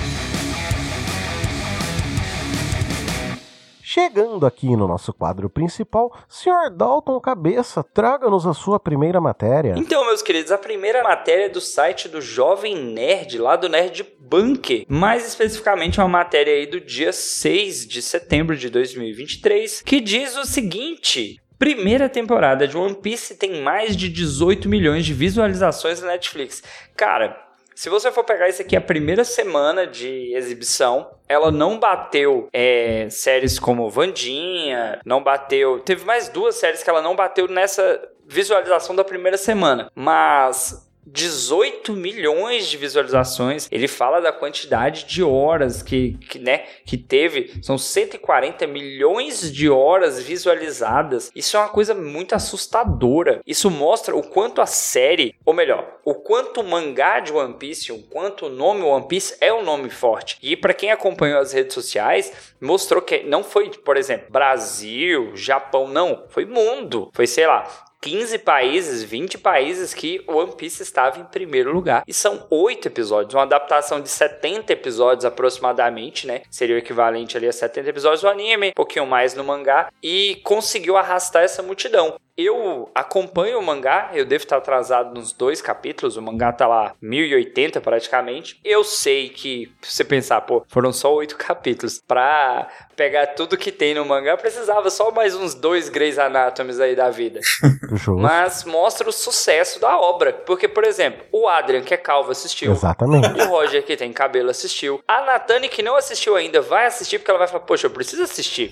Chegando 3.92 4.46
aqui 4.46 4.76
no 4.76 4.88
nosso 4.88 5.12
quadro 5.12 5.50
principal, 5.50 6.16
Sr. 6.28 6.70
Dalton 6.72 7.20
Cabeça, 7.20 7.84
traga-nos 7.84 8.46
a 8.46 8.54
sua 8.54 8.80
primeira 8.80 9.20
matéria. 9.20 9.74
Então, 9.76 10.06
meus 10.06 10.22
queridos, 10.22 10.52
a 10.52 10.60
primeira 10.60 11.02
matéria 11.02 11.46
é 11.46 11.50
do 11.50 11.60
site 11.60 12.08
do 12.08 12.22
Jovem 12.22 12.76
Nerd, 12.76 13.40
lá 13.40 13.56
do 13.56 13.68
Nerd 13.68 14.06
Bunker. 14.20 14.86
Mais 14.88 15.28
especificamente, 15.28 16.00
uma 16.00 16.08
matéria 16.08 16.54
aí 16.54 16.68
do 16.68 16.80
dia 16.80 17.12
6 17.12 17.88
de 17.88 18.04
setembro 18.04 18.56
de 18.56 18.70
2023, 18.70 19.82
que 19.82 20.00
diz 20.00 20.38
o 20.38 20.46
seguinte. 20.46 21.42
Primeira 21.58 22.08
temporada 22.08 22.68
de 22.68 22.78
One 22.78 22.94
Piece 22.94 23.38
tem 23.38 23.64
mais 23.64 23.98
de 23.98 24.08
18 24.08 24.70
milhões 24.70 25.04
de 25.04 25.16
visualizações 25.16 26.00
na 26.00 26.10
Netflix. 26.10 26.62
Cara, 26.96 27.44
se 27.74 27.90
você 27.90 28.12
for 28.12 28.24
pegar 28.24 28.50
isso 28.50 28.62
aqui, 28.62 28.76
a 28.76 28.82
primeira 28.82 29.24
semana 29.24 29.88
de 29.88 30.36
exibição, 30.36 31.10
ela 31.30 31.52
não 31.52 31.78
bateu 31.80 32.50
é, 32.52 33.08
séries 33.12 33.60
como 33.60 33.90
Vandinha, 33.90 35.00
não 35.06 35.24
bateu. 35.24 35.80
Teve 35.80 36.04
mais 36.04 36.28
duas 36.28 36.56
séries 36.56 36.82
que 36.82 36.90
ela 36.90 37.04
não 37.04 37.16
bateu 37.16 37.48
nessa 37.48 38.02
visualização 38.26 38.96
da 38.96 39.04
primeira 39.04 39.38
semana. 39.38 39.92
Mas 39.94 40.89
18 41.12 41.94
milhões 41.94 42.68
de 42.68 42.78
visualizações. 42.78 43.68
Ele 43.72 43.88
fala 43.88 44.20
da 44.20 44.32
quantidade 44.32 45.06
de 45.06 45.24
horas 45.24 45.82
que, 45.82 46.18
que, 46.30 46.40
né, 46.40 46.66
que 46.86 46.98
teve. 46.98 47.60
São 47.62 47.78
140 47.78 48.68
milhões 48.68 49.52
de 49.52 49.70
horas 49.70 50.22
visualizadas. 50.22 51.32
Isso 51.36 51.58
é 51.58 51.60
uma 51.60 51.70
coisa 51.70 51.94
muito 51.94 52.36
assustadora. 52.36 53.42
Isso 53.46 53.70
mostra 53.70 54.16
o 54.16 54.24
quanto 54.24 54.62
a 54.62 54.66
série, 54.66 55.36
ou 55.46 55.54
melhor, 55.54 56.00
o 56.06 56.16
quanto 56.16 56.62
o 56.62 56.64
mangá 56.64 57.20
de 57.20 57.32
One 57.32 57.56
Piece, 57.56 57.92
o 57.92 58.00
quanto 58.04 58.46
o 58.46 58.50
nome 58.50 58.82
One 58.82 59.08
Piece 59.08 59.38
é 59.42 59.54
um 59.54 59.64
nome 59.64 59.90
forte. 59.90 60.38
E 60.42 60.56
para 60.56 60.74
quem 60.74 60.92
acompanhou 60.92 61.40
as 61.40 61.54
redes 61.54 61.74
sociais, 61.74 62.54
mostrou 62.60 63.02
que 63.02 63.24
não 63.24 63.44
foi, 63.44 63.70
por 63.70 63.98
exemplo, 63.98 64.32
Brasil, 64.32 65.36
Japão, 65.36 65.88
não. 65.88 66.26
Foi 66.30 66.46
mundo. 66.46 67.10
Foi, 67.14 67.28
sei 67.28 67.48
lá, 67.48 67.68
15 68.02 68.40
países, 68.40 69.04
20 69.04 69.38
países 69.38 69.94
que 69.94 70.24
One 70.28 70.56
Piece 70.56 70.82
estava 70.82 71.20
em 71.20 71.26
primeiro 71.26 71.74
lugar. 71.74 72.04
E 72.08 72.14
são 72.14 72.48
oito 72.50 72.88
episódios, 72.88 73.34
uma 73.34 73.44
adaptação 73.44 74.00
de 74.00 74.10
70 74.10 74.72
episódios 74.72 75.26
aproximadamente, 75.26 76.26
né? 76.26 76.42
Seria 76.50 76.76
o 76.76 76.80
equivalente 76.80 77.36
ali 77.36 77.48
a 77.48 77.54
70 77.54 77.90
episódios 77.90 78.22
do 78.22 78.30
anime, 78.30 78.70
um 78.70 78.74
pouquinho 78.74 79.06
mais 79.06 79.34
no 79.34 79.44
mangá, 79.44 79.92
e 80.02 80.40
conseguiu 80.44 80.96
arrastar 80.96 81.44
essa 81.44 81.62
multidão. 81.62 82.18
Eu 82.42 82.90
acompanho 82.96 83.60
o 83.60 83.62
mangá, 83.62 84.12
eu 84.14 84.24
devo 84.24 84.46
estar 84.46 84.56
atrasado 84.56 85.14
nos 85.14 85.34
dois 85.34 85.62
capítulos, 85.62 86.16
o 86.16 86.22
mangá 86.22 86.54
tá 86.54 86.66
lá 86.66 86.94
1080 87.02 87.82
praticamente. 87.82 88.58
Eu 88.64 88.82
sei 88.82 89.28
que, 89.28 89.70
se 89.82 89.96
você 89.98 90.06
pensar, 90.06 90.40
pô, 90.40 90.64
foram 90.70 90.94
só 90.94 91.14
oito 91.16 91.36
capítulos. 91.38 92.02
Pra 92.08 92.70
pegar 92.96 93.28
tudo 93.28 93.58
que 93.58 93.74
tem 93.74 93.94
no 93.94 94.06
mangá, 94.06 94.38
precisava 94.38 94.90
só 94.90 95.12
mais 95.12 95.36
uns 95.36 95.54
dois 95.54 95.90
Grey's 95.90 96.18
Anatomies 96.18 96.80
aí 96.80 96.96
da 96.96 97.10
vida. 97.10 97.42
Mas 98.18 98.64
mostra 98.64 99.10
o 99.10 99.12
sucesso 99.12 99.78
da 99.82 100.00
obra. 100.00 100.32
Porque, 100.32 100.70
por 100.70 100.86
exemplo, 100.86 101.26
o 101.34 101.46
Adrian, 101.46 101.82
que 101.82 101.94
é 101.94 101.98
calvo, 101.98 102.32
assistiu. 102.32 102.72
Exatamente. 102.72 103.28
O 103.42 103.50
Roger, 103.50 103.84
que 103.84 103.98
tem 103.98 104.14
cabelo, 104.14 104.50
assistiu. 104.50 105.04
A 105.06 105.26
Natane, 105.26 105.68
que 105.68 105.84
não 105.84 105.98
assistiu 105.98 106.38
ainda, 106.38 106.62
vai 106.62 106.86
assistir 106.86 107.20
porque 107.20 107.32
ela 107.32 107.40
vai 107.40 107.50
falar: 107.50 107.66
Poxa, 107.66 107.88
eu 107.88 107.92
preciso 107.92 108.24
assistir. 108.24 108.72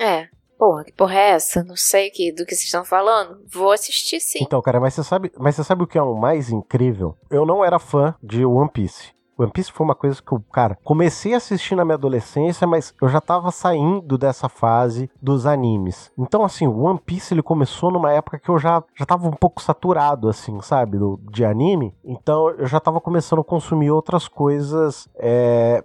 É. 0.00 0.26
Porra, 0.62 0.84
que 0.84 0.92
porra 0.92 1.14
é 1.14 1.30
essa? 1.30 1.64
Não 1.64 1.74
sei 1.74 2.08
que, 2.08 2.30
do 2.30 2.46
que 2.46 2.54
vocês 2.54 2.66
estão 2.66 2.84
falando. 2.84 3.36
Vou 3.52 3.72
assistir 3.72 4.20
sim. 4.20 4.38
Então, 4.40 4.62
cara, 4.62 4.78
mas 4.78 4.94
você 4.94 5.02
sabe, 5.02 5.32
mas 5.36 5.56
você 5.56 5.64
sabe 5.64 5.82
o 5.82 5.88
que 5.88 5.98
é 5.98 6.02
o 6.02 6.14
mais 6.14 6.50
incrível? 6.50 7.16
Eu 7.28 7.44
não 7.44 7.64
era 7.64 7.80
fã 7.80 8.14
de 8.22 8.46
One 8.46 8.70
Piece. 8.70 9.10
One 9.36 9.50
Piece 9.50 9.72
foi 9.72 9.84
uma 9.84 9.96
coisa 9.96 10.22
que 10.22 10.30
eu, 10.30 10.40
cara, 10.52 10.78
comecei 10.84 11.34
a 11.34 11.38
assistir 11.38 11.74
na 11.74 11.84
minha 11.84 11.96
adolescência, 11.96 12.64
mas 12.64 12.94
eu 13.02 13.08
já 13.08 13.20
tava 13.20 13.50
saindo 13.50 14.16
dessa 14.16 14.48
fase 14.48 15.10
dos 15.20 15.46
animes. 15.46 16.12
Então, 16.16 16.44
assim, 16.44 16.68
o 16.68 16.82
One 16.82 17.00
Piece 17.04 17.34
ele 17.34 17.42
começou 17.42 17.90
numa 17.90 18.12
época 18.12 18.38
que 18.38 18.48
eu 18.48 18.56
já, 18.56 18.84
já 18.94 19.04
tava 19.04 19.26
um 19.26 19.32
pouco 19.32 19.60
saturado, 19.60 20.28
assim, 20.28 20.60
sabe, 20.60 20.96
do, 20.96 21.18
de 21.28 21.44
anime. 21.44 21.92
Então, 22.04 22.50
eu 22.50 22.68
já 22.68 22.78
tava 22.78 23.00
começando 23.00 23.40
a 23.40 23.44
consumir 23.44 23.90
outras 23.90 24.28
coisas, 24.28 25.08
é, 25.16 25.82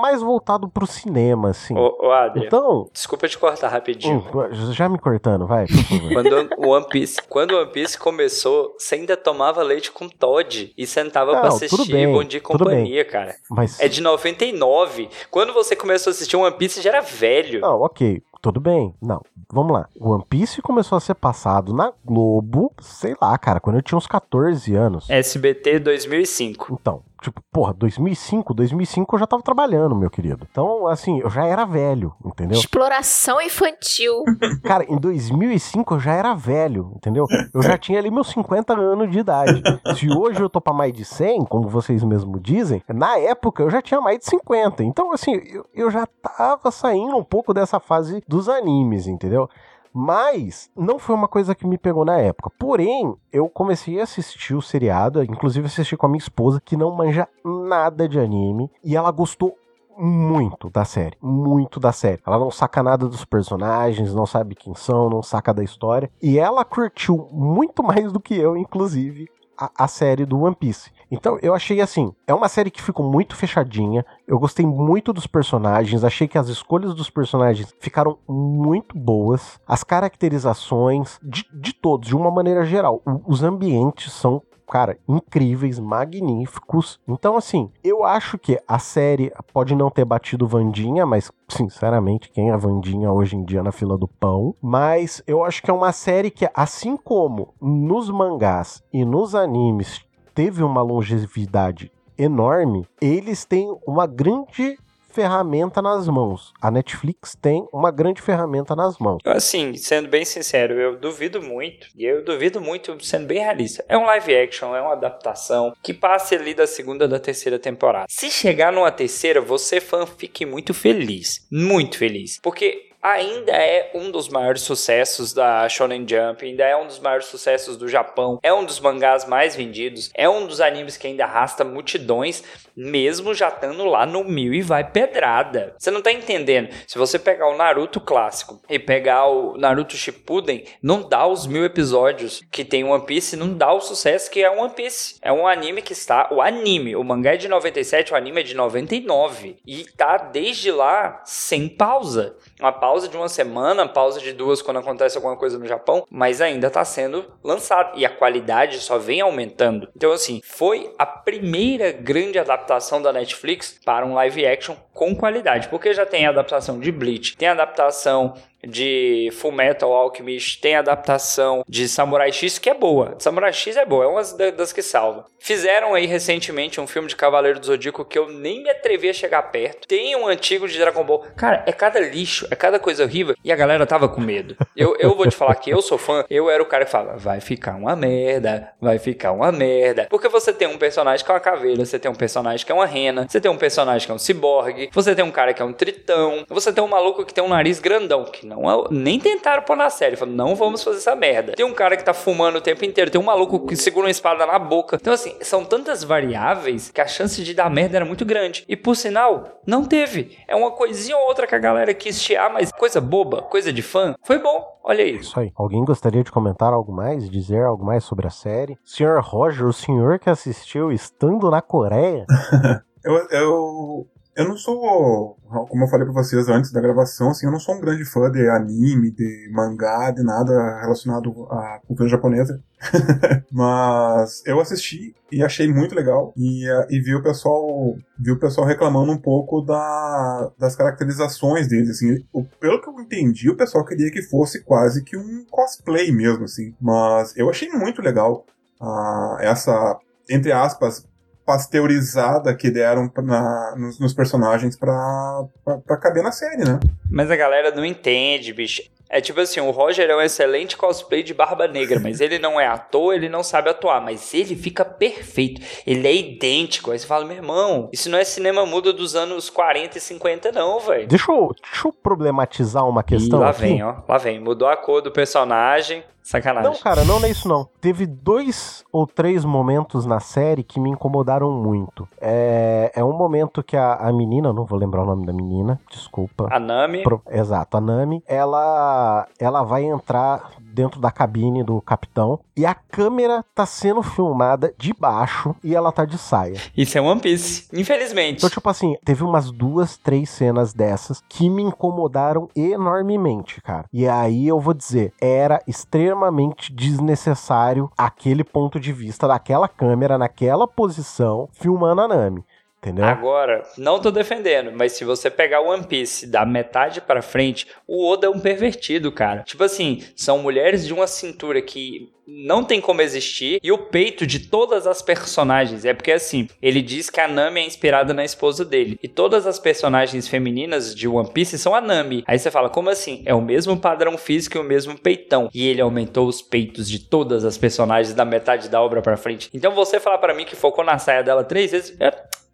mais 0.00 0.20
voltado 0.22 0.68
pro 0.68 0.86
cinema, 0.86 1.50
assim. 1.50 1.76
Ô, 1.76 1.96
ô 2.06 2.10
Adrian, 2.12 2.46
Então, 2.46 2.88
desculpa 2.92 3.28
te 3.28 3.38
cortar 3.38 3.68
rapidinho. 3.68 4.18
hum, 4.34 4.72
já 4.72 4.88
me 4.88 4.98
cortando, 4.98 5.46
vai, 5.46 5.66
por 5.66 5.76
favor. 5.84 6.12
Quando 6.12 6.50
o 6.58 6.68
One 6.70 6.86
Piece, 6.88 7.22
quando 7.28 7.56
One 7.56 7.70
Piece 7.72 7.98
começou, 7.98 8.74
você 8.78 8.94
ainda 8.96 9.16
tomava 9.16 9.62
leite 9.62 9.90
com 9.90 10.08
Todd 10.08 10.72
e 10.76 10.86
sentava 10.86 11.32
pra 11.32 11.48
Não, 11.48 11.56
assistir 11.56 11.92
bem, 11.92 12.10
Bom 12.12 12.22
Dia 12.24 12.38
e 12.38 12.40
Companhia, 12.40 13.04
cara. 13.04 13.34
Mas 13.50 13.80
É 13.80 13.88
de 13.88 14.00
99. 14.00 15.08
Quando 15.30 15.52
você 15.52 15.74
começou 15.74 16.10
a 16.10 16.12
assistir 16.12 16.36
One 16.36 16.56
Piece, 16.56 16.80
já 16.82 16.90
era 16.90 17.00
velho. 17.00 17.60
Não, 17.60 17.80
ok, 17.80 18.22
tudo 18.40 18.60
bem. 18.60 18.94
Não, 19.00 19.20
vamos 19.50 19.72
lá. 19.72 19.88
O 19.98 20.10
One 20.10 20.24
Piece 20.28 20.60
começou 20.62 20.96
a 20.96 21.00
ser 21.00 21.14
passado 21.14 21.72
na 21.72 21.92
Globo, 22.04 22.72
sei 22.80 23.14
lá, 23.20 23.36
cara, 23.38 23.60
quando 23.60 23.76
eu 23.76 23.82
tinha 23.82 23.96
uns 23.98 24.06
14 24.06 24.74
anos. 24.74 25.08
SBT 25.08 25.78
2005. 25.78 26.78
Então, 26.80 27.02
Tipo, 27.22 27.40
porra, 27.52 27.72
2005, 27.72 28.52
2005 28.52 29.14
eu 29.14 29.18
já 29.20 29.26
tava 29.26 29.42
trabalhando, 29.42 29.94
meu 29.94 30.10
querido. 30.10 30.46
Então, 30.50 30.88
assim, 30.88 31.20
eu 31.20 31.30
já 31.30 31.46
era 31.46 31.64
velho, 31.64 32.12
entendeu? 32.24 32.58
Exploração 32.58 33.40
infantil. 33.40 34.24
Cara, 34.64 34.84
em 34.88 34.98
2005 34.98 35.94
eu 35.94 36.00
já 36.00 36.12
era 36.12 36.34
velho, 36.34 36.92
entendeu? 36.96 37.26
Eu 37.54 37.62
já 37.62 37.78
tinha 37.78 37.98
ali 38.00 38.10
meus 38.10 38.28
50 38.30 38.74
anos 38.74 39.10
de 39.10 39.20
idade. 39.20 39.62
Se 39.96 40.10
hoje 40.10 40.40
eu 40.40 40.50
tô 40.50 40.60
pra 40.60 40.72
mais 40.72 40.92
de 40.92 41.04
100, 41.04 41.44
como 41.44 41.68
vocês 41.68 42.02
mesmo 42.02 42.40
dizem, 42.40 42.82
na 42.92 43.16
época 43.18 43.62
eu 43.62 43.70
já 43.70 43.80
tinha 43.80 44.00
mais 44.00 44.18
de 44.18 44.24
50. 44.26 44.82
Então, 44.82 45.12
assim, 45.12 45.40
eu, 45.46 45.64
eu 45.72 45.90
já 45.90 46.06
tava 46.06 46.72
saindo 46.72 47.16
um 47.16 47.24
pouco 47.24 47.54
dessa 47.54 47.78
fase 47.78 48.22
dos 48.26 48.48
animes, 48.48 49.06
entendeu? 49.06 49.48
Mas 49.92 50.70
não 50.76 50.98
foi 50.98 51.14
uma 51.14 51.28
coisa 51.28 51.54
que 51.54 51.66
me 51.66 51.76
pegou 51.76 52.04
na 52.04 52.18
época. 52.18 52.50
Porém, 52.58 53.14
eu 53.32 53.48
comecei 53.48 54.00
a 54.00 54.04
assistir 54.04 54.54
o 54.54 54.62
seriado, 54.62 55.22
inclusive 55.22 55.66
assisti 55.66 55.96
com 55.96 56.06
a 56.06 56.08
minha 56.08 56.18
esposa, 56.18 56.60
que 56.64 56.76
não 56.76 56.94
manja 56.94 57.28
nada 57.44 58.08
de 58.08 58.18
anime, 58.18 58.70
e 58.82 58.96
ela 58.96 59.10
gostou 59.10 59.56
muito 59.96 60.70
da 60.70 60.84
série, 60.84 61.16
muito 61.20 61.78
da 61.78 61.92
série. 61.92 62.22
Ela 62.26 62.38
não 62.38 62.50
saca 62.50 62.82
nada 62.82 63.08
dos 63.08 63.24
personagens, 63.24 64.14
não 64.14 64.26
sabe 64.26 64.54
quem 64.54 64.74
são, 64.74 65.10
não 65.10 65.22
saca 65.22 65.52
da 65.52 65.62
história, 65.62 66.10
e 66.22 66.38
ela 66.38 66.64
curtiu 66.64 67.28
muito 67.30 67.82
mais 67.84 68.10
do 68.12 68.20
que 68.20 68.34
eu, 68.34 68.56
inclusive, 68.56 69.28
a, 69.58 69.70
a, 69.84 69.88
série 69.88 70.24
do 70.24 70.40
One 70.40 70.56
Piece. 70.56 70.90
Então 71.12 71.38
eu 71.42 71.54
achei 71.54 71.78
assim, 71.82 72.10
é 72.26 72.32
uma 72.32 72.48
série 72.48 72.70
que 72.70 72.80
ficou 72.80 73.04
muito 73.04 73.36
fechadinha. 73.36 74.04
Eu 74.26 74.38
gostei 74.38 74.64
muito 74.64 75.12
dos 75.12 75.26
personagens, 75.26 76.04
achei 76.04 76.26
que 76.26 76.38
as 76.38 76.48
escolhas 76.48 76.94
dos 76.94 77.10
personagens 77.10 77.74
ficaram 77.78 78.18
muito 78.26 78.96
boas. 78.96 79.60
As 79.68 79.84
caracterizações 79.84 81.20
de, 81.22 81.46
de 81.52 81.74
todos, 81.74 82.08
de 82.08 82.16
uma 82.16 82.30
maneira 82.30 82.64
geral. 82.64 83.02
Os 83.26 83.42
ambientes 83.42 84.10
são 84.10 84.40
cara, 84.72 84.96
incríveis, 85.06 85.78
magníficos. 85.78 86.98
Então, 87.06 87.36
assim, 87.36 87.70
eu 87.84 88.04
acho 88.04 88.38
que 88.38 88.58
a 88.66 88.78
série 88.78 89.30
pode 89.52 89.74
não 89.74 89.90
ter 89.90 90.06
batido 90.06 90.46
Vandinha, 90.46 91.04
mas, 91.04 91.30
sinceramente, 91.46 92.30
quem 92.30 92.50
é 92.50 92.56
Vandinha 92.56 93.12
hoje 93.12 93.36
em 93.36 93.44
dia 93.44 93.62
na 93.62 93.70
fila 93.70 93.98
do 93.98 94.08
pão? 94.08 94.54
Mas 94.62 95.22
eu 95.26 95.44
acho 95.44 95.62
que 95.62 95.70
é 95.70 95.74
uma 95.74 95.92
série 95.92 96.30
que, 96.30 96.48
assim 96.54 96.96
como 96.96 97.52
nos 97.60 98.08
mangás 98.08 98.82
e 98.90 99.04
nos 99.04 99.34
animes 99.34 100.00
teve 100.34 100.62
uma 100.62 100.82
longevidade 100.82 101.90
enorme, 102.18 102.86
eles 103.00 103.44
têm 103.44 103.74
uma 103.86 104.06
grande 104.06 104.78
ferramenta 105.12 105.82
nas 105.82 106.08
mãos. 106.08 106.52
A 106.60 106.70
Netflix 106.70 107.36
tem 107.40 107.66
uma 107.72 107.90
grande 107.90 108.22
ferramenta 108.22 108.74
nas 108.74 108.98
mãos. 108.98 109.18
Assim, 109.24 109.76
sendo 109.76 110.08
bem 110.08 110.24
sincero, 110.24 110.74
eu 110.80 110.96
duvido 110.98 111.42
muito, 111.42 111.86
e 111.94 112.04
eu 112.04 112.24
duvido 112.24 112.60
muito 112.60 112.96
sendo 113.04 113.26
bem 113.26 113.38
realista. 113.38 113.84
É 113.88 113.96
um 113.96 114.06
live 114.06 114.34
action, 114.34 114.74
é 114.74 114.80
uma 114.80 114.94
adaptação 114.94 115.74
que 115.82 115.92
passe 115.92 116.34
ali 116.34 116.54
da 116.54 116.66
segunda 116.66 117.06
da 117.06 117.20
terceira 117.20 117.58
temporada. 117.58 118.06
Se 118.08 118.30
chegar 118.30 118.72
numa 118.72 118.90
terceira, 118.90 119.40
você 119.40 119.80
fã 119.80 120.06
fique 120.06 120.46
muito 120.46 120.72
feliz, 120.72 121.46
muito 121.50 121.98
feliz, 121.98 122.40
porque 122.42 122.91
ainda 123.02 123.52
é 123.52 123.90
um 123.94 124.10
dos 124.10 124.28
maiores 124.28 124.62
sucessos 124.62 125.32
da 125.32 125.68
Shonen 125.68 126.06
Jump, 126.08 126.46
ainda 126.46 126.64
é 126.64 126.76
um 126.76 126.86
dos 126.86 127.00
maiores 127.00 127.26
sucessos 127.26 127.76
do 127.76 127.88
Japão, 127.88 128.38
é 128.42 128.52
um 128.52 128.64
dos 128.64 128.78
mangás 128.78 129.24
mais 129.26 129.56
vendidos, 129.56 130.10
é 130.14 130.28
um 130.28 130.46
dos 130.46 130.60
animes 130.60 130.96
que 130.96 131.08
ainda 131.08 131.24
arrasta 131.24 131.64
multidões, 131.64 132.44
mesmo 132.76 133.34
já 133.34 133.48
estando 133.48 133.84
lá 133.84 134.06
no 134.06 134.24
mil 134.24 134.52
e 134.52 134.62
vai 134.62 134.84
pedrada. 134.84 135.74
Você 135.78 135.90
não 135.90 136.02
tá 136.02 136.12
entendendo? 136.12 136.68
Se 136.86 136.98
você 136.98 137.18
pegar 137.18 137.48
o 137.48 137.56
Naruto 137.56 138.00
clássico 138.00 138.60
e 138.68 138.78
pegar 138.78 139.26
o 139.26 139.56
Naruto 139.56 139.96
Shippuden, 139.96 140.64
não 140.82 141.08
dá 141.08 141.26
os 141.26 141.46
mil 141.46 141.64
episódios 141.64 142.42
que 142.50 142.64
tem 142.64 142.84
One 142.84 143.04
Piece, 143.04 143.36
não 143.36 143.52
dá 143.52 143.72
o 143.72 143.80
sucesso 143.80 144.30
que 144.30 144.42
é 144.42 144.50
One 144.50 144.74
Piece. 144.74 145.16
É 145.22 145.32
um 145.32 145.46
anime 145.46 145.82
que 145.82 145.92
está, 145.92 146.28
o 146.32 146.40
anime, 146.40 146.96
o 146.96 147.04
mangá 147.04 147.34
é 147.34 147.36
de 147.36 147.48
97, 147.48 148.12
o 148.12 148.16
anime 148.16 148.40
é 148.40 148.44
de 148.44 148.54
99 148.54 149.58
e 149.66 149.84
tá 149.96 150.16
desde 150.16 150.70
lá 150.70 151.22
sem 151.24 151.68
pausa. 151.68 152.36
Uma 152.58 152.72
pausa 152.72 153.08
de 153.08 153.16
uma 153.16 153.28
semana, 153.28 153.88
pausa 153.88 154.20
de 154.20 154.32
duas 154.32 154.62
quando 154.62 154.78
acontece 154.78 155.16
alguma 155.16 155.36
coisa 155.36 155.58
no 155.58 155.66
Japão, 155.66 156.06
mas 156.10 156.40
ainda 156.40 156.68
está 156.68 156.84
sendo 156.84 157.24
lançado 157.42 157.98
e 157.98 158.06
a 158.06 158.10
qualidade 158.10 158.78
só 158.78 158.98
vem 158.98 159.20
aumentando. 159.20 159.88
Então, 159.96 160.12
assim, 160.12 160.40
foi 160.44 160.92
a 160.98 161.06
primeira 161.06 161.92
grande 161.92 162.38
adaptação 162.38 162.61
da 163.02 163.12
Netflix 163.12 163.78
para 163.84 164.06
um 164.06 164.14
live 164.14 164.46
action 164.46 164.74
com 164.92 165.14
qualidade, 165.14 165.68
porque 165.68 165.92
já 165.92 166.06
tem 166.06 166.26
adaptação 166.26 166.78
de 166.78 166.90
Bleach, 166.90 167.36
tem 167.36 167.48
adaptação 167.48 168.34
de 168.66 169.30
Full 169.32 169.52
Metal 169.52 169.92
Alchemist, 169.92 170.60
tem 170.60 170.76
adaptação 170.76 171.64
de 171.68 171.88
Samurai 171.88 172.32
X 172.32 172.58
que 172.58 172.70
é 172.70 172.74
boa. 172.74 173.16
Samurai 173.18 173.52
X 173.52 173.76
é 173.76 173.84
boa, 173.84 174.04
é 174.04 174.08
uma 174.08 174.22
das 174.52 174.72
que 174.72 174.82
salva. 174.82 175.26
Fizeram 175.38 175.94
aí 175.94 176.06
recentemente 176.06 176.80
um 176.80 176.86
filme 176.86 177.08
de 177.08 177.16
Cavaleiro 177.16 177.58
do 177.58 177.66
Zodíaco 177.66 178.04
que 178.04 178.18
eu 178.18 178.28
nem 178.28 178.62
me 178.62 178.70
atrevi 178.70 179.08
a 179.08 179.12
chegar 179.12 179.42
perto. 179.42 179.88
Tem 179.88 180.14
um 180.16 180.26
antigo 180.26 180.68
de 180.68 180.78
Dragon 180.78 181.04
Ball. 181.04 181.24
Cara, 181.36 181.64
é 181.66 181.72
cada 181.72 181.98
lixo, 181.98 182.46
é 182.50 182.56
cada 182.56 182.78
coisa 182.78 183.04
horrível 183.04 183.34
e 183.44 183.50
a 183.50 183.56
galera 183.56 183.86
tava 183.86 184.08
com 184.08 184.20
medo. 184.20 184.56
Eu, 184.76 184.96
eu 184.98 185.16
vou 185.16 185.26
te 185.26 185.36
falar 185.36 185.54
que 185.56 185.70
eu 185.70 185.82
sou 185.82 185.98
fã, 185.98 186.24
eu 186.30 186.48
era 186.48 186.62
o 186.62 186.66
cara 186.66 186.84
que 186.84 186.90
fala, 186.90 187.16
vai 187.16 187.40
ficar 187.40 187.76
uma 187.76 187.96
merda, 187.96 188.72
vai 188.80 188.98
ficar 188.98 189.32
uma 189.32 189.50
merda. 189.50 190.06
Porque 190.08 190.28
você 190.28 190.52
tem 190.52 190.68
um 190.68 190.78
personagem 190.78 191.24
que 191.24 191.30
é 191.30 191.34
uma 191.34 191.40
caveira, 191.40 191.84
você 191.84 191.98
tem 191.98 192.10
um 192.10 192.14
personagem 192.14 192.64
que 192.64 192.70
é 192.70 192.74
uma 192.74 192.86
rena, 192.86 193.26
você 193.28 193.40
tem 193.40 193.50
um 193.50 193.56
personagem 193.56 194.06
que 194.06 194.12
é 194.12 194.14
um 194.14 194.18
ciborgue, 194.18 194.90
você 194.92 195.14
tem 195.14 195.24
um 195.24 195.30
cara 195.30 195.52
que 195.52 195.60
é 195.60 195.64
um 195.64 195.72
tritão, 195.72 196.44
você 196.48 196.72
tem 196.72 196.82
um 196.82 196.88
maluco 196.88 197.24
que 197.24 197.34
tem 197.34 197.42
um 197.42 197.48
nariz 197.48 197.80
grandão, 197.80 198.24
que 198.24 198.46
não 198.54 198.84
nem 198.90 199.18
tentaram 199.18 199.62
pôr 199.62 199.76
na 199.76 199.90
série. 199.90 200.16
Falaram, 200.16 200.36
não 200.36 200.54
vamos 200.54 200.82
fazer 200.82 200.98
essa 200.98 201.14
merda. 201.16 201.52
Tem 201.52 201.64
um 201.64 201.74
cara 201.74 201.96
que 201.96 202.04
tá 202.04 202.14
fumando 202.14 202.56
o 202.56 202.60
tempo 202.60 202.84
inteiro, 202.84 203.10
tem 203.10 203.20
um 203.20 203.24
maluco 203.24 203.66
que 203.66 203.76
segura 203.76 204.06
uma 204.06 204.10
espada 204.10 204.46
na 204.46 204.58
boca. 204.58 204.98
Então, 205.00 205.12
assim, 205.12 205.34
são 205.40 205.64
tantas 205.64 206.04
variáveis 206.04 206.90
que 206.90 207.00
a 207.00 207.06
chance 207.06 207.42
de 207.42 207.54
dar 207.54 207.70
merda 207.70 207.96
era 207.96 208.04
muito 208.04 208.24
grande. 208.24 208.64
E 208.68 208.76
por 208.76 208.96
sinal, 208.96 209.60
não 209.66 209.84
teve. 209.84 210.38
É 210.46 210.54
uma 210.54 210.70
coisinha 210.70 211.16
ou 211.16 211.26
outra 211.26 211.46
que 211.46 211.54
a 211.54 211.58
galera 211.58 211.94
quis 211.94 212.20
chiar, 212.20 212.52
mas 212.52 212.72
coisa 212.72 213.00
boba, 213.00 213.42
coisa 213.42 213.72
de 213.72 213.82
fã, 213.82 214.14
foi 214.22 214.38
bom. 214.38 214.72
Olha 214.84 215.02
isso. 215.02 215.30
Isso 215.30 215.40
aí. 215.40 215.52
Alguém 215.54 215.84
gostaria 215.84 216.24
de 216.24 216.32
comentar 216.32 216.72
algo 216.72 216.92
mais? 216.92 217.30
Dizer 217.30 217.62
algo 217.62 217.84
mais 217.84 218.04
sobre 218.04 218.26
a 218.26 218.30
série? 218.30 218.76
Senhor 218.84 219.20
Roger, 219.20 219.66
o 219.66 219.72
senhor 219.72 220.18
que 220.18 220.28
assistiu 220.28 220.90
estando 220.90 221.50
na 221.50 221.62
Coreia? 221.62 222.26
eu, 223.04 223.28
eu 223.30 224.06
eu 224.34 224.48
não 224.48 224.56
sou, 224.56 225.36
como 225.68 225.84
eu 225.84 225.88
falei 225.88 226.06
pra 226.06 226.14
vocês 226.14 226.48
antes 226.48 226.72
da 226.72 226.80
gravação, 226.80 227.30
assim, 227.30 227.46
eu 227.46 227.52
não 227.52 227.60
sou 227.60 227.74
um 227.74 227.80
grande 227.80 228.04
fã 228.04 228.30
de 228.30 228.48
anime, 228.48 229.10
de 229.10 229.50
mangá, 229.52 230.10
de 230.10 230.22
nada 230.22 230.80
relacionado 230.80 231.46
à 231.50 231.80
cultura 231.86 232.08
japonesa. 232.08 232.62
Mas 233.52 234.42
eu 234.46 234.58
assisti 234.58 235.14
e 235.30 235.42
achei 235.42 235.70
muito 235.70 235.94
legal. 235.94 236.32
E, 236.36 236.64
e 236.88 237.00
vi 237.00 237.14
o 237.14 237.22
pessoal 237.22 237.94
vi 238.18 238.30
o 238.30 238.38
pessoal 238.38 238.66
reclamando 238.66 239.12
um 239.12 239.18
pouco 239.18 239.60
da, 239.60 240.50
das 240.58 240.74
caracterizações 240.74 241.68
deles. 241.68 241.90
Assim, 241.90 242.24
pelo 242.58 242.80
que 242.80 242.88
eu 242.88 243.00
entendi, 243.00 243.50
o 243.50 243.56
pessoal 243.56 243.84
queria 243.84 244.10
que 244.10 244.22
fosse 244.22 244.62
quase 244.62 245.04
que 245.04 245.16
um 245.16 245.44
cosplay 245.50 246.10
mesmo, 246.10 246.44
assim. 246.44 246.74
Mas 246.80 247.36
eu 247.36 247.50
achei 247.50 247.68
muito 247.68 248.00
legal 248.00 248.46
uh, 248.80 249.36
essa, 249.40 249.98
entre 250.28 250.52
aspas, 250.52 251.06
pasteurizada 251.52 252.54
que 252.54 252.70
deram 252.70 253.10
na, 253.18 253.74
nos, 253.76 254.00
nos, 254.00 254.14
personagens 254.14 254.74
pra, 254.74 255.44
pra, 255.62 255.78
pra, 255.78 255.96
caber 255.98 256.22
na 256.22 256.32
série, 256.32 256.64
né? 256.64 256.80
Mas 257.10 257.30
a 257.30 257.36
galera 257.36 257.70
não 257.70 257.84
entende, 257.84 258.54
bicho. 258.54 258.82
É 259.10 259.20
tipo 259.20 259.38
assim, 259.40 259.60
o 259.60 259.70
Roger 259.70 260.08
é 260.08 260.16
um 260.16 260.22
excelente 260.22 260.74
cosplay 260.74 261.22
de 261.22 261.34
Barba 261.34 261.68
Negra, 261.68 262.00
mas 262.00 262.22
ele 262.22 262.38
não 262.38 262.58
é 262.58 262.66
ator, 262.66 263.14
ele 263.14 263.28
não 263.28 263.42
sabe 263.42 263.68
atuar, 263.68 264.00
mas 264.00 264.32
ele 264.32 264.56
fica 264.56 264.82
perfeito. 264.86 265.60
Ele 265.86 266.08
é 266.08 266.14
idêntico. 266.14 266.90
Aí 266.90 266.98
você 266.98 267.06
fala, 267.06 267.26
meu 267.26 267.36
irmão, 267.36 267.90
isso 267.92 268.08
não 268.08 268.16
é 268.16 268.24
cinema 268.24 268.64
mudo 268.64 268.90
dos 268.90 269.14
anos 269.14 269.50
40 269.50 269.98
e 269.98 270.00
50 270.00 270.52
não, 270.52 270.80
velho. 270.80 271.06
Deixa 271.06 271.30
eu, 271.30 271.54
deixa 271.62 271.88
eu 271.88 271.92
problematizar 271.92 272.88
uma 272.88 273.02
questão 273.02 273.40
e 273.40 273.42
lá 273.42 273.50
aqui. 273.50 273.60
vem, 273.60 273.82
ó. 273.82 273.96
Lá 274.08 274.16
vem. 274.16 274.40
Mudou 274.40 274.66
a 274.66 274.78
cor 274.78 275.02
do 275.02 275.10
personagem, 275.10 276.02
Sacanagem. 276.32 276.70
Não, 276.70 276.78
cara, 276.78 277.04
não 277.04 277.22
é 277.22 277.30
isso 277.30 277.46
não. 277.46 277.68
Teve 277.78 278.06
dois 278.06 278.84
ou 278.90 279.06
três 279.06 279.44
momentos 279.44 280.06
na 280.06 280.18
série 280.18 280.62
que 280.62 280.80
me 280.80 280.88
incomodaram 280.88 281.50
muito. 281.52 282.08
É, 282.18 282.90
é 282.94 283.04
um 283.04 283.12
momento 283.12 283.62
que 283.62 283.76
a, 283.76 283.94
a 283.94 284.10
menina, 284.12 284.52
não 284.52 284.64
vou 284.64 284.78
lembrar 284.78 285.02
o 285.02 285.06
nome 285.06 285.26
da 285.26 285.32
menina, 285.32 285.78
desculpa. 285.90 286.48
A 286.50 286.58
Nami. 286.58 287.02
Pro, 287.02 287.20
exato, 287.30 287.76
a 287.76 287.80
Nami. 287.80 288.22
Ela, 288.26 289.26
ela 289.38 289.62
vai 289.62 289.84
entrar 289.84 290.52
dentro 290.72 291.00
da 291.00 291.10
cabine 291.10 291.62
do 291.62 291.80
capitão 291.80 292.40
e 292.56 292.66
a 292.66 292.74
câmera 292.74 293.44
tá 293.54 293.66
sendo 293.66 294.02
filmada 294.02 294.74
de 294.78 294.92
baixo 294.92 295.54
e 295.62 295.74
ela 295.74 295.92
tá 295.92 296.04
de 296.04 296.18
saia. 296.18 296.60
Isso 296.76 296.96
é 296.96 297.00
One 297.00 297.20
Piece, 297.20 297.68
infelizmente. 297.72 298.38
Então, 298.38 298.50
tipo 298.50 298.68
assim, 298.68 298.96
teve 299.04 299.22
umas 299.22 299.50
duas, 299.50 299.96
três 299.96 300.30
cenas 300.30 300.72
dessas 300.72 301.22
que 301.28 301.48
me 301.48 301.62
incomodaram 301.62 302.48
enormemente, 302.56 303.60
cara. 303.60 303.86
E 303.92 304.06
aí 304.08 304.48
eu 304.48 304.60
vou 304.60 304.74
dizer, 304.74 305.12
era 305.20 305.60
extremamente 305.66 306.72
desnecessário 306.72 307.90
aquele 307.96 308.44
ponto 308.44 308.78
de 308.78 308.92
vista 308.92 309.28
daquela 309.28 309.68
câmera 309.68 310.18
naquela 310.18 310.66
posição 310.66 311.48
filmando 311.52 312.00
a 312.02 312.08
Nami. 312.08 312.44
Entendeu? 312.82 313.04
Agora, 313.04 313.62
não 313.78 314.00
tô 314.00 314.10
defendendo, 314.10 314.72
mas 314.72 314.90
se 314.90 315.04
você 315.04 315.30
pegar 315.30 315.60
One 315.60 315.84
Piece 315.84 316.26
da 316.26 316.44
metade 316.44 317.00
para 317.00 317.22
frente, 317.22 317.68
o 317.86 318.04
Oda 318.04 318.26
é 318.26 318.30
um 318.30 318.40
pervertido, 318.40 319.12
cara. 319.12 319.44
Tipo 319.44 319.62
assim, 319.62 320.02
são 320.16 320.38
mulheres 320.38 320.84
de 320.84 320.92
uma 320.92 321.06
cintura 321.06 321.62
que 321.62 322.10
não 322.26 322.64
tem 322.64 322.80
como 322.80 323.00
existir 323.00 323.60
e 323.62 323.70
o 323.70 323.78
peito 323.78 324.26
de 324.26 324.48
todas 324.48 324.84
as 324.84 325.00
personagens. 325.00 325.84
É 325.84 325.94
porque 325.94 326.10
assim, 326.10 326.48
ele 326.60 326.82
diz 326.82 327.08
que 327.08 327.20
a 327.20 327.28
Nami 327.28 327.60
é 327.60 327.66
inspirada 327.66 328.12
na 328.12 328.24
esposa 328.24 328.64
dele 328.64 328.98
e 329.00 329.06
todas 329.06 329.46
as 329.46 329.60
personagens 329.60 330.26
femininas 330.26 330.92
de 330.92 331.06
One 331.06 331.30
Piece 331.30 331.60
são 331.60 331.76
a 331.76 331.80
Nami. 331.80 332.24
Aí 332.26 332.36
você 332.36 332.50
fala, 332.50 332.68
como 332.68 332.90
assim? 332.90 333.22
É 333.24 333.32
o 333.32 333.40
mesmo 333.40 333.76
padrão 333.76 334.18
físico 334.18 334.56
e 334.56 334.60
o 334.60 334.64
mesmo 334.64 334.98
peitão. 334.98 335.48
E 335.54 335.68
ele 335.68 335.80
aumentou 335.80 336.26
os 336.26 336.42
peitos 336.42 336.88
de 336.88 336.98
todas 336.98 337.44
as 337.44 337.56
personagens 337.56 338.12
da 338.12 338.24
metade 338.24 338.68
da 338.68 338.82
obra 338.82 339.00
para 339.00 339.16
frente. 339.16 339.48
Então 339.54 339.72
você 339.72 340.00
falar 340.00 340.18
para 340.18 340.34
mim 340.34 340.44
que 340.44 340.56
focou 340.56 340.84
na 340.84 340.98
saia 340.98 341.22
dela 341.22 341.44
três 341.44 341.70
vezes, 341.70 341.96
é 342.00 342.10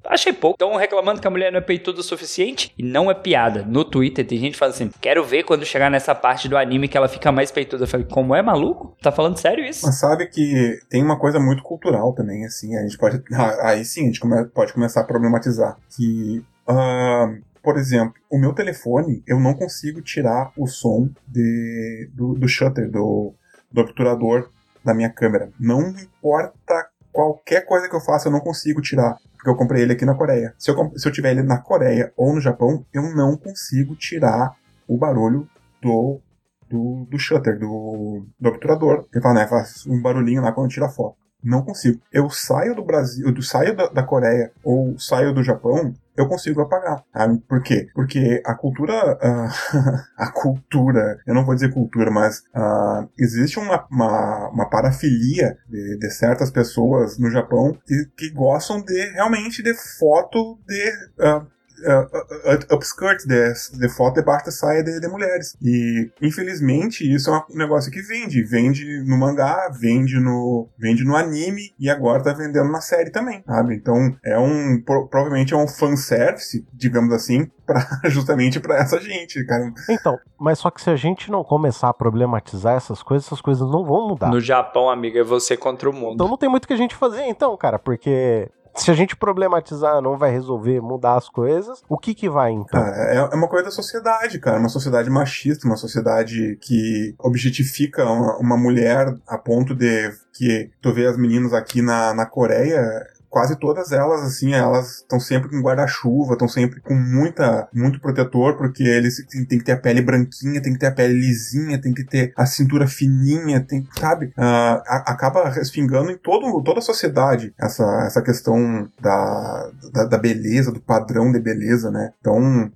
Achei 0.09 0.33
pouco. 0.33 0.55
Estão 0.55 0.75
reclamando 0.77 1.21
que 1.21 1.27
a 1.27 1.31
mulher 1.31 1.53
não 1.53 1.59
é 1.59 1.63
peituda 1.63 2.01
o 2.01 2.03
suficiente 2.03 2.73
e 2.79 2.83
não 2.83 3.11
é 3.11 3.15
piada. 3.15 3.63
No 3.63 3.85
Twitter 3.85 4.27
tem 4.27 4.39
gente 4.39 4.57
falando 4.57 4.75
assim: 4.75 4.91
quero 5.01 5.23
ver 5.25 5.45
quando 5.45 5.67
chegar 5.67 5.91
nessa 5.91 6.15
parte 6.15 6.49
do 6.49 6.57
anime 6.57 6.89
que 6.89 6.97
ela 6.97 7.09
fica 7.09 7.31
mais 7.31 7.51
peituda. 7.51 7.85
Eu 7.85 7.89
falei, 7.89 8.07
como 8.07 8.35
é 8.35 8.41
maluco? 8.41 8.97
Tá 9.03 9.13
falando 9.13 9.39
sério 9.39 9.65
isso? 9.65 9.85
Mas 9.85 9.97
sabe 9.97 10.27
que 10.27 10.79
tem 10.89 11.03
uma 11.03 11.19
coisa 11.19 11.39
muito 11.39 11.63
cultural 11.63 12.15
também, 12.15 12.47
assim. 12.47 12.75
A 12.77 12.83
gente 12.83 12.97
pode. 12.97 13.23
Ah, 13.35 13.69
aí 13.69 13.85
sim, 13.85 14.05
a 14.05 14.07
gente 14.07 14.21
pode 14.55 14.73
começar 14.73 15.03
a 15.03 15.05
problematizar. 15.05 15.77
Que. 15.95 16.43
Uh, 16.67 17.49
por 17.63 17.77
exemplo, 17.77 18.15
o 18.31 18.39
meu 18.39 18.55
telefone, 18.55 19.23
eu 19.27 19.39
não 19.39 19.53
consigo 19.53 20.01
tirar 20.01 20.53
o 20.57 20.67
som 20.67 21.11
de, 21.27 22.09
do, 22.15 22.35
do 22.35 22.49
shutter, 22.49 22.91
do, 22.91 23.35
do 23.71 23.81
obturador 23.83 24.49
da 24.83 24.95
minha 24.95 25.11
câmera. 25.11 25.51
Não 25.61 25.91
importa 25.91 26.89
qualquer 27.13 27.67
coisa 27.67 27.89
que 27.89 27.95
eu 27.95 28.01
faça, 28.01 28.29
eu 28.29 28.33
não 28.33 28.41
consigo 28.41 28.81
tirar 28.81 29.19
porque 29.39 29.49
eu 29.49 29.57
comprei 29.57 29.82
ele 29.82 29.93
aqui 29.93 30.05
na 30.05 30.16
Coreia. 30.16 30.53
Se 30.59 30.70
eu, 30.70 30.93
se 30.97 31.09
eu 31.09 31.12
tiver 31.12 31.30
ele 31.30 31.45
na 31.45 31.59
Coreia 31.59 32.12
ou 32.16 32.34
no 32.34 32.41
Japão, 32.41 32.84
eu 32.93 33.03
não 33.14 33.36
consigo 33.36 33.95
tirar 33.95 34.57
o 34.86 34.99
barulho 34.99 35.49
do, 35.80 36.20
do, 36.68 37.07
do 37.09 37.18
shutter, 37.18 37.57
do, 37.57 38.26
do 38.39 38.49
obturador. 38.49 39.07
Ele 39.12 39.22
fala, 39.22 39.34
né, 39.34 39.47
faz 39.47 39.86
um 39.86 40.03
barulhinho 40.03 40.43
lá 40.43 40.51
quando 40.51 40.70
tira 40.70 40.86
a 40.86 40.91
foto. 40.91 41.16
Não 41.43 41.62
consigo. 41.62 42.01
Eu 42.12 42.28
saio 42.30 42.74
do 42.74 42.84
Brasil, 42.84 43.26
eu 43.28 43.43
saio 43.43 43.76
da, 43.76 43.86
da 43.89 44.03
Coreia 44.03 44.53
ou 44.64 44.99
saio 44.99 45.32
do 45.32 45.43
Japão, 45.43 45.95
eu 46.16 46.26
consigo 46.26 46.61
apagar. 46.61 47.05
Sabe? 47.12 47.39
Por 47.49 47.62
quê? 47.62 47.89
Porque 47.95 48.43
a 48.45 48.55
cultura. 48.55 49.16
Uh, 49.16 49.99
a 50.18 50.32
cultura, 50.32 51.20
eu 51.26 51.34
não 51.34 51.45
vou 51.45 51.55
dizer 51.55 51.72
cultura, 51.72 52.11
mas 52.11 52.41
uh, 52.55 53.09
existe 53.16 53.59
uma, 53.59 53.86
uma, 53.91 54.49
uma 54.49 54.68
parafilia 54.68 55.57
de, 55.68 55.99
de, 55.99 56.11
certas 56.11 56.51
pessoas 56.51 57.18
no 57.18 57.30
Japão 57.30 57.76
que, 57.86 58.07
que 58.16 58.30
gostam 58.30 58.82
de 58.82 59.12
realmente 59.12 59.62
de 59.62 59.74
foto 59.99 60.59
de. 60.66 60.91
Uh, 61.20 61.58
uh, 61.87 62.74
upskirt 62.74 63.24
de, 63.26 63.53
de 63.79 63.89
foto 63.89 64.16
debaixo 64.16 64.47
da 64.47 64.53
saia 64.53 64.83
de, 64.83 65.01
de, 65.01 65.09
mulheres. 65.09 65.57
E, 65.62 66.11
infelizmente, 66.20 67.03
isso 67.03 67.31
é 67.31 67.45
um 67.51 67.57
negócio 67.57 67.91
que 67.91 68.03
vende. 68.03 68.43
Vende 68.43 69.03
no 69.07 69.16
mangá, 69.18 69.70
vende 69.79 70.18
no, 70.18 70.68
vende 70.79 71.05
no 71.05 71.16
anime 71.16 71.72
e 71.79 71.91
agora 71.91 72.22
tá 72.22 72.33
vendendo 72.33 72.70
na 72.70 72.81
série 72.81 73.11
também, 73.11 73.43
sabe? 73.47 73.74
Então, 73.74 74.16
é 74.24 74.39
um, 74.39 74.81
pro, 74.85 75.07
provavelmente 75.09 75.55
é 75.55 75.57
um 75.57 75.68
fanservice, 75.68 76.66
digamos 76.72 77.12
assim, 77.12 77.51
pra, 77.66 77.85
justamente 78.05 78.61
para 78.61 78.76
essa 78.76 79.01
gente, 79.01 79.45
cara. 79.45 79.72
Então, 79.89 80.18
mas 80.39 80.59
só 80.59 80.70
que 80.70 80.81
se 80.81 80.91
a 80.91 80.97
gente 80.97 81.31
não 81.31 81.43
começar 81.43 81.89
a 81.89 81.95
problematizar 81.95 82.76
essas 82.76 83.03
coisas, 83.03 83.26
essas 83.26 83.41
coisas 83.41 83.68
não 83.68 83.85
vão 83.85 84.09
mudar. 84.09 84.31
No 84.31 84.41
Japão, 84.41 84.89
amiga, 84.89 85.20
é 85.20 85.24
você 85.24 85.57
contra 85.57 85.91
o 85.91 85.93
mundo. 85.93 86.14
Então 86.14 86.29
não 86.29 86.37
tem 86.37 86.49
muito 86.49 86.66
que 86.66 86.72
a 86.72 86.76
gente 86.76 86.95
fazer, 86.95 87.24
então, 87.24 87.57
cara, 87.57 87.79
porque 87.79 88.49
se 88.79 88.91
a 88.91 88.95
gente 88.95 89.16
problematizar, 89.16 90.01
não 90.01 90.16
vai 90.16 90.31
resolver 90.31 90.81
mudar 90.81 91.16
as 91.16 91.29
coisas, 91.29 91.83
o 91.89 91.99
que 91.99 92.14
que 92.14 92.29
vai 92.29 92.53
então? 92.53 92.81
é, 92.81 93.16
é 93.16 93.35
uma 93.35 93.49
coisa 93.49 93.66
da 93.66 93.70
sociedade, 93.70 94.39
cara. 94.39 94.59
Uma 94.59 94.68
sociedade 94.68 95.11
machista, 95.11 95.66
uma 95.66 95.76
sociedade 95.76 96.59
que 96.61 97.14
objetifica 97.18 98.05
uma, 98.05 98.39
uma 98.39 98.57
mulher 98.57 99.14
a 99.26 99.39
ponto 99.39 99.74
de 99.74 100.11
que 100.33 100.70
tu 100.81 100.93
vê 100.93 101.07
as 101.07 101.16
meninas 101.16 101.53
aqui 101.53 101.83
na, 101.83 102.14
na 102.14 102.26
Coreia 102.26 103.07
quase 103.29 103.57
todas 103.59 103.93
elas, 103.93 104.22
assim, 104.22 104.55
elas 104.55 104.97
estão 104.99 105.20
sempre 105.20 105.49
com 105.49 105.61
guarda-chuva, 105.61 106.33
estão 106.33 106.49
sempre 106.49 106.81
com 106.81 106.95
muita, 106.95 107.68
muito 107.72 108.01
protetor, 108.01 108.57
porque 108.57 108.83
eles 108.83 109.24
têm 109.26 109.59
que 109.59 109.64
ter 109.64 109.72
a 109.72 109.76
pele 109.76 110.03
branquinha, 110.03 110.62
tem 110.62 110.72
que 110.72 110.79
ter 110.79 110.87
a 110.87 110.93
pele 110.93 111.14
lisinha, 111.14 111.81
tem 111.81 111.93
que 111.93 112.05
ter 112.05 112.33
a 112.37 112.47
cintura 112.47 112.87
fininha, 112.87 113.61
tem, 113.61 113.87
sabe? 113.99 114.26
Uh, 114.26 114.83
acaba 114.87 115.49
respingando 115.49 116.11
em 116.11 116.16
todo, 116.16 116.62
toda 116.62 116.79
a 116.79 116.83
sociedade 116.83 117.53
essa, 117.59 117.85
essa 118.07 118.22
questão 118.22 118.89
da, 119.01 119.70
da, 119.93 120.05
da 120.05 120.18
beleza, 120.18 120.72
do 120.72 120.81
padrão 120.81 121.31
de 121.31 121.41
beleza, 121.41 121.91
né? 121.91 122.12
Então, 122.20 122.70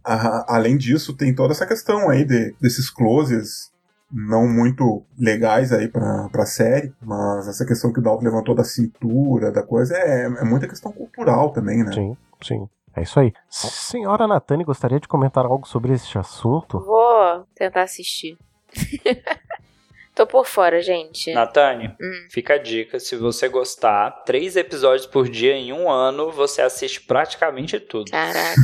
além 0.46 0.76
disso, 0.76 1.14
tem 1.14 1.34
toda 1.34 1.52
essa 1.52 1.66
questão 1.66 2.08
aí 2.08 2.24
de, 2.24 2.54
desses 2.60 2.90
closes 2.90 3.71
não 4.12 4.46
muito 4.46 5.04
legais 5.18 5.72
aí 5.72 5.88
pra, 5.88 6.28
pra 6.30 6.44
série, 6.44 6.92
mas 7.00 7.48
essa 7.48 7.64
questão 7.64 7.92
que 7.92 7.98
o 7.98 8.02
Dalton 8.02 8.24
levantou 8.24 8.54
da 8.54 8.64
cintura, 8.64 9.50
da 9.50 9.62
coisa, 9.62 9.96
é, 9.96 10.24
é 10.24 10.44
muita 10.44 10.68
questão 10.68 10.92
cultural 10.92 11.50
também, 11.50 11.82
né? 11.82 11.92
Sim, 11.92 12.16
sim. 12.42 12.68
É 12.94 13.02
isso 13.02 13.18
aí. 13.18 13.32
Senhora 13.48 14.26
Natane, 14.26 14.64
gostaria 14.64 15.00
de 15.00 15.08
comentar 15.08 15.46
algo 15.46 15.66
sobre 15.66 15.94
esse 15.94 16.18
assunto? 16.18 16.78
Vou 16.80 17.46
tentar 17.54 17.82
assistir. 17.82 18.36
Tô 20.14 20.26
por 20.26 20.46
fora, 20.46 20.82
gente. 20.82 21.32
Natane, 21.32 21.88
hum. 21.98 22.26
fica 22.30 22.54
a 22.54 22.58
dica. 22.58 23.00
Se 23.00 23.16
você 23.16 23.48
gostar, 23.48 24.10
três 24.26 24.56
episódios 24.56 25.06
por 25.06 25.26
dia 25.26 25.54
em 25.54 25.72
um 25.72 25.90
ano, 25.90 26.30
você 26.30 26.60
assiste 26.60 27.00
praticamente 27.00 27.80
tudo. 27.80 28.10
Caraca. 28.10 28.60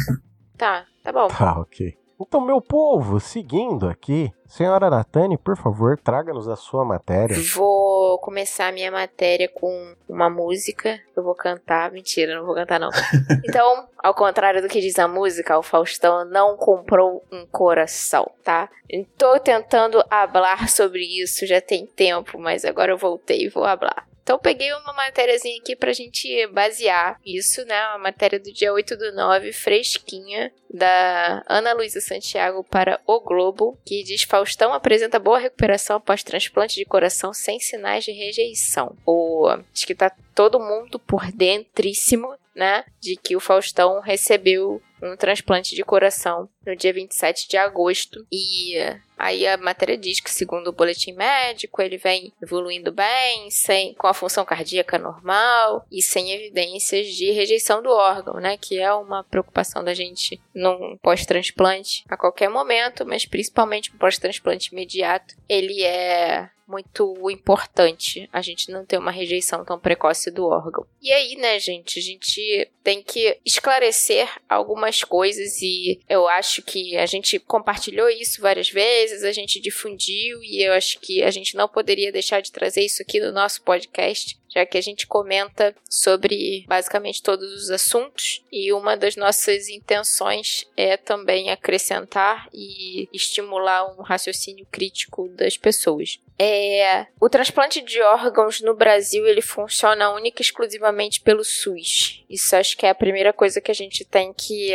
tá, 0.58 0.84
tá 1.02 1.10
bom. 1.10 1.28
Tá, 1.28 1.58
ok. 1.58 1.96
Então, 2.20 2.40
meu 2.40 2.60
povo, 2.60 3.20
seguindo 3.20 3.88
aqui, 3.88 4.32
senhora 4.44 4.90
Natane, 4.90 5.38
por 5.38 5.56
favor, 5.56 5.96
traga-nos 5.96 6.48
a 6.48 6.56
sua 6.56 6.84
matéria. 6.84 7.36
Vou 7.54 8.18
começar 8.18 8.68
a 8.68 8.72
minha 8.72 8.90
matéria 8.90 9.48
com 9.48 9.94
uma 10.08 10.28
música. 10.28 10.98
Eu 11.16 11.22
vou 11.22 11.34
cantar. 11.34 11.92
Mentira, 11.92 12.34
não 12.34 12.44
vou 12.44 12.56
cantar, 12.56 12.80
não. 12.80 12.90
então, 13.46 13.86
ao 13.96 14.12
contrário 14.14 14.60
do 14.60 14.66
que 14.66 14.80
diz 14.80 14.98
a 14.98 15.06
música, 15.06 15.56
o 15.56 15.62
Faustão 15.62 16.24
não 16.24 16.56
comprou 16.56 17.24
um 17.30 17.46
coração, 17.46 18.28
tá? 18.42 18.68
Estou 18.90 19.38
tentando 19.38 20.02
falar 20.10 20.68
sobre 20.68 21.02
isso 21.22 21.46
já 21.46 21.60
tem 21.60 21.86
tempo, 21.86 22.36
mas 22.36 22.64
agora 22.64 22.90
eu 22.90 22.98
voltei 22.98 23.44
e 23.44 23.48
vou 23.48 23.62
falar. 23.62 24.07
Então 24.28 24.38
peguei 24.38 24.70
uma 24.74 24.92
matériazinha 24.92 25.56
aqui 25.58 25.74
pra 25.74 25.90
gente 25.94 26.46
basear 26.48 27.18
isso, 27.24 27.64
né? 27.64 27.88
Uma 27.88 27.98
matéria 27.98 28.38
do 28.38 28.52
dia 28.52 28.70
8 28.70 28.94
do 28.94 29.10
9, 29.14 29.54
fresquinha, 29.54 30.52
da 30.68 31.42
Ana 31.48 31.72
Luísa 31.72 31.98
Santiago 31.98 32.62
para 32.62 33.00
O 33.06 33.20
Globo, 33.20 33.78
que 33.86 34.02
diz 34.02 34.24
Faustão 34.24 34.74
apresenta 34.74 35.18
boa 35.18 35.38
recuperação 35.38 35.96
após 35.96 36.22
transplante 36.22 36.74
de 36.74 36.84
coração 36.84 37.32
sem 37.32 37.58
sinais 37.58 38.04
de 38.04 38.12
rejeição. 38.12 38.94
O, 39.06 39.48
acho 39.48 39.86
que 39.86 39.94
tá 39.94 40.14
todo 40.34 40.60
mundo 40.60 40.98
por 40.98 41.32
dentríssimo, 41.32 42.28
né? 42.58 42.84
De 43.00 43.16
que 43.16 43.36
o 43.36 43.40
Faustão 43.40 44.00
recebeu 44.00 44.82
um 45.00 45.16
transplante 45.16 45.76
de 45.76 45.84
coração 45.84 46.48
no 46.66 46.74
dia 46.74 46.92
27 46.92 47.48
de 47.48 47.56
agosto. 47.56 48.26
E 48.32 48.74
aí 49.16 49.46
a 49.46 49.56
matéria 49.56 49.96
diz 49.96 50.18
que, 50.18 50.28
segundo 50.28 50.66
o 50.66 50.72
boletim 50.72 51.12
médico, 51.12 51.80
ele 51.80 51.96
vem 51.96 52.32
evoluindo 52.42 52.90
bem, 52.90 53.48
sem, 53.48 53.94
com 53.94 54.08
a 54.08 54.14
função 54.14 54.44
cardíaca 54.44 54.98
normal 54.98 55.86
e 55.88 56.02
sem 56.02 56.32
evidências 56.32 57.06
de 57.06 57.30
rejeição 57.30 57.80
do 57.80 57.90
órgão, 57.90 58.40
né? 58.40 58.56
Que 58.56 58.80
é 58.80 58.92
uma 58.92 59.22
preocupação 59.22 59.84
da 59.84 59.94
gente 59.94 60.40
num 60.52 60.98
pós-transplante 61.00 62.02
a 62.08 62.16
qualquer 62.16 62.50
momento, 62.50 63.06
mas 63.06 63.24
principalmente 63.24 63.92
no 63.92 64.00
pós-transplante 64.00 64.72
imediato. 64.72 65.36
Ele 65.48 65.84
é 65.84 66.50
muito 66.68 67.30
importante 67.30 68.28
a 68.32 68.42
gente 68.42 68.70
não 68.70 68.84
ter 68.84 68.98
uma 68.98 69.10
rejeição 69.10 69.64
tão 69.64 69.78
precoce 69.78 70.30
do 70.30 70.46
órgão. 70.46 70.86
E 71.00 71.10
aí, 71.10 71.34
né, 71.36 71.58
gente, 71.58 71.98
a 71.98 72.02
gente 72.02 72.70
tem 72.84 73.02
que 73.02 73.38
esclarecer 73.44 74.28
algumas 74.48 75.02
coisas 75.02 75.62
e 75.62 76.00
eu 76.08 76.28
acho 76.28 76.62
que 76.62 76.96
a 76.96 77.06
gente 77.06 77.38
compartilhou 77.38 78.08
isso 78.10 78.42
várias 78.42 78.68
vezes, 78.68 79.24
a 79.24 79.32
gente 79.32 79.60
difundiu 79.60 80.42
e 80.42 80.62
eu 80.62 80.74
acho 80.74 81.00
que 81.00 81.22
a 81.22 81.30
gente 81.30 81.56
não 81.56 81.68
poderia 81.68 82.12
deixar 82.12 82.40
de 82.40 82.52
trazer 82.52 82.82
isso 82.82 83.02
aqui 83.02 83.18
no 83.18 83.32
nosso 83.32 83.62
podcast 83.62 84.38
já 84.48 84.64
que 84.64 84.78
a 84.78 84.80
gente 84.80 85.06
comenta 85.06 85.74
sobre 85.88 86.64
basicamente 86.66 87.22
todos 87.22 87.52
os 87.52 87.70
assuntos 87.70 88.42
e 88.50 88.72
uma 88.72 88.96
das 88.96 89.14
nossas 89.14 89.68
intenções 89.68 90.66
é 90.76 90.96
também 90.96 91.50
acrescentar 91.50 92.48
e 92.52 93.08
estimular 93.12 93.86
um 93.94 94.02
raciocínio 94.02 94.66
crítico 94.70 95.28
das 95.28 95.56
pessoas. 95.56 96.18
É, 96.40 97.08
o 97.20 97.28
transplante 97.28 97.82
de 97.82 98.00
órgãos 98.00 98.60
no 98.60 98.74
Brasil 98.74 99.26
ele 99.26 99.42
funciona 99.42 100.10
única 100.10 100.40
e 100.40 100.44
exclusivamente 100.44 101.20
pelo 101.20 101.44
SUS. 101.44 102.24
Isso 102.30 102.54
acho 102.54 102.76
que 102.76 102.86
é 102.86 102.90
a 102.90 102.94
primeira 102.94 103.32
coisa 103.32 103.60
que 103.60 103.72
a 103.72 103.74
gente 103.74 104.04
tem 104.04 104.32
que 104.32 104.72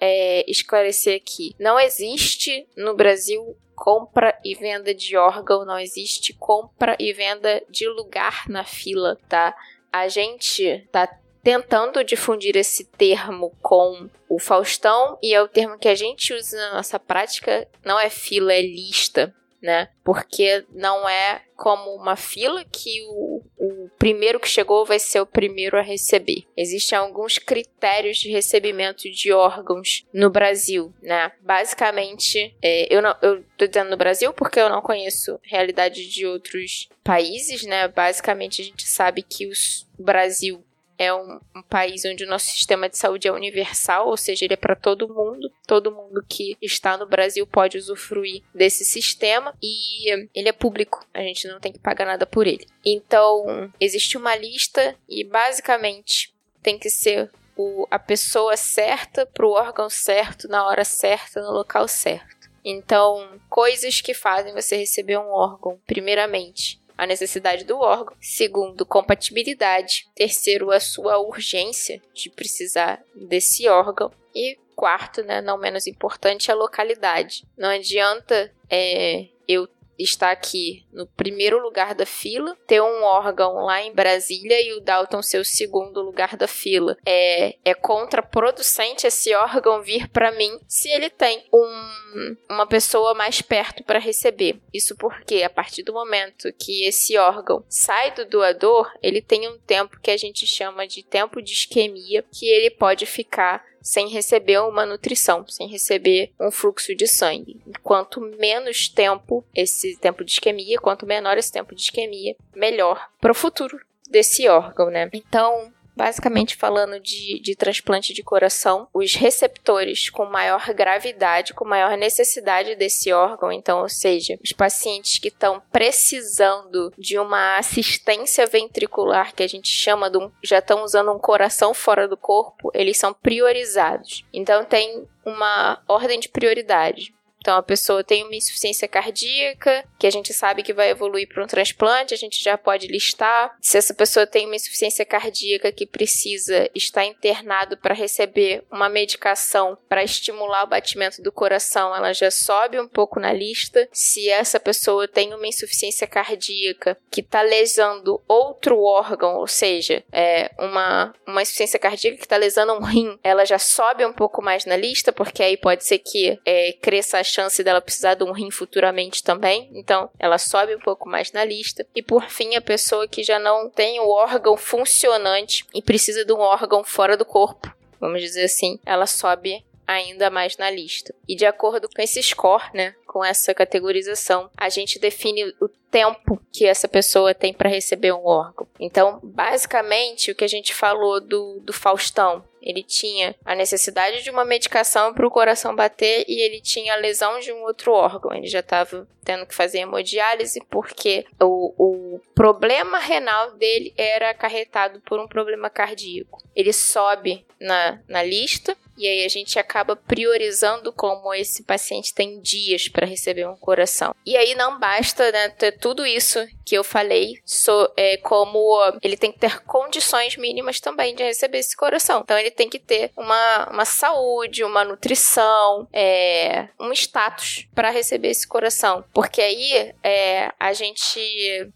é, 0.00 0.50
esclarecer 0.50 1.14
aqui. 1.16 1.54
Não 1.58 1.78
existe 1.78 2.66
no 2.76 2.94
Brasil 2.94 3.56
compra 3.74 4.38
e 4.44 4.54
venda 4.54 4.94
de 4.94 5.16
órgão, 5.16 5.66
não 5.66 5.78
existe 5.78 6.32
compra 6.32 6.96
e 6.98 7.12
venda 7.12 7.62
de 7.68 7.86
lugar 7.88 8.48
na 8.48 8.64
fila, 8.64 9.18
tá? 9.28 9.54
A 9.92 10.08
gente 10.08 10.86
tá 10.90 11.08
tentando 11.42 12.04
difundir 12.04 12.56
esse 12.56 12.84
termo 12.84 13.52
com 13.60 14.08
o 14.28 14.38
Faustão, 14.38 15.18
e 15.20 15.34
é 15.34 15.42
o 15.42 15.48
termo 15.48 15.76
que 15.76 15.88
a 15.88 15.94
gente 15.94 16.32
usa 16.32 16.56
na 16.56 16.76
nossa 16.76 16.98
prática, 16.98 17.68
não 17.84 17.98
é 17.98 18.08
fila, 18.08 18.52
é 18.52 18.62
lista 18.62 19.34
né? 19.62 19.88
Porque 20.02 20.64
não 20.72 21.08
é 21.08 21.42
como 21.56 21.94
uma 21.94 22.16
fila 22.16 22.64
que 22.64 23.02
o, 23.08 23.40
o 23.56 23.88
primeiro 23.96 24.40
que 24.40 24.48
chegou 24.48 24.84
vai 24.84 24.98
ser 24.98 25.20
o 25.20 25.26
primeiro 25.26 25.78
a 25.78 25.82
receber. 25.82 26.44
Existem 26.56 26.98
alguns 26.98 27.38
critérios 27.38 28.16
de 28.18 28.30
recebimento 28.30 29.08
de 29.08 29.32
órgãos 29.32 30.04
no 30.12 30.28
Brasil, 30.28 30.92
né? 31.00 31.30
Basicamente, 31.40 32.56
é, 32.60 32.92
eu 32.92 33.00
não, 33.00 33.14
eu 33.22 33.44
tô 33.56 33.66
dizendo 33.66 33.90
no 33.90 33.96
Brasil 33.96 34.32
porque 34.32 34.58
eu 34.58 34.68
não 34.68 34.82
conheço 34.82 35.38
realidade 35.44 36.08
de 36.08 36.26
outros 36.26 36.88
países, 37.04 37.62
né? 37.62 37.86
Basicamente, 37.86 38.60
a 38.60 38.64
gente 38.64 38.86
sabe 38.88 39.22
que 39.22 39.46
os, 39.46 39.86
o 39.96 40.02
Brasil 40.02 40.64
é 41.02 41.14
um, 41.14 41.40
um, 41.56 41.62
país 41.62 42.04
onde 42.04 42.24
o 42.24 42.28
nosso 42.28 42.46
sistema 42.46 42.88
de 42.88 42.96
saúde 42.96 43.28
é 43.28 43.32
universal, 43.32 44.08
ou 44.08 44.16
seja, 44.16 44.44
ele 44.44 44.54
é 44.54 44.56
para 44.56 44.76
todo 44.76 45.08
mundo. 45.08 45.50
Todo 45.66 45.92
mundo 45.92 46.24
que 46.28 46.56
está 46.60 46.96
no 46.96 47.06
Brasil 47.06 47.46
pode 47.46 47.78
usufruir 47.78 48.42
desse 48.54 48.84
sistema 48.84 49.54
e 49.62 50.10
ele 50.34 50.48
é 50.48 50.52
público, 50.52 51.06
a 51.12 51.20
gente 51.20 51.48
não 51.48 51.60
tem 51.60 51.72
que 51.72 51.78
pagar 51.78 52.06
nada 52.06 52.26
por 52.26 52.46
ele. 52.46 52.66
Então, 52.84 53.70
existe 53.80 54.16
uma 54.16 54.34
lista 54.36 54.94
e 55.08 55.24
basicamente 55.24 56.34
tem 56.62 56.78
que 56.78 56.90
ser 56.90 57.30
o, 57.56 57.86
a 57.90 57.98
pessoa 57.98 58.56
certa 58.56 59.26
para 59.26 59.46
o 59.46 59.52
órgão 59.52 59.90
certo, 59.90 60.48
na 60.48 60.66
hora 60.66 60.84
certa, 60.84 61.42
no 61.42 61.50
local 61.50 61.86
certo. 61.88 62.42
Então, 62.64 63.40
coisas 63.48 64.00
que 64.00 64.14
fazem 64.14 64.54
você 64.54 64.76
receber 64.76 65.18
um 65.18 65.30
órgão, 65.32 65.80
primeiramente, 65.86 66.80
a 66.96 67.06
necessidade 67.06 67.64
do 67.64 67.78
órgão. 67.78 68.16
Segundo, 68.20 68.86
compatibilidade. 68.86 70.08
Terceiro, 70.14 70.70
a 70.70 70.80
sua 70.80 71.18
urgência 71.18 72.00
de 72.14 72.30
precisar 72.30 73.02
desse 73.14 73.68
órgão. 73.68 74.10
E 74.34 74.58
quarto, 74.74 75.22
né, 75.22 75.40
não 75.40 75.58
menos 75.58 75.86
importante, 75.86 76.50
a 76.50 76.54
localidade. 76.54 77.44
Não 77.56 77.68
adianta 77.68 78.52
é, 78.70 79.28
eu 79.46 79.68
está 79.98 80.30
aqui 80.30 80.84
no 80.92 81.06
primeiro 81.06 81.62
lugar 81.62 81.94
da 81.94 82.06
fila, 82.06 82.56
ter 82.66 82.80
um 82.80 83.02
órgão 83.02 83.54
lá 83.64 83.82
em 83.82 83.92
Brasília 83.92 84.60
e 84.60 84.72
o 84.74 84.80
Dalton 84.80 85.22
ser 85.22 85.38
o 85.38 85.44
segundo 85.44 86.02
lugar 86.02 86.36
da 86.36 86.48
fila. 86.48 86.96
É, 87.06 87.56
é 87.64 87.74
contraproducente 87.74 89.06
esse 89.06 89.34
órgão 89.34 89.82
vir 89.82 90.08
para 90.08 90.32
mim 90.32 90.58
se 90.68 90.88
ele 90.90 91.10
tem 91.10 91.44
um, 91.52 92.36
uma 92.50 92.66
pessoa 92.66 93.14
mais 93.14 93.42
perto 93.42 93.82
para 93.84 93.98
receber. 93.98 94.60
Isso 94.72 94.96
porque 94.96 95.42
a 95.42 95.50
partir 95.50 95.82
do 95.82 95.92
momento 95.92 96.52
que 96.58 96.84
esse 96.84 97.16
órgão 97.16 97.64
sai 97.68 98.14
do 98.14 98.24
doador, 98.24 98.90
ele 99.02 99.20
tem 99.20 99.48
um 99.48 99.58
tempo 99.58 100.00
que 100.00 100.10
a 100.10 100.16
gente 100.16 100.46
chama 100.46 100.86
de 100.86 101.02
tempo 101.02 101.40
de 101.40 101.52
isquemia, 101.52 102.24
que 102.32 102.46
ele 102.46 102.70
pode 102.70 103.06
ficar 103.06 103.64
sem 103.82 104.08
receber 104.08 104.60
uma 104.60 104.86
nutrição, 104.86 105.46
sem 105.48 105.68
receber 105.68 106.32
um 106.40 106.50
fluxo 106.50 106.94
de 106.94 107.06
sangue. 107.06 107.60
Quanto 107.82 108.20
menos 108.20 108.88
tempo 108.88 109.44
esse 109.54 109.96
tempo 109.96 110.24
de 110.24 110.32
isquemia, 110.32 110.78
quanto 110.78 111.06
menor 111.06 111.36
esse 111.36 111.52
tempo 111.52 111.74
de 111.74 111.82
isquemia, 111.82 112.36
melhor 112.54 113.08
para 113.20 113.32
o 113.32 113.34
futuro 113.34 113.78
desse 114.08 114.48
órgão, 114.48 114.90
né? 114.90 115.08
Então, 115.12 115.72
Basicamente 115.94 116.56
falando 116.56 116.98
de, 116.98 117.40
de 117.40 117.54
transplante 117.54 118.14
de 118.14 118.22
coração, 118.22 118.88
os 118.94 119.14
receptores 119.14 120.08
com 120.08 120.24
maior 120.24 120.72
gravidade, 120.72 121.52
com 121.52 121.64
maior 121.64 121.96
necessidade 121.96 122.74
desse 122.74 123.12
órgão, 123.12 123.52
então, 123.52 123.80
ou 123.80 123.88
seja, 123.88 124.38
os 124.42 124.52
pacientes 124.52 125.18
que 125.18 125.28
estão 125.28 125.62
precisando 125.70 126.92
de 126.96 127.18
uma 127.18 127.58
assistência 127.58 128.46
ventricular, 128.46 129.34
que 129.34 129.42
a 129.42 129.48
gente 129.48 129.68
chama 129.68 130.10
de 130.10 130.18
um, 130.18 130.30
já 130.42 130.58
estão 130.58 130.82
usando 130.82 131.12
um 131.12 131.18
coração 131.18 131.74
fora 131.74 132.08
do 132.08 132.16
corpo, 132.16 132.70
eles 132.74 132.96
são 132.96 133.12
priorizados. 133.12 134.24
Então 134.32 134.64
tem 134.64 135.06
uma 135.24 135.82
ordem 135.86 136.18
de 136.18 136.28
prioridade. 136.28 137.14
Então 137.42 137.56
a 137.56 137.62
pessoa 137.62 138.04
tem 138.04 138.22
uma 138.22 138.36
insuficiência 138.36 138.86
cardíaca, 138.86 139.84
que 139.98 140.06
a 140.06 140.10
gente 140.10 140.32
sabe 140.32 140.62
que 140.62 140.72
vai 140.72 140.90
evoluir 140.90 141.28
para 141.28 141.42
um 141.42 141.46
transplante, 141.46 142.14
a 142.14 142.16
gente 142.16 142.42
já 142.42 142.56
pode 142.56 142.86
listar. 142.86 143.56
Se 143.60 143.76
essa 143.76 143.92
pessoa 143.92 144.26
tem 144.26 144.46
uma 144.46 144.54
insuficiência 144.54 145.04
cardíaca 145.04 145.72
que 145.72 145.84
precisa 145.84 146.70
estar 146.72 147.04
internado 147.04 147.76
para 147.76 147.94
receber 147.94 148.64
uma 148.70 148.88
medicação 148.88 149.76
para 149.88 150.04
estimular 150.04 150.62
o 150.62 150.68
batimento 150.68 151.20
do 151.20 151.32
coração, 151.32 151.94
ela 151.94 152.12
já 152.12 152.30
sobe 152.30 152.78
um 152.78 152.86
pouco 152.86 153.18
na 153.18 153.32
lista. 153.32 153.88
Se 153.92 154.28
essa 154.28 154.60
pessoa 154.60 155.08
tem 155.08 155.34
uma 155.34 155.46
insuficiência 155.46 156.06
cardíaca 156.06 156.96
que 157.10 157.22
está 157.22 157.42
lesando 157.42 158.22
outro 158.28 158.80
órgão, 158.80 159.34
ou 159.34 159.48
seja, 159.48 160.04
é 160.12 160.52
uma, 160.56 161.12
uma 161.26 161.42
insuficiência 161.42 161.78
cardíaca 161.78 162.18
que 162.18 162.24
está 162.24 162.36
lesando 162.36 162.74
um 162.74 162.84
rim, 162.84 163.18
ela 163.24 163.44
já 163.44 163.58
sobe 163.58 164.06
um 164.06 164.12
pouco 164.12 164.40
mais 164.40 164.64
na 164.64 164.76
lista, 164.76 165.12
porque 165.12 165.42
aí 165.42 165.56
pode 165.56 165.84
ser 165.84 165.98
que 165.98 166.38
é, 166.46 166.72
cresça 166.80 167.18
a 167.18 167.31
chance 167.32 167.62
dela 167.62 167.80
precisar 167.80 168.14
de 168.14 168.24
um 168.24 168.32
rim 168.32 168.50
futuramente 168.50 169.22
também. 169.22 169.70
Então, 169.74 170.10
ela 170.18 170.38
sobe 170.38 170.74
um 170.74 170.80
pouco 170.80 171.08
mais 171.08 171.32
na 171.32 171.44
lista. 171.44 171.86
E 171.94 172.02
por 172.02 172.28
fim, 172.28 172.54
a 172.56 172.60
pessoa 172.60 173.08
que 173.08 173.22
já 173.22 173.38
não 173.38 173.70
tem 173.70 174.00
o 174.00 174.08
órgão 174.08 174.56
funcionante 174.56 175.64
e 175.74 175.80
precisa 175.80 176.24
de 176.24 176.32
um 176.32 176.40
órgão 176.40 176.84
fora 176.84 177.16
do 177.16 177.24
corpo, 177.24 177.72
vamos 178.00 178.20
dizer 178.20 178.44
assim, 178.44 178.78
ela 178.84 179.06
sobe 179.06 179.64
ainda 179.86 180.30
mais 180.30 180.56
na 180.56 180.70
lista. 180.70 181.14
E 181.28 181.34
de 181.34 181.46
acordo 181.46 181.88
com 181.88 182.00
esse 182.00 182.22
score, 182.22 182.64
né, 182.74 182.94
com 183.06 183.24
essa 183.24 183.52
categorização, 183.52 184.50
a 184.56 184.68
gente 184.68 184.98
define 184.98 185.54
o 185.60 185.68
tempo 185.68 186.40
que 186.50 186.64
essa 186.64 186.88
pessoa 186.88 187.34
tem 187.34 187.52
para 187.52 187.68
receber 187.68 188.12
um 188.12 188.24
órgão. 188.24 188.66
Então, 188.80 189.20
basicamente, 189.22 190.30
o 190.30 190.34
que 190.34 190.44
a 190.44 190.48
gente 190.48 190.74
falou 190.74 191.20
do, 191.20 191.60
do 191.60 191.72
Faustão, 191.72 192.42
ele 192.62 192.82
tinha 192.82 193.34
a 193.44 193.54
necessidade 193.54 194.22
de 194.22 194.30
uma 194.30 194.44
medicação 194.44 195.12
para 195.12 195.26
o 195.26 195.30
coração 195.30 195.76
bater 195.76 196.24
e 196.26 196.40
ele 196.40 196.62
tinha 196.62 196.94
a 196.94 196.96
lesão 196.96 197.38
de 197.40 197.52
um 197.52 197.62
outro 197.64 197.92
órgão. 197.92 198.32
Ele 198.32 198.46
já 198.46 198.60
estava 198.60 199.06
tendo 199.22 199.44
que 199.44 199.54
fazer 199.54 199.80
hemodiálise 199.80 200.60
porque 200.70 201.26
o, 201.38 201.74
o 201.76 202.20
problema 202.34 202.98
renal 202.98 203.52
dele 203.56 203.92
era 203.96 204.30
acarretado 204.30 205.00
por 205.02 205.20
um 205.20 205.28
problema 205.28 205.68
cardíaco. 205.68 206.42
Ele 206.56 206.72
sobe 206.72 207.44
na, 207.60 208.00
na 208.08 208.22
lista 208.22 208.76
e 209.02 209.08
aí 209.08 209.24
a 209.24 209.28
gente 209.28 209.58
acaba 209.58 209.96
priorizando 209.96 210.92
como 210.92 211.34
esse 211.34 211.64
paciente 211.64 212.14
tem 212.14 212.40
dias 212.40 212.86
para 212.86 213.04
receber 213.04 213.48
um 213.48 213.56
coração. 213.56 214.14
E 214.24 214.36
aí 214.36 214.54
não 214.54 214.78
basta 214.78 215.32
né, 215.32 215.48
ter 215.48 215.72
tudo 215.72 216.06
isso 216.06 216.38
que 216.64 216.76
eu 216.76 216.84
falei, 216.84 217.34
so, 217.44 217.92
é, 217.96 218.16
como 218.18 218.78
ele 219.02 219.16
tem 219.16 219.32
que 219.32 219.40
ter 219.40 219.60
condições 219.64 220.36
mínimas 220.36 220.78
também 220.78 221.16
de 221.16 221.24
receber 221.24 221.58
esse 221.58 221.76
coração. 221.76 222.20
Então 222.20 222.38
ele 222.38 222.52
tem 222.52 222.68
que 222.68 222.78
ter 222.78 223.10
uma, 223.16 223.70
uma 223.70 223.84
saúde, 223.84 224.62
uma 224.62 224.84
nutrição, 224.84 225.88
é, 225.92 226.68
um 226.78 226.92
status 226.92 227.66
para 227.74 227.90
receber 227.90 228.28
esse 228.28 228.46
coração. 228.46 229.04
Porque 229.12 229.42
aí 229.42 229.92
é, 230.04 230.52
a 230.60 230.72
gente 230.72 231.20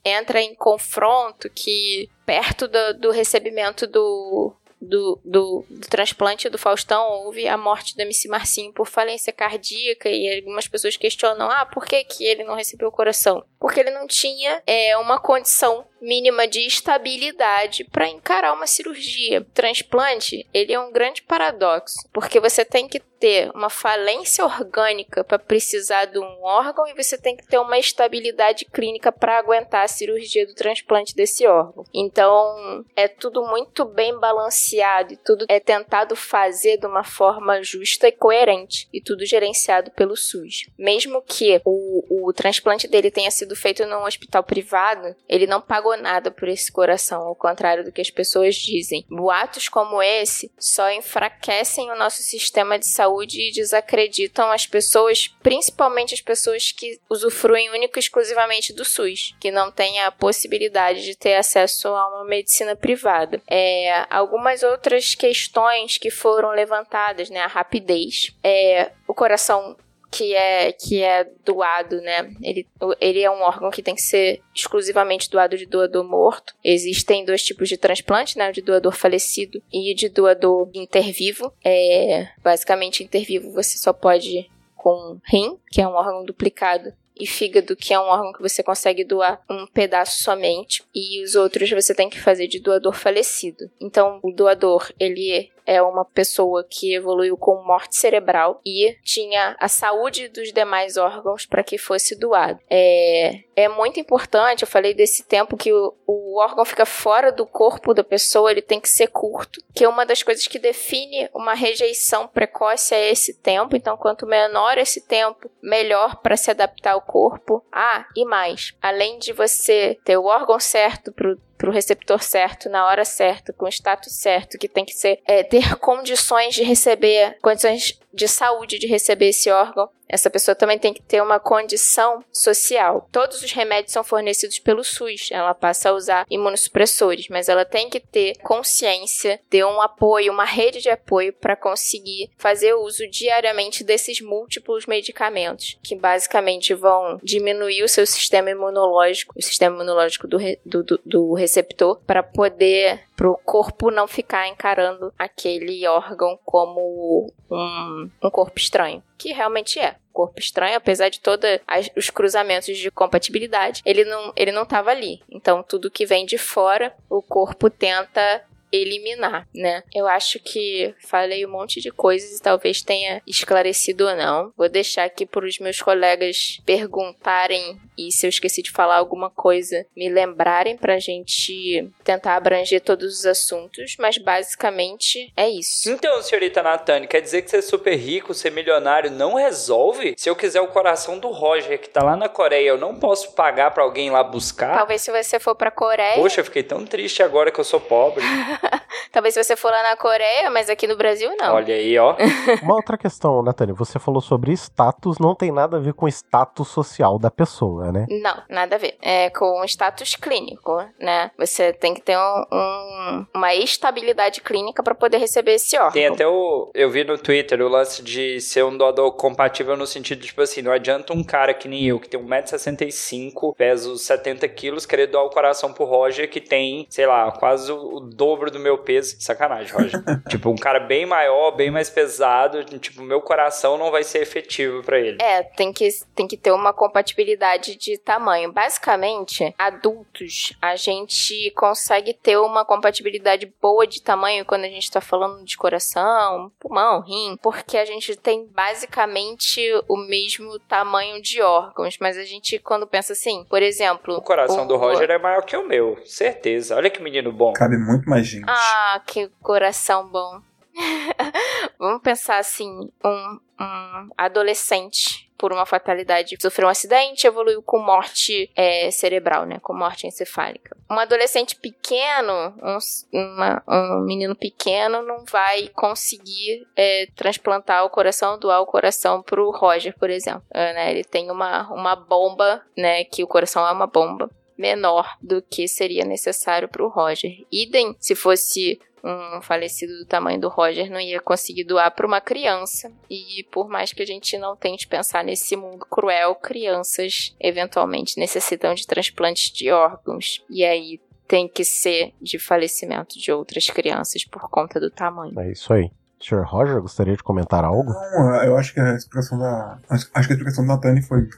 entra 0.04 0.40
em 0.40 0.54
confronto 0.54 1.50
que 1.50 2.08
perto 2.24 2.68
do, 2.68 2.94
do 2.94 3.10
recebimento 3.10 3.86
do, 3.86 4.54
do, 4.80 5.18
do, 5.24 5.64
do, 5.68 5.88
transplante 5.88 6.48
do 6.48 6.58
Faustão 6.58 7.02
houve 7.24 7.48
a 7.48 7.56
morte 7.56 7.96
do 7.96 8.02
MC 8.02 8.28
Marcinho 8.28 8.72
por 8.72 8.86
falência 8.86 9.32
cardíaca 9.32 10.08
e 10.08 10.36
algumas 10.36 10.68
pessoas 10.68 10.96
questionam, 10.96 11.50
ah, 11.50 11.64
por 11.66 11.84
que, 11.84 12.04
que 12.04 12.24
ele 12.24 12.44
não 12.44 12.54
recebeu 12.54 12.88
o 12.88 12.92
coração? 12.92 13.44
Porque 13.58 13.80
ele 13.80 13.90
não 13.90 14.06
tinha 14.06 14.62
é, 14.66 14.96
uma 14.98 15.18
condição 15.18 15.86
mínima 16.00 16.46
de 16.46 16.60
estabilidade 16.66 17.84
para 17.84 18.08
encarar 18.08 18.52
uma 18.52 18.66
cirurgia. 18.66 19.40
O 19.40 19.44
transplante, 19.44 20.46
ele 20.52 20.72
é 20.72 20.80
um 20.80 20.92
grande 20.92 21.22
paradoxo, 21.22 21.96
porque 22.12 22.40
você 22.40 22.64
tem 22.64 22.88
que 22.88 23.00
ter 23.18 23.50
uma 23.54 23.70
falência 23.70 24.44
orgânica 24.44 25.24
para 25.24 25.38
precisar 25.38 26.06
de 26.06 26.18
um 26.18 26.42
órgão 26.42 26.86
e 26.86 26.94
você 26.94 27.16
tem 27.16 27.36
que 27.36 27.46
ter 27.46 27.58
uma 27.58 27.78
estabilidade 27.78 28.64
clínica 28.66 29.10
para 29.10 29.38
aguentar 29.38 29.84
a 29.84 29.88
cirurgia 29.88 30.46
do 30.46 30.54
transplante 30.54 31.14
desse 31.14 31.46
órgão. 31.46 31.84
Então, 31.94 32.84
é 32.94 33.08
tudo 33.08 33.42
muito 33.46 33.84
bem 33.84 34.18
balanceado 34.18 35.14
e 35.14 35.16
tudo 35.16 35.46
é 35.48 35.58
tentado 35.58 36.14
fazer 36.14 36.78
de 36.78 36.86
uma 36.86 37.04
forma 37.04 37.62
justa 37.62 38.08
e 38.08 38.12
coerente 38.12 38.88
e 38.92 39.00
tudo 39.00 39.24
gerenciado 39.24 39.90
pelo 39.92 40.16
SUS. 40.16 40.66
Mesmo 40.78 41.22
que 41.22 41.60
o, 41.64 42.28
o 42.28 42.32
transplante 42.32 42.86
dele 42.86 43.10
tenha 43.10 43.30
sido 43.30 43.56
feito 43.56 43.86
num 43.86 44.04
hospital 44.04 44.42
privado, 44.42 45.14
ele 45.28 45.46
não 45.46 45.60
pagou 45.60 45.85
pagou 45.86 45.96
nada 45.96 46.30
por 46.30 46.48
esse 46.48 46.72
coração, 46.72 47.22
ao 47.22 47.34
contrário 47.36 47.84
do 47.84 47.92
que 47.92 48.00
as 48.00 48.10
pessoas 48.10 48.56
dizem. 48.56 49.04
Boatos 49.08 49.68
como 49.68 50.02
esse 50.02 50.50
só 50.58 50.90
enfraquecem 50.90 51.90
o 51.90 51.96
nosso 51.96 52.22
sistema 52.22 52.78
de 52.78 52.88
saúde 52.88 53.40
e 53.40 53.52
desacreditam 53.52 54.50
as 54.50 54.66
pessoas, 54.66 55.28
principalmente 55.42 56.14
as 56.14 56.20
pessoas 56.20 56.72
que 56.72 56.98
usufruem 57.08 57.70
único 57.70 57.98
e 57.98 58.00
exclusivamente 58.00 58.72
do 58.72 58.84
SUS, 58.84 59.34
que 59.38 59.52
não 59.52 59.70
têm 59.70 60.00
a 60.00 60.10
possibilidade 60.10 61.04
de 61.04 61.16
ter 61.16 61.36
acesso 61.36 61.88
a 61.88 62.08
uma 62.08 62.24
medicina 62.24 62.74
privada. 62.74 63.40
É, 63.48 64.06
algumas 64.10 64.62
outras 64.62 65.14
questões 65.14 65.98
que 65.98 66.10
foram 66.10 66.50
levantadas, 66.50 67.30
né, 67.30 67.40
a 67.40 67.46
rapidez. 67.46 68.32
É, 68.42 68.90
o 69.06 69.14
coração 69.14 69.76
que 70.16 70.34
é, 70.34 70.72
que 70.72 71.02
é 71.02 71.28
doado, 71.44 72.00
né? 72.00 72.32
Ele, 72.42 72.66
ele 72.98 73.20
é 73.20 73.30
um 73.30 73.42
órgão 73.42 73.70
que 73.70 73.82
tem 73.82 73.94
que 73.94 74.00
ser 74.00 74.40
exclusivamente 74.54 75.30
doado 75.30 75.58
de 75.58 75.66
doador 75.66 76.04
morto. 76.04 76.54
Existem 76.64 77.24
dois 77.24 77.42
tipos 77.42 77.68
de 77.68 77.76
transplante, 77.76 78.38
né? 78.38 78.48
O 78.48 78.52
de 78.52 78.62
doador 78.62 78.92
falecido 78.92 79.62
e 79.70 79.94
de 79.94 80.08
doador 80.08 80.70
intervivo. 80.74 81.52
É, 81.62 82.28
basicamente, 82.42 83.04
intervivo 83.04 83.52
você 83.52 83.76
só 83.76 83.92
pode 83.92 84.50
com 84.74 85.18
rim, 85.26 85.58
que 85.70 85.82
é 85.82 85.86
um 85.86 85.92
órgão 85.92 86.24
duplicado, 86.24 86.94
e 87.18 87.26
fígado, 87.26 87.74
que 87.74 87.92
é 87.92 87.98
um 87.98 88.04
órgão 88.04 88.32
que 88.32 88.42
você 88.42 88.62
consegue 88.62 89.02
doar 89.02 89.40
um 89.50 89.66
pedaço 89.66 90.22
somente, 90.22 90.82
e 90.94 91.22
os 91.24 91.34
outros 91.34 91.70
você 91.70 91.94
tem 91.94 92.08
que 92.08 92.20
fazer 92.20 92.46
de 92.46 92.60
doador 92.60 92.92
falecido. 92.92 93.70
Então, 93.80 94.20
o 94.22 94.30
doador, 94.30 94.92
ele 95.00 95.50
é 95.66 95.82
uma 95.82 96.04
pessoa 96.04 96.64
que 96.68 96.94
evoluiu 96.94 97.36
com 97.36 97.62
morte 97.64 97.96
cerebral 97.96 98.60
e 98.64 98.96
tinha 99.02 99.56
a 99.58 99.68
saúde 99.68 100.28
dos 100.28 100.52
demais 100.52 100.96
órgãos 100.96 101.44
para 101.44 101.62
que 101.62 101.76
fosse 101.76 102.14
doado. 102.14 102.60
É, 102.70 103.40
é 103.56 103.68
muito 103.68 103.98
importante, 103.98 104.62
eu 104.62 104.68
falei 104.68 104.94
desse 104.94 105.24
tempo 105.24 105.56
que 105.56 105.72
o, 105.72 105.94
o 106.06 106.40
órgão 106.40 106.64
fica 106.64 106.86
fora 106.86 107.32
do 107.32 107.46
corpo 107.46 107.92
da 107.92 108.04
pessoa, 108.04 108.50
ele 108.50 108.62
tem 108.62 108.80
que 108.80 108.88
ser 108.88 109.08
curto, 109.08 109.60
que 109.74 109.84
é 109.84 109.88
uma 109.88 110.06
das 110.06 110.22
coisas 110.22 110.46
que 110.46 110.58
define 110.58 111.28
uma 111.34 111.54
rejeição 111.54 112.28
precoce 112.28 112.94
é 112.94 113.10
esse 113.10 113.34
tempo. 113.34 113.76
Então, 113.76 113.96
quanto 113.96 114.26
menor 114.26 114.78
esse 114.78 115.00
tempo, 115.00 115.50
melhor 115.62 116.16
para 116.16 116.36
se 116.36 116.50
adaptar 116.50 116.92
ao 116.92 117.02
corpo. 117.02 117.64
Ah, 117.72 118.06
e 118.14 118.24
mais, 118.24 118.74
além 118.80 119.18
de 119.18 119.32
você 119.32 119.98
ter 120.04 120.16
o 120.16 120.24
órgão 120.24 120.60
certo 120.60 121.12
para 121.12 121.36
para 121.66 121.70
o 121.70 121.74
receptor 121.74 122.22
certo, 122.22 122.68
na 122.68 122.86
hora 122.86 123.04
certa, 123.04 123.52
com 123.52 123.64
o 123.64 123.68
status 123.68 124.12
certo, 124.14 124.56
que 124.56 124.68
tem 124.68 124.84
que 124.84 124.94
ser 124.94 125.20
é, 125.26 125.42
ter 125.42 125.74
condições 125.76 126.54
de 126.54 126.62
receber, 126.62 127.36
condições 127.42 127.98
de 128.16 128.26
saúde 128.26 128.78
de 128.78 128.86
receber 128.86 129.28
esse 129.28 129.50
órgão, 129.50 129.88
essa 130.08 130.30
pessoa 130.30 130.54
também 130.54 130.78
tem 130.78 130.94
que 130.94 131.02
ter 131.02 131.20
uma 131.20 131.40
condição 131.40 132.24
social. 132.32 133.08
Todos 133.10 133.42
os 133.42 133.52
remédios 133.52 133.92
são 133.92 134.04
fornecidos 134.04 134.58
pelo 134.58 134.84
SUS, 134.84 135.28
ela 135.32 135.54
passa 135.54 135.90
a 135.90 135.92
usar 135.92 136.26
imunossupressores, 136.30 137.26
mas 137.28 137.48
ela 137.48 137.64
tem 137.64 137.90
que 137.90 138.00
ter 138.00 138.36
consciência, 138.38 139.40
ter 139.50 139.64
um 139.64 139.80
apoio, 139.80 140.32
uma 140.32 140.44
rede 140.44 140.80
de 140.80 140.88
apoio 140.88 141.32
para 141.32 141.56
conseguir 141.56 142.30
fazer 142.38 142.74
uso 142.74 143.08
diariamente 143.08 143.82
desses 143.82 144.20
múltiplos 144.20 144.86
medicamentos, 144.86 145.78
que 145.82 145.96
basicamente 145.96 146.72
vão 146.72 147.18
diminuir 147.22 147.82
o 147.82 147.88
seu 147.88 148.06
sistema 148.06 148.50
imunológico, 148.50 149.34
o 149.36 149.42
sistema 149.42 149.74
imunológico 149.74 150.28
do, 150.28 150.36
re, 150.36 150.58
do, 150.64 150.84
do, 150.84 151.00
do 151.04 151.34
receptor, 151.34 152.00
para 152.06 152.22
poder 152.22 153.00
para 153.16 153.30
o 153.30 153.38
corpo 153.38 153.90
não 153.90 154.06
ficar 154.06 154.46
encarando 154.46 155.12
aquele 155.18 155.86
órgão 155.88 156.38
como 156.44 157.32
um, 157.50 158.10
um 158.22 158.30
corpo 158.30 158.58
estranho, 158.58 159.02
que 159.16 159.32
realmente 159.32 159.80
é 159.80 159.96
corpo 160.12 160.38
estranho, 160.38 160.76
apesar 160.76 161.10
de 161.10 161.20
todos 161.20 161.46
os 161.94 162.08
cruzamentos 162.08 162.76
de 162.78 162.90
compatibilidade, 162.90 163.82
ele 163.84 164.04
não 164.04 164.32
ele 164.34 164.50
não 164.50 164.62
estava 164.62 164.90
ali. 164.90 165.20
Então 165.30 165.62
tudo 165.62 165.90
que 165.90 166.06
vem 166.06 166.24
de 166.24 166.38
fora, 166.38 166.94
o 167.10 167.20
corpo 167.20 167.68
tenta 167.68 168.42
eliminar, 168.72 169.46
né? 169.54 169.82
Eu 169.94 170.06
acho 170.06 170.38
que 170.40 170.94
falei 171.00 171.46
um 171.46 171.50
monte 171.50 171.80
de 171.80 171.90
coisas 171.90 172.38
e 172.38 172.42
talvez 172.42 172.82
tenha 172.82 173.22
esclarecido 173.26 174.06
ou 174.06 174.16
não. 174.16 174.52
Vou 174.56 174.68
deixar 174.68 175.04
aqui 175.04 175.24
para 175.24 175.46
os 175.46 175.58
meus 175.58 175.80
colegas 175.80 176.60
perguntarem 176.64 177.78
e 177.98 178.12
se 178.12 178.26
eu 178.26 178.28
esqueci 178.28 178.62
de 178.62 178.70
falar 178.70 178.96
alguma 178.96 179.30
coisa, 179.30 179.86
me 179.96 180.08
lembrarem 180.08 180.76
pra 180.76 180.98
gente 180.98 181.88
tentar 182.04 182.36
abranger 182.36 182.80
todos 182.80 183.20
os 183.20 183.26
assuntos, 183.26 183.96
mas 183.98 184.18
basicamente 184.18 185.32
é 185.36 185.48
isso. 185.48 185.90
Então, 185.90 186.22
senhorita 186.22 186.62
Natane, 186.62 187.06
quer 187.06 187.20
dizer 187.20 187.42
que 187.42 187.50
ser 187.50 187.62
super 187.62 187.94
rico, 187.96 188.34
ser 188.34 188.50
milionário 188.50 189.10
não 189.10 189.34
resolve? 189.34 190.14
Se 190.16 190.28
eu 190.28 190.36
quiser 190.36 190.60
o 190.60 190.68
coração 190.68 191.18
do 191.18 191.28
Roger, 191.28 191.80
que 191.80 191.88
tá 191.88 192.02
lá 192.02 192.16
na 192.16 192.28
Coreia, 192.28 192.68
eu 192.68 192.78
não 192.78 192.94
posso 192.94 193.32
pagar 193.32 193.70
para 193.70 193.82
alguém 193.82 194.10
lá 194.10 194.22
buscar? 194.22 194.76
Talvez 194.76 195.02
se 195.02 195.10
você 195.10 195.38
for 195.38 195.54
pra 195.54 195.70
Coreia. 195.70 196.16
Poxa, 196.16 196.40
eu 196.40 196.44
fiquei 196.44 196.62
tão 196.62 196.84
triste 196.84 197.22
agora 197.22 197.50
que 197.50 197.58
eu 197.58 197.64
sou 197.64 197.80
pobre. 197.80 198.22
Talvez 199.12 199.34
se 199.34 199.42
você 199.42 199.56
for 199.56 199.70
lá 199.70 199.82
na 199.82 199.96
Coreia, 199.96 200.50
mas 200.50 200.68
aqui 200.68 200.86
no 200.86 200.96
Brasil 200.96 201.34
não. 201.36 201.54
Olha 201.54 201.74
aí, 201.74 201.98
ó. 201.98 202.16
Uma 202.62 202.74
outra 202.74 202.98
questão, 202.98 203.42
Natane, 203.42 203.72
você 203.72 203.98
falou 203.98 204.20
sobre 204.20 204.52
status, 204.52 205.18
não 205.18 205.34
tem 205.34 205.50
nada 205.50 205.76
a 205.78 205.80
ver 205.80 205.94
com 205.94 206.06
status 206.06 206.68
social 206.68 207.18
da 207.18 207.30
pessoa, 207.30 207.90
né? 207.92 208.06
Não, 208.10 208.42
nada 208.48 208.76
a 208.76 208.78
ver. 208.78 208.96
É 209.00 209.30
com 209.30 209.64
status 209.64 210.16
clínico, 210.16 210.84
né? 211.00 211.30
Você 211.38 211.72
tem 211.72 211.94
que 211.94 212.02
ter 212.02 212.16
um, 212.16 212.44
um, 212.52 213.26
uma 213.34 213.54
estabilidade 213.54 214.40
clínica 214.40 214.82
para 214.82 214.94
poder 214.94 215.18
receber 215.18 215.54
esse 215.54 215.76
órgão. 215.76 215.92
Tem 215.92 216.06
até 216.06 216.26
o. 216.26 216.70
Eu 216.74 216.90
vi 216.90 217.04
no 217.04 217.16
Twitter 217.16 217.60
o 217.62 217.68
lance 217.68 218.02
de 218.02 218.40
ser 218.40 218.64
um 218.64 218.76
doador 218.76 219.12
compatível 219.12 219.76
no 219.76 219.86
sentido, 219.86 220.26
tipo 220.26 220.42
assim, 220.42 220.62
não 220.62 220.72
adianta 220.72 221.12
um 221.12 221.24
cara 221.24 221.54
que 221.54 221.68
nem 221.68 221.84
eu, 221.84 221.98
que 221.98 222.08
tem 222.08 222.20
1,65m, 222.20 223.54
peso 223.56 223.96
70 223.96 224.46
quilos, 224.48 224.86
querer 224.86 225.06
doar 225.06 225.24
o 225.24 225.30
coração 225.30 225.72
pro 225.72 225.84
Roger, 225.84 226.28
que 226.28 226.40
tem, 226.40 226.86
sei 226.90 227.06
lá, 227.06 227.30
quase 227.32 227.70
o 227.72 228.00
dobro 228.00 228.45
do 228.50 228.58
meu 228.58 228.78
peso. 228.78 229.16
Sacanagem, 229.20 229.72
Roger. 229.72 230.02
tipo, 230.28 230.50
um 230.50 230.56
cara 230.56 230.80
bem 230.80 231.06
maior, 231.06 231.52
bem 231.52 231.70
mais 231.70 231.90
pesado, 231.90 232.64
tipo, 232.78 233.02
meu 233.02 233.20
coração 233.20 233.78
não 233.78 233.90
vai 233.90 234.02
ser 234.02 234.22
efetivo 234.22 234.82
para 234.82 234.98
ele. 234.98 235.18
É, 235.20 235.42
tem 235.42 235.72
que, 235.72 235.88
tem 236.14 236.26
que 236.26 236.36
ter 236.36 236.52
uma 236.52 236.72
compatibilidade 236.72 237.76
de 237.76 237.98
tamanho. 237.98 238.52
Basicamente, 238.52 239.54
adultos, 239.58 240.52
a 240.60 240.76
gente 240.76 241.50
consegue 241.56 242.12
ter 242.14 242.38
uma 242.38 242.64
compatibilidade 242.64 243.52
boa 243.60 243.86
de 243.86 244.02
tamanho 244.02 244.44
quando 244.44 244.64
a 244.64 244.68
gente 244.68 244.90
tá 244.90 245.00
falando 245.00 245.44
de 245.44 245.56
coração, 245.56 246.50
pulmão, 246.58 247.00
rim, 247.00 247.38
porque 247.42 247.76
a 247.76 247.84
gente 247.84 248.16
tem 248.16 248.46
basicamente 248.46 249.60
o 249.88 249.96
mesmo 249.96 250.58
tamanho 250.60 251.20
de 251.20 251.40
órgãos, 251.40 251.96
mas 252.00 252.16
a 252.16 252.24
gente 252.24 252.58
quando 252.58 252.86
pensa 252.86 253.12
assim, 253.12 253.44
por 253.48 253.62
exemplo, 253.62 254.16
o 254.16 254.22
coração 254.22 254.64
o... 254.64 254.68
do 254.68 254.76
Roger 254.76 255.10
é 255.10 255.18
maior 255.18 255.42
que 255.42 255.56
o 255.56 255.66
meu, 255.66 255.98
certeza. 256.04 256.76
Olha 256.76 256.90
que 256.90 257.02
menino 257.02 257.32
bom. 257.32 257.52
Cabe 257.52 257.76
muito 257.76 258.08
mais 258.08 258.26
gente. 258.40 258.48
Ah, 258.48 259.02
que 259.06 259.28
coração 259.42 260.08
bom. 260.08 260.40
Vamos 261.78 262.02
pensar 262.02 262.38
assim, 262.38 262.90
um, 263.04 263.40
um 263.60 264.10
adolescente 264.16 265.26
por 265.36 265.52
uma 265.52 265.66
fatalidade 265.66 266.36
sofreu 266.40 266.66
um 266.66 266.70
acidente 266.70 267.26
evoluiu 267.26 267.62
com 267.62 267.78
morte 267.78 268.50
é, 268.56 268.90
cerebral, 268.90 269.44
né? 269.44 269.58
Com 269.60 269.74
morte 269.74 270.06
encefálica. 270.06 270.76
Um 270.90 270.98
adolescente 270.98 271.56
pequeno, 271.56 272.54
um, 272.62 272.78
uma, 273.12 273.62
um 273.68 274.00
menino 274.04 274.34
pequeno, 274.34 275.02
não 275.02 275.24
vai 275.24 275.68
conseguir 275.68 276.66
é, 276.74 277.06
transplantar 277.14 277.84
o 277.84 277.90
coração, 277.90 278.38
doar 278.38 278.60
o 278.60 278.66
coração 278.66 279.22
pro 279.22 279.50
Roger, 279.50 279.94
por 279.98 280.10
exemplo. 280.10 280.42
É, 280.52 280.72
né? 280.72 280.90
Ele 280.90 281.04
tem 281.04 281.30
uma, 281.30 281.68
uma 281.70 281.94
bomba, 281.94 282.62
né? 282.76 283.04
Que 283.04 283.22
o 283.22 283.28
coração 283.28 283.66
é 283.66 283.72
uma 283.72 283.86
bomba 283.86 284.30
menor 284.58 285.16
do 285.20 285.42
que 285.42 285.68
seria 285.68 286.04
necessário 286.04 286.68
para 286.68 286.84
o 286.84 286.88
Roger. 286.88 287.32
Idem 287.50 287.96
se 287.98 288.14
fosse 288.14 288.78
um 289.06 289.40
falecido 289.40 289.96
do 289.98 290.04
tamanho 290.04 290.40
do 290.40 290.48
Roger 290.48 290.90
não 290.90 291.00
ia 291.00 291.20
conseguir 291.20 291.64
doar 291.64 291.94
para 291.94 292.06
uma 292.06 292.20
criança. 292.20 292.90
E 293.08 293.46
por 293.52 293.68
mais 293.68 293.92
que 293.92 294.02
a 294.02 294.06
gente 294.06 294.36
não 294.36 294.56
tente 294.56 294.88
pensar 294.88 295.24
nesse 295.24 295.54
mundo 295.56 295.86
cruel, 295.86 296.34
crianças 296.34 297.34
eventualmente 297.38 298.18
necessitam 298.18 298.74
de 298.74 298.86
transplantes 298.86 299.52
de 299.52 299.70
órgãos. 299.70 300.44
E 300.50 300.64
aí 300.64 301.00
tem 301.28 301.48
que 301.48 301.64
ser 301.64 302.12
de 302.20 302.38
falecimento 302.38 303.18
de 303.18 303.30
outras 303.30 303.68
crianças 303.68 304.24
por 304.24 304.48
conta 304.48 304.80
do 304.80 304.90
tamanho. 304.90 305.38
É 305.38 305.52
isso 305.52 305.72
aí. 305.72 305.90
Sr. 306.18 306.44
Roger, 306.46 306.80
gostaria 306.80 307.14
de 307.14 307.22
comentar 307.22 307.62
algo? 307.62 307.92
Não, 307.92 308.42
eu 308.42 308.56
acho 308.56 308.72
que 308.72 308.80
a 308.80 308.94
explicação 308.94 309.38
da. 309.38 309.78
Acho 309.88 310.08
que 310.10 310.16
a 310.16 310.20
explicação 310.20 310.66
da 310.66 310.78
Tani 310.78 311.02
foi 311.02 311.28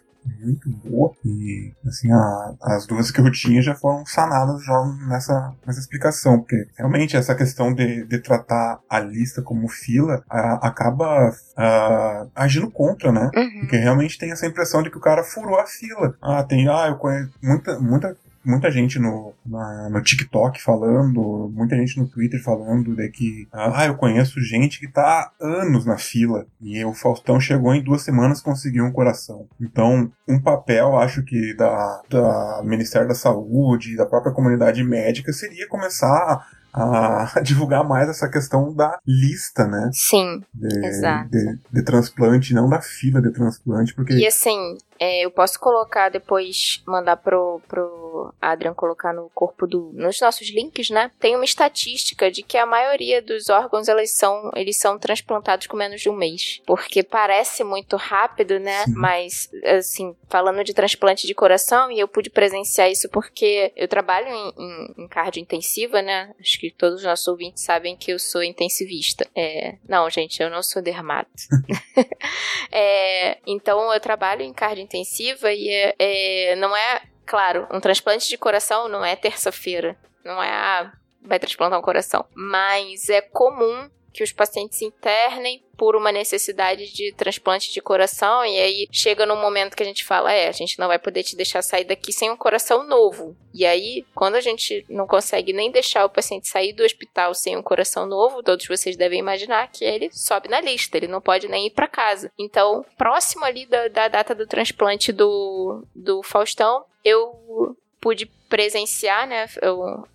muito 0.41 0.71
boa. 0.71 1.13
E, 1.25 1.73
assim, 1.87 2.11
a, 2.13 2.55
as 2.63 2.87
duas 2.87 3.11
que 3.11 3.21
eu 3.21 3.31
tinha 3.31 3.63
já 3.63 3.75
foram 3.75 4.05
sanadas 4.07 4.65
já 4.65 4.85
nessa, 5.09 5.55
nessa 5.67 5.81
explicação. 5.81 6.39
Porque, 6.39 6.69
realmente, 6.77 7.17
essa 7.17 7.35
questão 7.35 7.73
de, 7.73 8.05
de 8.07 8.19
tratar 8.19 8.81
a 8.89 9.01
lista 9.01 9.43
como 9.43 9.69
fila 9.69 10.23
a, 10.29 10.69
acaba 10.69 11.33
a, 11.57 12.27
agindo 12.35 12.71
contra, 12.71 13.13
né? 13.13 13.31
Uhum. 13.35 13.61
Porque 13.61 13.77
realmente 13.77 14.19
tem 14.19 14.31
essa 14.31 14.47
impressão 14.47 14.83
de 14.83 14.91
que 14.91 14.99
o 14.99 15.03
cara 15.03 15.23
furou 15.23 15.59
a 15.59 15.67
fila. 15.67 16.15
Ah, 16.23 16.43
tem, 16.43 16.69
ah, 16.69 16.89
eu 16.89 16.97
conheço 16.97 17.31
muita, 17.43 17.79
muita 17.79 18.17
muita 18.49 18.71
gente 18.71 18.99
no, 18.99 19.35
na, 19.45 19.91
no 19.91 20.03
TikTok 20.03 20.63
falando, 20.63 21.53
muita 21.55 21.77
gente 21.77 21.99
no 21.99 22.09
Twitter 22.09 22.43
falando 22.43 22.97
de 22.97 23.09
que, 23.11 23.47
ah, 23.53 23.87
eu 23.87 23.95
conheço 23.95 24.41
gente 24.41 24.81
que 24.81 24.89
tá 24.89 25.03
há 25.03 25.33
anos 25.41 25.85
na 25.85 25.99
fila 25.99 26.47
e 26.61 26.83
o 26.85 26.95
Faustão 26.95 27.39
chegou 27.39 27.75
em 27.75 27.83
duas 27.83 28.03
semanas 28.03 28.41
conseguiu 28.41 28.85
um 28.85 28.93
coração. 28.93 29.47
Então, 29.61 30.11
um 30.27 30.41
papel, 30.41 30.97
acho 30.97 31.23
que 31.23 31.55
da, 31.55 32.03
da 32.09 32.63
Ministério 32.65 33.07
da 33.07 33.15
Saúde, 33.15 33.97
da 33.97 34.07
própria 34.07 34.33
comunidade 34.33 34.83
médica, 34.83 35.33
seria 35.33 35.69
começar 35.69 36.47
a 36.73 37.41
divulgar 37.43 37.85
mais 37.85 38.09
essa 38.09 38.29
questão 38.29 38.73
da 38.73 38.99
lista, 39.07 39.67
né? 39.67 39.91
Sim, 39.93 40.43
de, 40.55 40.87
exato. 40.87 41.31
De, 41.31 41.59
de, 41.73 41.83
transplante, 41.83 42.55
não 42.55 42.69
da 42.69 42.81
fila 42.81 43.21
de 43.21 43.31
transplante, 43.31 43.95
porque... 43.95 44.15
E 44.15 44.27
assim, 44.27 44.77
é, 44.99 45.25
eu 45.25 45.31
posso 45.31 45.59
colocar 45.59 46.09
depois, 46.09 46.83
mandar 46.87 47.17
pro, 47.17 47.61
pro 47.69 48.35
Adrian 48.41 48.75
colocar 48.75 49.13
no 49.13 49.31
corpo 49.31 49.67
do. 49.67 49.91
nos 49.93 50.21
nossos 50.21 50.49
links, 50.51 50.91
né? 50.91 51.11
Tem 51.19 51.35
uma 51.35 51.45
estatística 51.45 52.31
de 52.31 52.43
que 52.43 52.57
a 52.57 52.67
maioria 52.67 53.23
dos 53.23 53.49
órgãos 53.49 53.89
eles 53.89 54.17
são, 54.17 54.51
eles 54.55 54.79
são 54.79 54.99
transplantados 54.99 55.67
com 55.67 55.77
menos 55.77 56.01
de 56.01 56.09
um 56.09 56.17
mês. 56.17 56.61
Porque 56.67 57.03
parece 57.03 57.63
muito 57.65 57.97
rápido, 57.97 58.59
né? 58.59 58.85
Sim. 58.85 58.95
Mas, 58.95 59.51
assim, 59.65 60.17
falando 60.29 60.65
de 60.65 60.75
transplante 60.75 61.27
de 61.27 61.35
coração, 61.35 61.91
e 61.91 61.99
eu 61.99 62.09
pude 62.09 62.31
presenciar 62.31 62.91
isso 62.91 63.09
porque 63.09 63.73
eu 63.77 63.89
trabalho 63.89 64.29
em, 64.29 64.53
em, 64.59 65.05
em 65.05 65.09
cardio 65.09 65.43
intensiva, 65.43 66.03
né? 66.03 66.35
Acho 66.41 66.59
que 66.59 66.71
todos 66.71 66.99
os 66.99 67.05
nossos 67.05 67.27
ouvintes 67.29 67.65
sabem 67.65 67.97
que 67.97 68.13
eu 68.13 68.19
sou 68.19 68.43
intensivista. 68.43 69.27
É, 69.35 69.77
não, 69.89 70.09
gente, 70.11 70.43
eu 70.43 70.51
não 70.51 70.63
sou 70.63 70.83
dermato. 70.83 71.31
É, 72.71 73.39
então 73.47 73.93
eu 73.93 73.99
trabalho 73.99 74.43
em 74.43 74.53
cardio 74.53 74.83
intensiva 74.89 75.53
e 75.53 75.69
é, 75.69 75.95
é, 75.99 76.57
não 76.57 76.75
é, 76.75 77.03
claro, 77.27 77.69
um 77.71 77.79
transplante 77.79 78.29
de 78.29 78.39
coração 78.39 78.89
não 78.89 79.05
é 79.05 79.15
terça-feira. 79.15 79.97
Não 80.25 80.43
é, 80.43 80.51
ah, 80.51 80.93
vai 81.23 81.39
transplantar 81.39 81.79
um 81.79 81.83
coração. 81.83 82.25
Mas 82.35 83.09
é 83.09 83.21
comum 83.21 83.89
que 84.19 84.25
os 84.25 84.33
pacientes 84.33 84.83
internem 84.83 85.63
por 85.77 85.95
uma 85.95 86.11
necessidade 86.11 86.93
de 86.93 87.13
transplante 87.13 87.73
de 87.73 87.81
coração 87.81 88.45
e 88.45 88.59
aí 88.59 88.89
chega 88.91 89.25
num 89.25 89.41
momento 89.41 89.77
que 89.77 89.83
a 89.85 89.87
gente 89.87 90.05
fala, 90.05 90.33
é, 90.33 90.49
a 90.49 90.53
gente 90.53 90.77
não 90.77 90.89
vai 90.89 90.99
poder 90.99 91.23
te 91.23 91.37
deixar 91.37 91.63
sair 91.63 91.85
daqui 91.85 92.13
sem 92.13 92.29
um 92.29 92.37
coração 92.37 92.85
novo. 92.85 93.37
E 93.55 93.65
aí, 93.65 94.05
quando 94.17 94.35
a 94.35 94.41
gente 94.41 94.85
não 94.89 95.07
consegue 95.07 95.53
nem 95.53 95.71
deixar 95.71 96.05
o 96.05 96.11
paciente 96.11 96.49
sair 96.49 96.73
do 96.73 96.83
hospital 96.83 97.33
sem 97.33 97.57
um 97.57 97.63
coração 97.63 98.07
novo, 98.07 98.43
todos 98.43 98.67
vocês 98.67 98.97
devem 98.97 99.21
imaginar 99.21 99.71
que 99.71 99.85
ele 99.85 100.11
sobe 100.11 100.49
na 100.49 100.61
lista, 100.61 100.97
ele 100.97 101.07
não 101.07 101.21
pode 101.21 101.47
nem 101.47 101.69
ir 101.69 101.71
para 101.71 101.87
casa. 101.87 102.33
Então, 102.37 102.85
próximo 102.97 103.45
ali 103.45 103.67
da, 103.67 103.87
da 103.87 104.09
data 104.09 104.35
do 104.35 104.49
transplante 104.49 105.13
do, 105.13 105.85
do 105.95 106.25
Faustão, 106.25 106.85
eu 107.05 107.77
pude 108.01 108.27
presenciar, 108.49 109.27
né, 109.27 109.47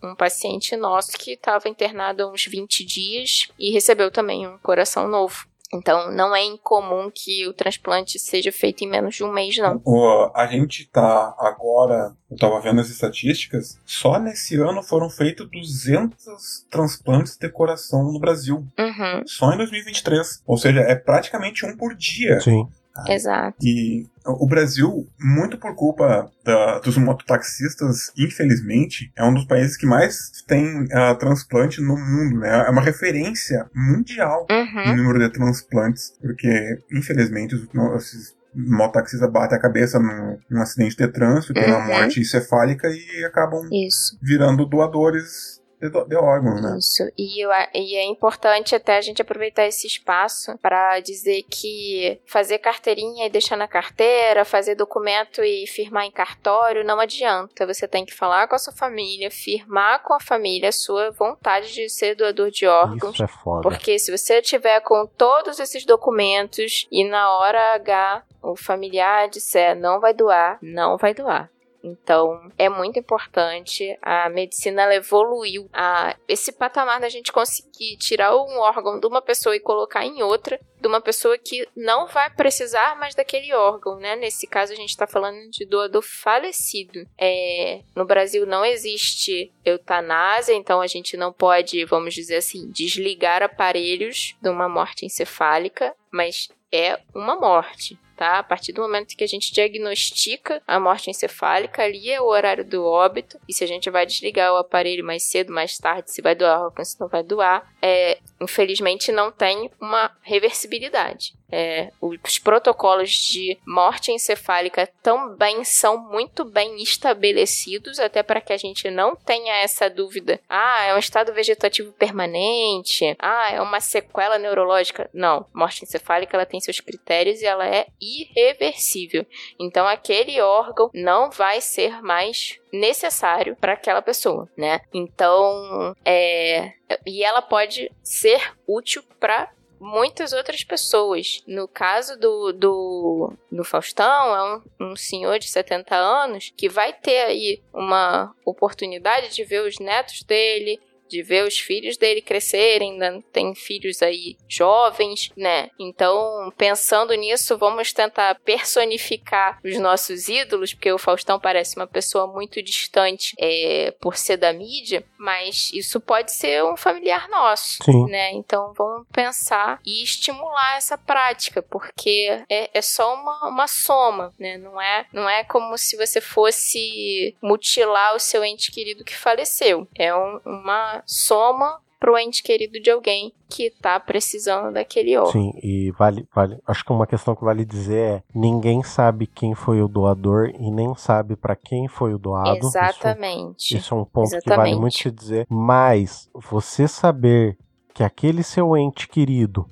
um 0.02 0.16
paciente 0.16 0.76
nosso 0.76 1.12
que 1.18 1.34
estava 1.34 1.70
internado 1.70 2.24
há 2.24 2.32
uns 2.32 2.46
20 2.46 2.84
dias 2.84 3.48
e 3.60 3.72
recebeu 3.72 4.10
também 4.10 4.48
um 4.48 4.58
coração 4.58 5.08
novo. 5.08 5.46
Então, 5.74 6.12
não 6.12 6.36
é 6.36 6.44
incomum 6.44 7.10
que 7.14 7.48
o 7.48 7.54
transplante 7.54 8.20
seja 8.20 8.52
feito 8.52 8.84
em 8.84 8.90
menos 8.90 9.16
de 9.16 9.24
um 9.24 9.34
mês, 9.34 9.58
não. 9.58 9.82
O, 9.84 10.32
a 10.36 10.46
gente 10.46 10.86
tá 10.86 11.36
agora, 11.40 12.16
eu 12.30 12.38
tava 12.38 12.60
vendo 12.62 12.80
as 12.80 12.90
estatísticas, 12.90 13.80
só 13.84 14.20
nesse 14.20 14.56
ano 14.56 14.84
foram 14.84 15.10
feitos 15.10 15.50
200 15.50 16.68
transplantes 16.70 17.38
de 17.38 17.50
coração 17.50 18.04
no 18.12 18.20
Brasil. 18.20 18.58
Uhum, 18.78 19.24
Só 19.26 19.52
em 19.52 19.58
2023. 19.58 20.44
Ou 20.46 20.58
seja, 20.58 20.82
é 20.82 20.96
praticamente 20.96 21.66
um 21.66 21.76
por 21.76 21.96
dia. 21.96 22.40
Sim. 22.40 22.68
Exato. 23.10 23.58
E 23.62 24.06
o 24.26 24.48
Brasil, 24.48 25.08
muito 25.20 25.58
por 25.58 25.76
culpa 25.76 26.30
da- 26.46 26.80
dos 26.80 26.98
mototaxistas, 26.98 28.12
infelizmente, 28.18 29.12
é 29.18 29.24
um 29.24 29.34
dos 29.34 29.46
países 29.46 29.76
que 29.78 29.86
mais 29.86 30.32
tem 30.48 30.88
ah, 30.92 31.16
transplante 31.16 31.82
no 31.82 31.98
mundo, 31.98 32.40
né? 32.40 32.66
É 32.68 32.70
uma 32.70 32.82
referência 32.82 33.66
mundial 33.76 34.46
no 34.50 34.92
Uhum, 34.92 34.98
número 34.98 35.20
de 35.20 35.30
transplantes, 35.30 36.14
porque, 36.22 36.78
infelizmente, 36.92 37.56
os, 37.56 37.68
no- 37.74 37.96
esses 37.96 38.34
mototaxistas 38.56 39.32
batem 39.32 39.58
a 39.58 39.62
cabeça 39.62 39.98
num, 40.00 40.38
num 40.50 40.62
acidente 40.62 40.96
de 40.96 41.08
trânsito, 41.08 41.54
tem 41.56 41.64
uma 41.70 41.80
Uhum. 41.80 41.88
morte 41.88 42.20
encefálica 42.20 42.88
e 42.90 43.26
acabam 43.26 43.68
isso. 43.72 44.16
virando 44.22 44.66
doadores 44.66 45.60
de, 45.84 45.90
do- 45.90 46.06
de 46.06 46.16
órgãos, 46.16 46.62
né? 46.62 46.78
Isso. 46.78 47.04
E, 47.18 47.44
e 47.74 47.96
é 47.96 48.06
importante 48.06 48.74
até 48.76 48.98
a 48.98 49.02
gente 49.02 49.22
aproveitar 49.22 49.66
esse 49.66 49.86
espaço 49.88 50.58
para 50.62 51.00
dizer 51.00 51.44
que 51.50 52.20
fazer 52.26 52.58
carteirinha 52.60 53.26
e 53.26 53.30
deixar 53.30 53.58
na 53.58 53.68
carteira, 53.68 54.46
fazer 54.46 54.76
documento 54.76 55.44
e 55.44 55.68
firmar 55.68 56.06
em 56.06 56.12
cartório 56.12 56.84
não 56.84 57.00
adianta. 57.00 57.66
Você 57.68 57.88
tem 57.88 58.06
que 58.06 58.14
falar 58.14 58.48
com 58.48 58.56
a 58.56 58.60
sua 58.60 58.74
família, 58.74 59.30
firmar 59.30 60.02
com 60.04 60.14
a 60.14 60.20
família 60.20 60.70
a 60.70 60.72
sua 60.72 61.12
vontade 61.12 61.74
de 61.74 61.90
ser 61.90 62.16
doador 62.16 62.50
de 62.50 62.66
órgãos. 62.66 63.14
Isso 63.16 63.24
é 63.24 63.28
foda. 63.28 63.62
Porque 63.62 64.00
se 64.00 64.16
você 64.16 64.42
tiver 64.42 64.80
com 64.82 65.06
todos 65.06 65.60
esses 65.60 65.86
documentos 65.86 66.88
e 66.92 67.04
na 67.04 67.32
hora 67.38 67.74
H 67.76 68.24
o 68.42 68.56
familiar 68.56 69.28
disser 69.30 69.76
não 69.76 70.00
vai 70.00 70.14
doar, 70.14 70.58
não 70.62 70.98
vai 70.98 71.14
doar. 71.14 71.50
Então, 71.84 72.50
é 72.58 72.70
muito 72.70 72.98
importante. 72.98 73.98
A 74.02 74.30
medicina 74.30 74.84
ela 74.84 74.96
evoluiu 74.96 75.70
a 75.74 76.16
esse 76.28 76.54
patamar 76.54 77.02
da 77.02 77.10
gente 77.10 77.32
conseguir 77.32 77.98
tirar 77.98 78.36
um 78.36 78.58
órgão 78.60 79.00
de 79.00 79.06
uma 79.06 79.22
pessoa 79.22 79.56
e 79.56 79.60
colocar 79.60 80.06
em 80.06 80.24
outra, 80.24 80.58
de 80.80 80.88
uma 80.88 81.02
pessoa 81.02 81.38
que 81.38 81.68
não 81.76 82.08
vai 82.08 82.30
precisar 82.30 82.98
mais 82.98 83.14
daquele 83.14 83.54
órgão, 83.54 83.98
né? 84.00 84.16
Nesse 84.16 84.48
caso, 84.48 84.72
a 84.72 84.76
gente 84.76 84.90
está 84.90 85.06
falando 85.06 85.50
de 85.50 85.66
doador 85.66 86.02
falecido. 86.02 87.06
É, 87.20 87.82
no 87.94 88.06
Brasil 88.06 88.46
não 88.46 88.64
existe 88.64 89.52
eutanásia, 89.66 90.54
então 90.54 90.80
a 90.80 90.88
gente 90.88 91.18
não 91.18 91.34
pode, 91.34 91.84
vamos 91.84 92.14
dizer 92.14 92.38
assim, 92.38 92.72
desligar 92.72 93.44
aparelhos 93.44 94.36
de 94.42 94.50
uma 94.50 94.70
morte 94.70 95.06
encefálica, 95.06 95.94
mas 96.12 96.48
é 96.72 97.00
uma 97.14 97.36
morte. 97.36 97.98
Tá? 98.24 98.40
A 98.40 98.44
partir 98.44 98.72
do 98.72 98.82
momento 98.82 99.18
que 99.18 99.24
a 99.26 99.28
gente 99.28 99.52
diagnostica 99.52 100.64
a 100.66 100.80
morte 100.80 101.10
encefálica, 101.10 101.84
ali 101.84 102.10
é 102.10 102.22
o 102.22 102.28
horário 102.28 102.64
do 102.64 102.86
óbito. 102.86 103.38
E 103.50 103.54
se 103.54 103.66
a 103.66 103.68
gente 103.68 103.90
vai 103.90 104.06
desligar 104.06 104.54
o 104.54 104.56
aparelho 104.56 105.04
mais 105.04 105.24
cedo, 105.24 105.52
mais 105.52 105.78
tarde, 105.78 106.10
se 106.10 106.22
vai 106.22 106.34
doar 106.34 106.62
órgão, 106.62 106.86
se 106.86 106.98
não 107.02 107.10
vai 107.10 107.22
doar, 107.22 107.70
é, 107.82 108.20
infelizmente 108.40 109.12
não 109.12 109.30
tem 109.30 109.70
uma 109.78 110.10
reversibilidade. 110.22 111.34
É, 111.56 111.92
os 112.02 112.40
protocolos 112.40 113.12
de 113.12 113.60
morte 113.64 114.12
encefálica 114.12 114.90
também 115.04 115.64
são 115.64 116.00
muito 116.10 116.44
bem 116.44 116.82
estabelecidos, 116.82 118.00
até 118.00 118.24
para 118.24 118.42
que 118.42 118.52
a 118.52 118.58
gente 118.58 118.90
não 118.90 119.16
tenha 119.16 119.58
essa 119.58 119.88
dúvida. 119.88 120.40
Ah, 120.50 120.86
é 120.86 120.96
um 120.96 120.98
estado 120.98 121.32
vegetativo 121.32 121.92
permanente. 121.92 123.16
Ah, 123.20 123.52
é 123.52 123.62
uma 123.62 123.80
sequela 123.80 124.40
neurológica. 124.40 125.08
Não, 125.14 125.46
morte 125.54 125.84
encefálica 125.84 126.36
ela 126.36 126.46
tem 126.46 126.60
seus 126.60 126.80
critérios 126.80 127.40
e 127.40 127.46
ela 127.46 127.68
é 127.68 127.86
irreversível. 128.02 129.24
Então 129.60 129.88
aquele 129.88 130.42
órgão 130.42 130.90
não 130.92 131.30
vai 131.30 131.62
ser 131.62 132.02
mais 132.02 132.60
necessário 132.72 133.56
para 133.58 133.74
aquela 133.74 134.02
pessoa, 134.02 134.50
né? 134.58 134.82
Então, 134.92 135.96
é, 136.04 136.74
e 137.06 137.24
ela 137.24 137.44
pode 137.44 137.92
ser 138.02 138.56
útil 138.68 139.04
para 139.20 139.52
muitas 139.84 140.32
outras 140.32 140.64
pessoas. 140.64 141.44
No 141.46 141.68
caso 141.68 142.18
do, 142.18 142.54
do, 142.54 143.34
do 143.52 143.64
Faustão, 143.64 144.36
é 144.36 144.56
um, 144.80 144.92
um 144.92 144.96
senhor 144.96 145.38
de 145.38 145.50
70 145.50 145.96
anos 145.96 146.52
que 146.56 146.70
vai 146.70 146.94
ter 146.94 147.24
aí 147.26 147.62
uma 147.74 148.34
oportunidade 148.46 149.36
de 149.36 149.44
ver 149.44 149.62
os 149.68 149.78
netos 149.80 150.24
dele, 150.24 150.80
de 151.10 151.22
ver 151.22 151.46
os 151.46 151.58
filhos 151.60 151.98
dele 151.98 152.22
crescerem, 152.22 152.98
né? 152.98 153.22
tem 153.32 153.54
filhos 153.56 154.02
aí 154.02 154.36
jovens, 154.48 155.32
né? 155.38 155.70
Então, 155.80 156.52
pensando 156.58 157.14
nisso, 157.14 157.58
vamos 157.58 157.92
tentar 157.94 158.36
personificar 158.44 159.60
os 159.64 159.78
nossos 159.80 160.28
ídolos, 160.28 160.74
porque 160.74 160.92
o 160.92 160.98
Faustão 160.98 161.40
parece 161.40 161.76
uma 161.76 161.88
pessoa 161.88 162.28
muito 162.28 162.62
distante 162.62 163.34
é, 163.40 163.92
por 164.00 164.18
ser 164.18 164.38
da 164.38 164.52
mídia, 164.54 165.04
mas 165.18 165.72
isso 165.74 166.00
pode 166.00 166.32
ser 166.32 166.64
um 166.64 166.76
familiar 166.78 167.28
nosso, 167.30 167.78
Sim. 167.84 168.06
né? 168.10 168.32
Então, 168.32 168.74
vamos 168.76 169.08
pensar 169.12 169.80
e 169.86 170.04
estimular 170.04 170.78
essa 170.78 170.98
prática, 170.98 171.62
porque 171.62 172.44
é, 172.50 172.70
é 172.74 172.82
só 172.82 173.14
uma, 173.16 173.50
uma 173.50 173.68
soma, 173.68 174.34
né? 174.40 174.58
Não 174.58 174.82
é, 174.82 175.06
não 175.14 175.30
é 175.30 175.44
como 175.44 175.78
se 175.78 175.96
você 175.98 176.20
fosse 176.22 177.36
mutilar 177.42 178.16
o 178.16 178.20
seu 178.20 178.44
ente 178.44 178.72
querido 178.72 179.04
que 179.04 179.16
faleceu. 179.16 179.88
É 179.96 180.14
um- 180.16 180.40
uma 180.46 181.03
soma 181.06 181.80
pro 182.00 182.18
ente 182.18 182.44
querido 182.44 182.82
de 182.82 182.90
alguém 182.92 183.34
que 183.50 183.70
tá 183.82 183.98
precisando 183.98 184.74
daquele 184.74 185.16
órgão. 185.16 185.32
Sim, 185.32 185.54
e 185.64 185.90
vale, 185.92 186.28
vale. 186.36 186.60
Acho 186.68 186.84
que 186.84 186.92
uma 186.92 187.08
questão 187.08 187.34
que 187.34 187.46
vale 187.46 187.64
dizer 187.64 187.98
é: 187.98 188.24
ninguém 188.36 188.84
sabe 188.84 189.26
quem 189.26 189.56
foi 189.56 189.82
o 189.82 189.88
doador 189.88 190.50
e 190.60 190.70
nem 190.70 190.94
sabe 190.96 191.36
pra 191.38 191.56
quem 191.56 191.88
foi 191.88 192.14
o 192.14 192.18
doado. 192.18 192.58
Isso- 192.58 192.68
Exatamente. 192.78 193.78
Isso, 193.78 193.94
é 193.94 193.98
um 193.98 194.04
ponto 194.04 194.28
que 194.30 194.36
vale 194.36 194.46
Exatamente. 194.46 194.82
muito 194.82 194.98
se 194.98 195.10
dizer. 195.12 195.48
Mas 195.50 196.30
você 196.34 196.88
saber 196.90 197.58
que 197.94 198.04
aquele 198.04 198.44
seu 198.44 198.76
ente 198.76 199.08
querido 199.08 199.66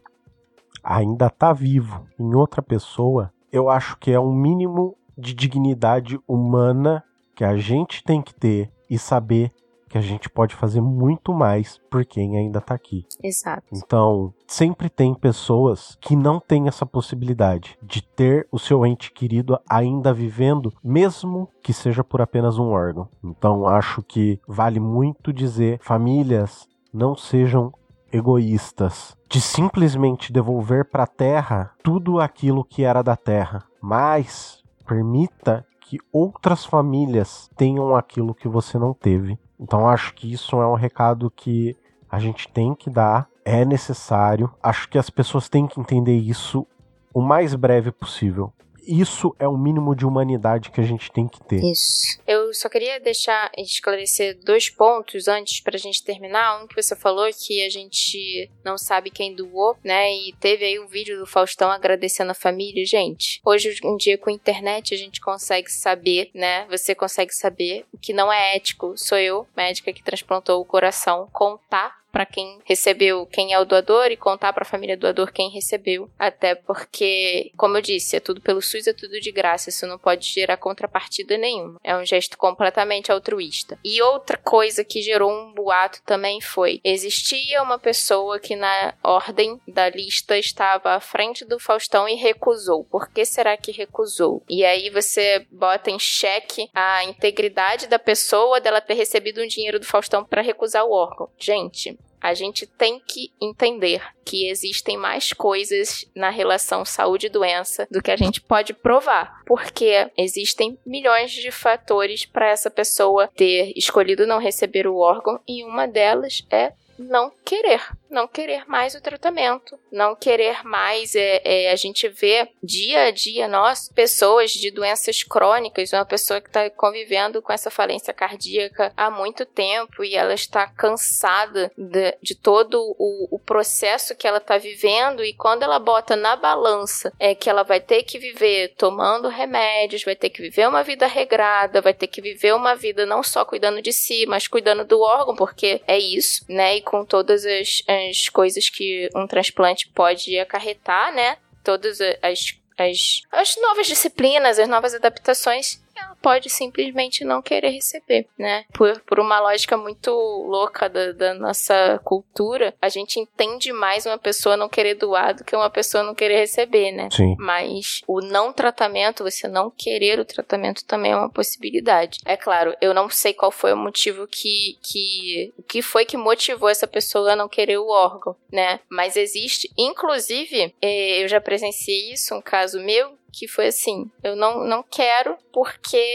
ainda 0.83 1.29
tá 1.29 1.51
vivo 1.53 2.05
em 2.19 2.33
outra 2.33 2.61
pessoa, 2.61 3.31
eu 3.51 3.69
acho 3.69 3.97
que 3.97 4.11
é 4.11 4.19
um 4.19 4.31
mínimo 4.33 4.95
de 5.17 5.33
dignidade 5.33 6.19
humana 6.27 7.03
que 7.35 7.43
a 7.43 7.57
gente 7.57 8.03
tem 8.03 8.21
que 8.21 8.33
ter 8.33 8.71
e 8.89 8.97
saber 8.97 9.51
que 9.91 9.97
a 9.97 10.01
gente 10.01 10.29
pode 10.29 10.55
fazer 10.55 10.79
muito 10.79 11.33
mais 11.33 11.79
por 11.89 12.05
quem 12.05 12.37
ainda 12.37 12.61
tá 12.61 12.73
aqui. 12.73 13.05
Exato. 13.21 13.67
Então, 13.73 14.33
sempre 14.47 14.89
tem 14.89 15.13
pessoas 15.13 15.97
que 15.99 16.15
não 16.15 16.39
têm 16.39 16.69
essa 16.69 16.85
possibilidade 16.85 17.77
de 17.83 18.01
ter 18.01 18.47
o 18.49 18.57
seu 18.57 18.85
ente 18.85 19.11
querido 19.11 19.59
ainda 19.69 20.13
vivendo, 20.13 20.73
mesmo 20.81 21.49
que 21.61 21.73
seja 21.73 22.03
por 22.03 22.21
apenas 22.21 22.57
um 22.57 22.69
órgão. 22.69 23.09
Então, 23.21 23.67
acho 23.67 24.01
que 24.01 24.39
vale 24.47 24.79
muito 24.79 25.33
dizer: 25.33 25.79
famílias, 25.81 26.67
não 26.93 27.13
sejam 27.15 27.73
egoístas 28.13 29.15
de 29.29 29.39
simplesmente 29.39 30.31
devolver 30.31 30.85
para 30.89 31.03
a 31.03 31.07
terra 31.07 31.71
tudo 31.83 32.19
aquilo 32.19 32.63
que 32.63 32.83
era 32.83 33.01
da 33.01 33.15
terra, 33.15 33.63
mas 33.81 34.61
permita 34.85 35.65
que 35.69 35.71
que 35.91 35.97
outras 36.09 36.63
famílias 36.63 37.49
tenham 37.57 37.93
aquilo 37.93 38.33
que 38.33 38.47
você 38.47 38.79
não 38.79 38.93
teve. 38.93 39.37
Então 39.61 39.87
acho 39.87 40.13
que 40.15 40.31
isso 40.33 40.59
é 40.59 40.67
um 40.67 40.73
recado 40.73 41.29
que 41.29 41.77
a 42.09 42.19
gente 42.19 42.49
tem 42.49 42.73
que 42.73 42.89
dar, 42.89 43.29
é 43.45 43.63
necessário. 43.63 44.51
Acho 44.61 44.89
que 44.89 44.97
as 44.97 45.09
pessoas 45.09 45.47
têm 45.47 45.67
que 45.67 45.79
entender 45.79 46.17
isso 46.17 46.65
o 47.13 47.21
mais 47.21 47.53
breve 47.53 47.91
possível 47.91 48.51
isso 48.91 49.35
é 49.39 49.47
o 49.47 49.57
mínimo 49.57 49.95
de 49.95 50.05
humanidade 50.05 50.69
que 50.69 50.81
a 50.81 50.83
gente 50.83 51.11
tem 51.11 51.27
que 51.27 51.41
ter. 51.43 51.63
Isso. 51.63 52.19
Eu 52.27 52.53
só 52.53 52.67
queria 52.67 52.99
deixar 52.99 53.49
esclarecer 53.57 54.37
dois 54.43 54.69
pontos 54.69 55.27
antes 55.27 55.61
pra 55.61 55.77
gente 55.77 56.03
terminar. 56.03 56.61
Um 56.61 56.67
que 56.67 56.75
você 56.75 56.95
falou 56.95 57.29
que 57.33 57.63
a 57.63 57.69
gente 57.69 58.49
não 58.63 58.77
sabe 58.77 59.09
quem 59.09 59.35
doou, 59.35 59.77
né? 59.83 60.13
E 60.13 60.33
teve 60.39 60.65
aí 60.65 60.79
um 60.79 60.87
vídeo 60.87 61.17
do 61.17 61.25
Faustão 61.25 61.71
agradecendo 61.71 62.31
a 62.31 62.35
família. 62.35 62.85
Gente, 62.85 63.39
hoje 63.45 63.79
em 63.83 63.95
dia 63.95 64.17
com 64.17 64.29
a 64.29 64.33
internet 64.33 64.93
a 64.93 64.97
gente 64.97 65.21
consegue 65.21 65.71
saber, 65.71 66.29
né? 66.33 66.65
Você 66.69 66.93
consegue 66.93 67.33
saber 67.33 67.85
o 67.93 67.97
que 67.97 68.13
não 68.13 68.31
é 68.31 68.55
ético. 68.55 68.93
Sou 68.97 69.17
eu, 69.17 69.47
médica 69.55 69.93
que 69.93 70.03
transplantou 70.03 70.59
o 70.59 70.65
coração, 70.65 71.29
contar 71.31 72.00
para 72.11 72.25
quem 72.25 72.59
recebeu 72.65 73.25
quem 73.25 73.53
é 73.53 73.59
o 73.59 73.65
doador 73.65 74.11
e 74.11 74.17
contar 74.17 74.53
para 74.53 74.63
a 74.63 74.69
família 74.69 74.97
doador 74.97 75.31
quem 75.31 75.49
recebeu. 75.49 76.09
Até 76.17 76.55
porque, 76.55 77.51
como 77.57 77.77
eu 77.77 77.81
disse, 77.81 78.17
é 78.17 78.19
tudo 78.19 78.41
pelo 78.41 78.61
SUS, 78.61 78.87
é 78.87 78.93
tudo 78.93 79.19
de 79.19 79.31
graça, 79.31 79.69
isso 79.69 79.87
não 79.87 79.97
pode 79.97 80.27
gerar 80.27 80.57
contrapartida 80.57 81.37
nenhuma. 81.37 81.79
É 81.83 81.95
um 81.95 82.05
gesto 82.05 82.37
completamente 82.37 83.11
altruísta. 83.11 83.77
E 83.83 84.01
outra 84.01 84.37
coisa 84.37 84.83
que 84.83 85.01
gerou 85.01 85.31
um 85.31 85.53
boato 85.53 86.01
também 86.03 86.41
foi: 86.41 86.79
existia 86.83 87.61
uma 87.61 87.79
pessoa 87.79 88.39
que 88.39 88.55
na 88.55 88.93
ordem 89.03 89.59
da 89.67 89.89
lista 89.89 90.37
estava 90.37 90.93
à 90.93 90.99
frente 90.99 91.45
do 91.45 91.59
Faustão 91.59 92.07
e 92.07 92.15
recusou. 92.15 92.83
Por 92.85 93.09
que 93.09 93.25
será 93.25 93.57
que 93.57 93.71
recusou? 93.71 94.43
E 94.49 94.65
aí 94.65 94.89
você 94.89 95.45
bota 95.51 95.89
em 95.89 95.99
xeque 95.99 96.69
a 96.73 97.03
integridade 97.03 97.87
da 97.87 97.99
pessoa 97.99 98.59
dela 98.59 98.81
ter 98.81 98.93
recebido 98.93 99.41
um 99.41 99.47
dinheiro 99.47 99.79
do 99.79 99.85
Faustão 99.85 100.23
para 100.23 100.41
recusar 100.41 100.85
o 100.85 100.91
órgão. 100.91 101.29
Gente, 101.37 101.97
a 102.21 102.33
gente 102.33 102.65
tem 102.65 102.99
que 102.99 103.31
entender 103.41 104.01
que 104.23 104.47
existem 104.47 104.95
mais 104.95 105.33
coisas 105.33 106.05
na 106.15 106.29
relação 106.29 106.85
saúde 106.85 107.25
e 107.27 107.29
doença 107.29 107.87
do 107.89 108.01
que 108.01 108.11
a 108.11 108.15
gente 108.15 108.39
pode 108.39 108.73
provar, 108.73 109.41
porque 109.45 110.09
existem 110.17 110.77
milhões 110.85 111.31
de 111.31 111.51
fatores 111.51 112.25
para 112.25 112.49
essa 112.49 112.69
pessoa 112.69 113.29
ter 113.35 113.73
escolhido 113.75 114.27
não 114.27 114.39
receber 114.39 114.87
o 114.87 114.97
órgão 114.97 115.39
e 115.47 115.63
uma 115.63 115.87
delas 115.87 116.45
é 116.49 116.73
não 116.97 117.31
querer, 117.43 117.81
não 118.09 118.27
querer 118.27 118.67
mais 118.67 118.95
o 118.95 119.01
tratamento, 119.01 119.79
não 119.91 120.15
querer 120.15 120.63
mais. 120.63 121.15
É, 121.15 121.41
é, 121.43 121.71
a 121.71 121.75
gente 121.75 122.07
vê 122.07 122.47
dia 122.61 123.03
a 123.03 123.11
dia 123.11 123.47
nós, 123.47 123.89
pessoas 123.93 124.51
de 124.51 124.71
doenças 124.71 125.23
crônicas, 125.23 125.93
uma 125.93 126.05
pessoa 126.05 126.41
que 126.41 126.47
está 126.47 126.69
convivendo 126.69 127.41
com 127.41 127.51
essa 127.51 127.69
falência 127.71 128.13
cardíaca 128.13 128.93
há 128.95 129.09
muito 129.09 129.45
tempo 129.45 130.03
e 130.03 130.15
ela 130.15 130.33
está 130.33 130.67
cansada 130.67 131.71
de, 131.77 132.17
de 132.21 132.35
todo 132.35 132.79
o, 132.97 133.35
o, 133.35 133.39
processo 133.39 134.15
que 134.15 134.27
ela 134.27 134.37
está 134.37 134.57
vivendo 134.57 135.23
e 135.23 135.33
quando 135.33 135.63
ela 135.63 135.79
bota 135.79 136.15
na 136.15 136.35
balança 136.35 137.11
é 137.19 137.33
que 137.33 137.49
ela 137.49 137.63
vai 137.63 137.79
ter 137.79 138.03
que 138.03 138.19
viver 138.19 138.73
tomando 138.77 139.27
remédios, 139.27 140.03
vai 140.03 140.15
ter 140.15 140.29
que 140.29 140.41
viver 140.41 140.67
uma 140.67 140.83
vida 140.83 141.07
regrada, 141.07 141.81
vai 141.81 141.93
ter 141.93 142.07
que 142.07 142.21
viver 142.21 142.53
uma 142.53 142.75
vida 142.75 143.05
não 143.05 143.23
só 143.23 143.43
cuidando 143.43 143.81
de 143.81 143.91
si, 143.91 144.25
mas 144.27 144.47
cuidando 144.47 144.85
do 144.85 145.01
órgão, 145.01 145.35
porque 145.35 145.81
é 145.87 145.97
isso, 145.97 146.45
né? 146.47 146.77
E 146.77 146.81
com 146.91 147.05
todas 147.05 147.45
as, 147.45 147.81
as 147.87 148.27
coisas 148.27 148.69
que 148.69 149.09
um 149.15 149.25
transplante 149.25 149.87
pode 149.95 150.37
acarretar, 150.37 151.15
né? 151.15 151.37
Todas 151.63 152.01
as, 152.21 152.59
as, 152.77 153.21
as 153.31 153.55
novas 153.61 153.87
disciplinas, 153.87 154.59
as 154.59 154.67
novas 154.67 154.93
adaptações 154.93 155.81
ela 156.01 156.15
pode 156.21 156.49
simplesmente 156.49 157.23
não 157.23 157.41
querer 157.41 157.69
receber, 157.69 158.27
né? 158.37 158.65
Por, 158.73 158.99
por 159.01 159.19
uma 159.19 159.39
lógica 159.39 159.77
muito 159.77 160.11
louca 160.11 160.89
da, 160.89 161.11
da, 161.11 161.33
nossa 161.33 161.99
cultura, 162.03 162.73
a 162.81 162.89
gente 162.89 163.19
entende 163.19 163.71
mais 163.71 164.05
uma 164.05 164.17
pessoa 164.17 164.57
não 164.57 164.69
querer 164.69 164.95
doar 164.95 165.35
do 165.35 165.43
que 165.43 165.55
uma 165.55 165.69
pessoa 165.69 166.03
não 166.03 166.15
querer 166.15 166.37
receber, 166.37 166.91
né? 166.91 167.09
Sim. 167.11 167.35
Mas 167.39 168.01
o 168.07 168.21
não 168.21 168.53
tratamento, 168.53 169.23
você 169.23 169.47
não 169.47 169.71
querer 169.71 170.19
o 170.19 170.25
tratamento 170.25 170.85
também 170.85 171.11
é 171.11 171.15
uma 171.15 171.29
possibilidade. 171.29 172.19
É 172.25 172.35
claro, 172.35 172.75
eu 172.81 172.93
não 172.93 173.09
sei 173.09 173.33
qual 173.33 173.51
foi 173.51 173.73
o 173.73 173.77
motivo 173.77 174.27
que, 174.27 174.77
que 174.81 175.53
o 175.57 175.63
que 175.63 175.81
foi 175.81 176.05
que 176.05 176.17
motivou 176.17 176.69
essa 176.69 176.87
pessoa 176.87 177.33
a 177.33 177.35
não 177.35 177.47
querer 177.47 177.77
o 177.77 177.89
órgão, 177.89 178.35
né? 178.51 178.79
Mas 178.89 179.15
existe, 179.15 179.71
inclusive, 179.77 180.73
eh, 180.81 181.23
eu 181.23 181.27
já 181.27 181.39
presenciei 181.39 182.13
isso, 182.13 182.35
um 182.35 182.41
caso 182.41 182.79
meu, 182.79 183.17
que 183.31 183.47
foi 183.47 183.67
assim: 183.67 184.09
eu 184.23 184.35
não, 184.35 184.63
não 184.65 184.83
quero 184.83 185.37
porque 185.51 186.05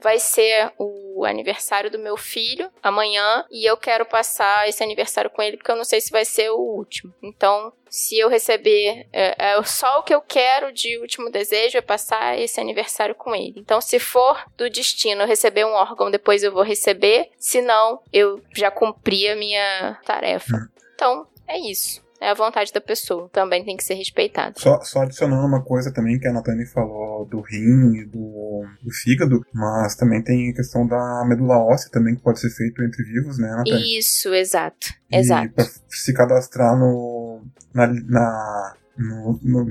vai 0.00 0.18
ser 0.18 0.72
o 0.78 1.24
aniversário 1.24 1.90
do 1.90 1.98
meu 1.98 2.16
filho 2.16 2.70
amanhã 2.82 3.44
e 3.50 3.68
eu 3.68 3.76
quero 3.76 4.04
passar 4.04 4.68
esse 4.68 4.82
aniversário 4.82 5.30
com 5.30 5.42
ele 5.42 5.56
porque 5.56 5.70
eu 5.70 5.76
não 5.76 5.84
sei 5.84 6.00
se 6.00 6.10
vai 6.10 6.24
ser 6.24 6.50
o 6.50 6.58
último. 6.58 7.12
Então, 7.22 7.72
se 7.88 8.18
eu 8.18 8.28
receber 8.28 9.06
é, 9.12 9.34
é, 9.38 9.62
só 9.62 10.00
o 10.00 10.02
que 10.02 10.14
eu 10.14 10.20
quero 10.20 10.72
de 10.72 10.98
último 10.98 11.30
desejo 11.30 11.78
é 11.78 11.82
passar 11.82 12.38
esse 12.38 12.60
aniversário 12.60 13.14
com 13.14 13.34
ele. 13.34 13.54
Então, 13.56 13.80
se 13.80 13.98
for 13.98 14.44
do 14.56 14.68
destino 14.68 15.22
eu 15.22 15.26
receber 15.26 15.64
um 15.64 15.72
órgão, 15.72 16.10
depois 16.10 16.42
eu 16.42 16.52
vou 16.52 16.62
receber. 16.62 17.30
Se 17.38 17.62
não, 17.62 18.02
eu 18.12 18.42
já 18.54 18.70
cumpri 18.70 19.28
a 19.28 19.36
minha 19.36 19.98
tarefa. 20.04 20.56
Hum. 20.56 20.68
Então, 20.94 21.26
é 21.46 21.58
isso 21.58 22.05
é 22.20 22.30
a 22.30 22.34
vontade 22.34 22.72
da 22.72 22.80
pessoa, 22.80 23.28
também 23.32 23.64
tem 23.64 23.76
que 23.76 23.84
ser 23.84 23.94
respeitado. 23.94 24.58
Só, 24.58 24.80
só 24.82 25.02
adicionando 25.02 25.46
uma 25.46 25.62
coisa 25.62 25.92
também 25.92 26.18
que 26.18 26.26
a 26.26 26.32
Natane 26.32 26.66
falou 26.66 27.26
do 27.26 27.40
rim 27.40 28.00
e 28.00 28.04
do, 28.04 28.64
do, 28.82 28.90
fígado, 28.90 29.44
mas 29.52 29.94
também 29.96 30.22
tem 30.22 30.50
a 30.50 30.54
questão 30.54 30.86
da 30.86 31.24
medula 31.26 31.58
óssea 31.58 31.90
também 31.90 32.14
que 32.14 32.22
pode 32.22 32.40
ser 32.40 32.50
feito 32.50 32.82
entre 32.82 33.02
vivos, 33.04 33.38
né, 33.38 33.48
Natane? 33.50 33.98
Isso, 33.98 34.32
exato, 34.34 34.88
e 35.10 35.16
exato. 35.16 35.54
Pra 35.54 35.64
se 35.88 36.12
cadastrar 36.12 36.76
no, 36.76 37.42
na, 37.74 37.86
na 37.86 38.74
no, 38.96 39.38
no 39.42 39.66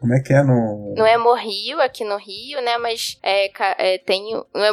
como 0.00 0.14
é 0.14 0.20
que 0.20 0.32
é 0.32 0.42
no. 0.42 0.94
No 0.96 1.06
Hemorrio, 1.06 1.80
aqui 1.80 2.04
no 2.04 2.16
Rio, 2.16 2.60
né? 2.60 2.78
Mas 2.78 3.18
é, 3.22 3.50
é, 3.78 3.98
tem. 3.98 4.24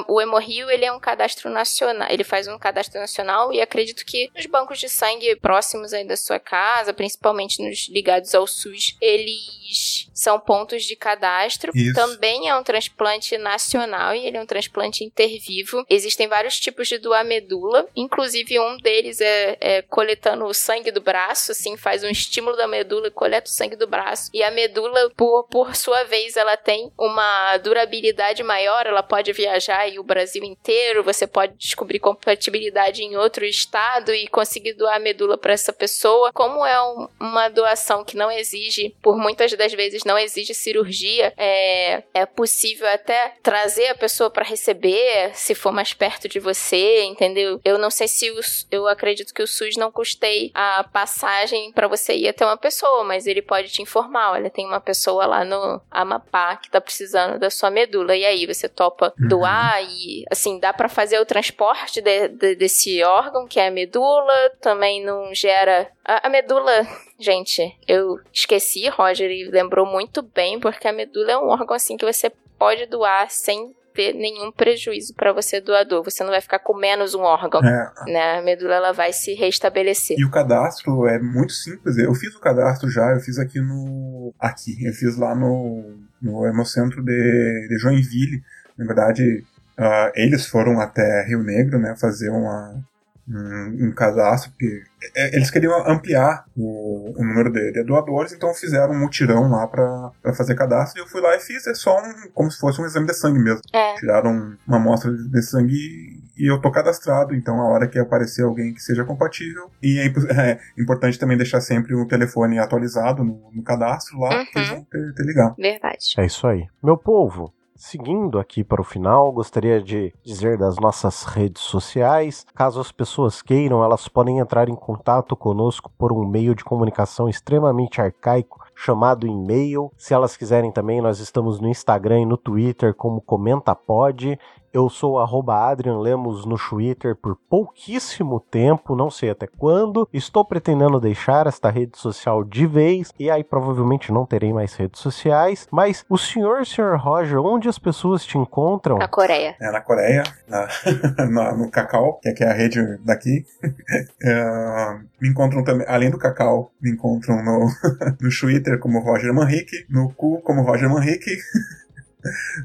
O 0.07 0.21
Hemorrio, 0.21 0.69
ele 0.69 0.85
é 0.85 0.91
um 0.91 0.99
cadastro 0.99 1.49
nacional. 1.49 2.07
Ele 2.11 2.23
faz 2.23 2.47
um 2.47 2.59
cadastro 2.59 2.99
nacional 2.99 3.51
e 3.51 3.59
acredito 3.59 4.05
que 4.05 4.29
nos 4.35 4.45
bancos 4.45 4.79
de 4.79 4.87
sangue 4.87 5.35
próximos 5.37 5.93
aí 5.93 6.05
da 6.05 6.15
sua 6.15 6.39
casa, 6.39 6.93
principalmente 6.93 7.61
nos 7.61 7.89
ligados 7.89 8.35
ao 8.35 8.45
SUS, 8.45 8.95
eles 9.01 10.09
são 10.13 10.39
pontos 10.39 10.83
de 10.83 10.95
cadastro. 10.95 11.71
Isso. 11.73 11.95
Também 11.95 12.47
é 12.47 12.55
um 12.55 12.63
transplante 12.63 13.35
nacional 13.37 14.13
e 14.13 14.27
ele 14.27 14.37
é 14.37 14.41
um 14.41 14.45
transplante 14.45 15.03
intervivo. 15.03 15.83
Existem 15.89 16.27
vários 16.27 16.59
tipos 16.59 16.87
de 16.87 16.99
doar 16.99 17.25
medula, 17.25 17.87
inclusive 17.95 18.59
um 18.59 18.77
deles 18.77 19.19
é, 19.21 19.57
é 19.59 19.81
coletando 19.81 20.45
o 20.45 20.53
sangue 20.53 20.91
do 20.91 21.01
braço, 21.01 21.51
assim, 21.51 21.75
faz 21.75 22.03
um 22.03 22.09
estímulo 22.09 22.55
da 22.55 22.67
medula 22.67 23.07
e 23.07 23.11
coleta 23.11 23.49
o 23.49 23.53
sangue 23.53 23.75
do 23.75 23.87
braço. 23.87 24.29
E 24.31 24.43
a 24.43 24.51
medula 24.51 25.09
por, 25.15 25.47
por 25.47 25.75
sua 25.75 26.03
vez, 26.03 26.35
ela 26.35 26.57
tem 26.57 26.91
uma 26.97 27.57
durabilidade 27.57 28.43
maior, 28.43 28.85
ela 28.85 29.01
pode 29.01 29.31
viajar 29.31 29.87
e 29.87 29.97
o 29.97 30.03
Brasil 30.03 30.43
inteiro, 30.43 31.03
você 31.03 31.25
pode 31.25 31.53
descobrir 31.57 31.99
compatibilidade 31.99 33.03
em 33.03 33.15
outro 33.15 33.45
estado 33.45 34.13
e 34.13 34.27
conseguir 34.27 34.73
doar 34.73 34.99
medula 34.99 35.37
para 35.37 35.53
essa 35.53 35.71
pessoa. 35.71 36.31
Como 36.33 36.65
é 36.65 36.81
um, 36.81 37.07
uma 37.19 37.47
doação 37.49 38.03
que 38.03 38.17
não 38.17 38.29
exige, 38.29 38.95
por 39.01 39.17
muitas 39.17 39.51
das 39.53 39.73
vezes 39.73 40.03
não 40.03 40.17
exige 40.17 40.53
cirurgia, 40.53 41.33
é, 41.37 42.03
é 42.13 42.25
possível 42.25 42.87
até 42.87 43.35
trazer 43.41 43.87
a 43.87 43.95
pessoa 43.95 44.29
para 44.29 44.43
receber, 44.43 45.31
se 45.33 45.55
for 45.55 45.71
mais 45.71 45.93
perto 45.93 46.27
de 46.27 46.39
você, 46.39 47.03
entendeu? 47.03 47.59
Eu 47.63 47.77
não 47.77 47.89
sei 47.89 48.07
se 48.07 48.29
os, 48.31 48.67
eu 48.69 48.87
acredito 48.87 49.33
que 49.33 49.43
o 49.43 49.47
SUS 49.47 49.77
não 49.77 49.91
custei 49.91 50.51
a 50.53 50.83
passagem 50.83 51.71
para 51.71 51.87
você 51.87 52.15
ir 52.15 52.27
até 52.27 52.45
uma 52.45 52.57
pessoa, 52.57 53.03
mas 53.03 53.25
ele 53.25 53.41
pode 53.41 53.69
te 53.69 53.81
informar, 53.81 54.33
olha, 54.33 54.49
tem 54.49 54.65
uma 54.65 54.81
pessoa 54.81 55.04
pessoa 55.05 55.25
lá 55.27 55.45
no 55.45 55.79
Amapá 55.91 56.55
que 56.57 56.69
tá 56.69 56.81
precisando 56.81 57.37
da 57.37 57.49
sua 57.49 57.69
medula. 57.69 58.15
E 58.15 58.25
aí, 58.25 58.45
você 58.47 58.67
topa 58.67 59.13
uhum. 59.19 59.27
doar 59.27 59.83
e, 59.83 60.25
assim, 60.31 60.59
dá 60.59 60.73
para 60.73 60.89
fazer 60.89 61.19
o 61.19 61.25
transporte 61.25 62.01
de, 62.01 62.27
de, 62.29 62.55
desse 62.55 63.03
órgão, 63.03 63.47
que 63.47 63.59
é 63.59 63.67
a 63.67 63.71
medula, 63.71 64.33
também 64.59 65.03
não 65.03 65.33
gera. 65.33 65.89
A, 66.03 66.27
a 66.27 66.29
medula, 66.29 66.71
gente, 67.19 67.77
eu 67.87 68.19
esqueci, 68.33 68.89
Roger, 68.89 69.29
e 69.29 69.45
lembrou 69.49 69.85
muito 69.85 70.23
bem, 70.23 70.59
porque 70.59 70.87
a 70.87 70.93
medula 70.93 71.31
é 71.31 71.37
um 71.37 71.49
órgão, 71.49 71.75
assim, 71.75 71.97
que 71.97 72.05
você 72.05 72.31
pode 72.57 72.85
doar 72.87 73.29
sem 73.29 73.75
ter 73.95 74.13
nenhum 74.13 74.51
prejuízo 74.51 75.15
para 75.15 75.31
você 75.31 75.61
doador. 75.61 76.03
Você 76.03 76.23
não 76.23 76.31
vai 76.31 76.41
ficar 76.41 76.59
com 76.59 76.75
menos 76.75 77.15
um 77.15 77.21
órgão. 77.21 77.61
É. 77.61 78.11
Né? 78.11 78.37
A 78.37 78.41
medula 78.41 78.75
ela 78.75 78.91
vai 78.91 79.13
se 79.13 79.33
restabelecer. 79.33 80.17
E 80.19 80.25
o 80.25 80.29
cadastro 80.29 81.07
é 81.07 81.17
muito 81.17 81.53
simples. 81.53 81.97
Eu 81.97 82.13
fiz 82.13 82.35
o 82.35 82.39
cadastro 82.39 82.89
já, 82.89 83.11
eu 83.11 83.19
fiz 83.19 83.39
aqui 83.39 83.59
no. 83.59 84.33
Aqui, 84.39 84.85
eu 84.85 84.93
fiz 84.93 85.17
lá 85.17 85.33
no, 85.33 85.97
no 86.21 86.45
Hemocentro 86.45 87.01
de, 87.01 87.67
de 87.69 87.77
Joinville. 87.79 88.43
Na 88.77 88.85
verdade, 88.85 89.43
uh, 89.79 90.11
eles 90.15 90.45
foram 90.45 90.79
até 90.81 91.23
Rio 91.25 91.41
Negro, 91.41 91.79
né, 91.79 91.95
fazer 91.97 92.29
uma, 92.29 92.83
um, 93.27 93.87
um 93.87 93.91
cadastro, 93.91 94.51
porque 94.51 94.83
é, 95.15 95.35
eles 95.35 95.49
queriam 95.49 95.73
ampliar 95.87 96.45
o, 96.55 97.13
o, 97.19 97.23
número 97.23 97.51
de, 97.51 97.71
de, 97.71 97.83
doadores, 97.83 98.33
então 98.33 98.53
fizeram 98.53 98.93
um 98.93 98.99
mutirão 98.99 99.49
lá 99.49 99.67
para 99.67 100.33
fazer 100.35 100.55
cadastro. 100.55 100.99
E 100.99 101.03
eu 101.03 101.07
fui 101.07 101.21
lá 101.21 101.35
e 101.35 101.39
fiz, 101.39 101.65
é 101.67 101.73
só 101.73 101.97
um, 101.97 102.29
como 102.33 102.51
se 102.51 102.59
fosse 102.59 102.81
um 102.81 102.85
exame 102.85 103.07
de 103.07 103.13
sangue 103.13 103.39
mesmo. 103.39 103.61
É. 103.73 103.95
Tiraram 103.95 104.55
uma 104.67 104.77
amostra 104.77 105.11
de 105.11 105.41
sangue 105.41 106.23
e 106.37 106.51
eu 106.51 106.59
tô 106.59 106.69
cadastrado, 106.69 107.33
então 107.33 107.59
a 107.61 107.67
hora 107.67 107.87
que 107.87 107.97
aparecer 107.97 108.43
alguém 108.43 108.73
que 108.73 108.81
seja 108.81 109.03
compatível. 109.05 109.71
E 109.81 109.99
é, 109.99 110.05
é 110.51 110.59
importante 110.77 111.17
também 111.17 111.37
deixar 111.37 111.61
sempre 111.61 111.95
o 111.95 112.07
telefone 112.07 112.59
atualizado 112.59 113.23
no, 113.23 113.49
no 113.51 113.63
cadastro 113.63 114.19
lá, 114.19 114.39
uhum. 114.39 114.45
que 114.45 114.59
eles 114.59 114.69
vão 114.69 114.83
ter, 114.83 115.13
ter 115.13 115.23
ligar. 115.23 115.55
Verdade. 115.57 116.13
É 116.17 116.25
isso 116.25 116.45
aí. 116.45 116.65
Meu 116.83 116.97
povo, 116.97 117.53
Seguindo 117.77 118.39
aqui 118.39 118.63
para 118.63 118.79
o 118.79 118.85
final, 118.85 119.29
gostaria 119.33 119.81
de 119.81 120.13
dizer 120.23 120.57
das 120.57 120.77
nossas 120.77 121.25
redes 121.25 121.61
sociais. 121.61 122.45
Caso 122.55 122.79
as 122.79 122.89
pessoas 122.89 123.41
queiram, 123.41 123.83
elas 123.83 124.07
podem 124.07 124.39
entrar 124.39 124.69
em 124.69 124.75
contato 124.75 125.35
conosco 125.35 125.91
por 125.97 126.13
um 126.13 126.25
meio 126.25 126.55
de 126.55 126.63
comunicação 126.63 127.27
extremamente 127.27 127.99
arcaico 127.99 128.64
chamado 128.75 129.25
e-mail. 129.25 129.91
Se 129.97 130.13
elas 130.13 130.35
quiserem 130.35 130.71
também, 130.71 131.01
nós 131.01 131.19
estamos 131.19 131.59
no 131.59 131.67
Instagram 131.67 132.21
e 132.21 132.25
no 132.25 132.37
Twitter 132.37 132.93
como 132.93 133.21
ComentaPod. 133.21 134.37
Eu 134.75 134.89
sou 134.89 135.17
Adrian 135.17 135.99
Lemos 135.99 136.45
no 136.45 136.57
Twitter 136.57 137.15
por 137.15 137.37
pouquíssimo 137.49 138.41
tempo, 138.41 138.93
não 138.93 139.09
sei 139.09 139.29
até 139.29 139.47
quando. 139.47 140.05
Estou 140.11 140.43
pretendendo 140.43 140.99
deixar 140.99 141.47
esta 141.47 141.69
rede 141.69 141.97
social 141.97 142.43
de 142.43 142.67
vez 142.67 143.09
e 143.17 143.31
aí 143.31 143.41
provavelmente 143.41 144.11
não 144.11 144.25
terei 144.25 144.51
mais 144.51 144.75
redes 144.75 144.99
sociais. 144.99 145.65
Mas 145.71 146.03
o 146.09 146.17
senhor, 146.17 146.65
senhor 146.65 146.97
Roger, 146.99 147.39
onde 147.39 147.69
as 147.69 147.79
pessoas 147.79 148.25
te 148.25 148.37
encontram? 148.37 148.97
Na 148.97 149.07
Coreia. 149.07 149.55
É, 149.61 149.71
na 149.71 149.79
Coreia, 149.79 150.23
na, 150.45 150.67
na, 151.25 151.55
no 151.55 151.71
Cacau, 151.71 152.19
que 152.35 152.43
é 152.43 152.49
a 152.49 152.53
rede 152.53 152.97
daqui. 152.97 153.45
é, 154.21 154.99
me 155.21 155.29
encontram 155.29 155.63
também, 155.63 155.87
além 155.87 156.11
do 156.11 156.17
Cacau, 156.17 156.69
me 156.81 156.91
encontram 156.91 157.41
no, 157.41 157.69
no 158.19 158.29
Twitter 158.29 158.64
como 158.79 158.99
Roger 158.99 159.33
Manrique, 159.33 159.85
no 159.89 160.13
Cu 160.13 160.41
como 160.41 160.61
Roger 160.61 160.89
Manrique. 160.89 161.37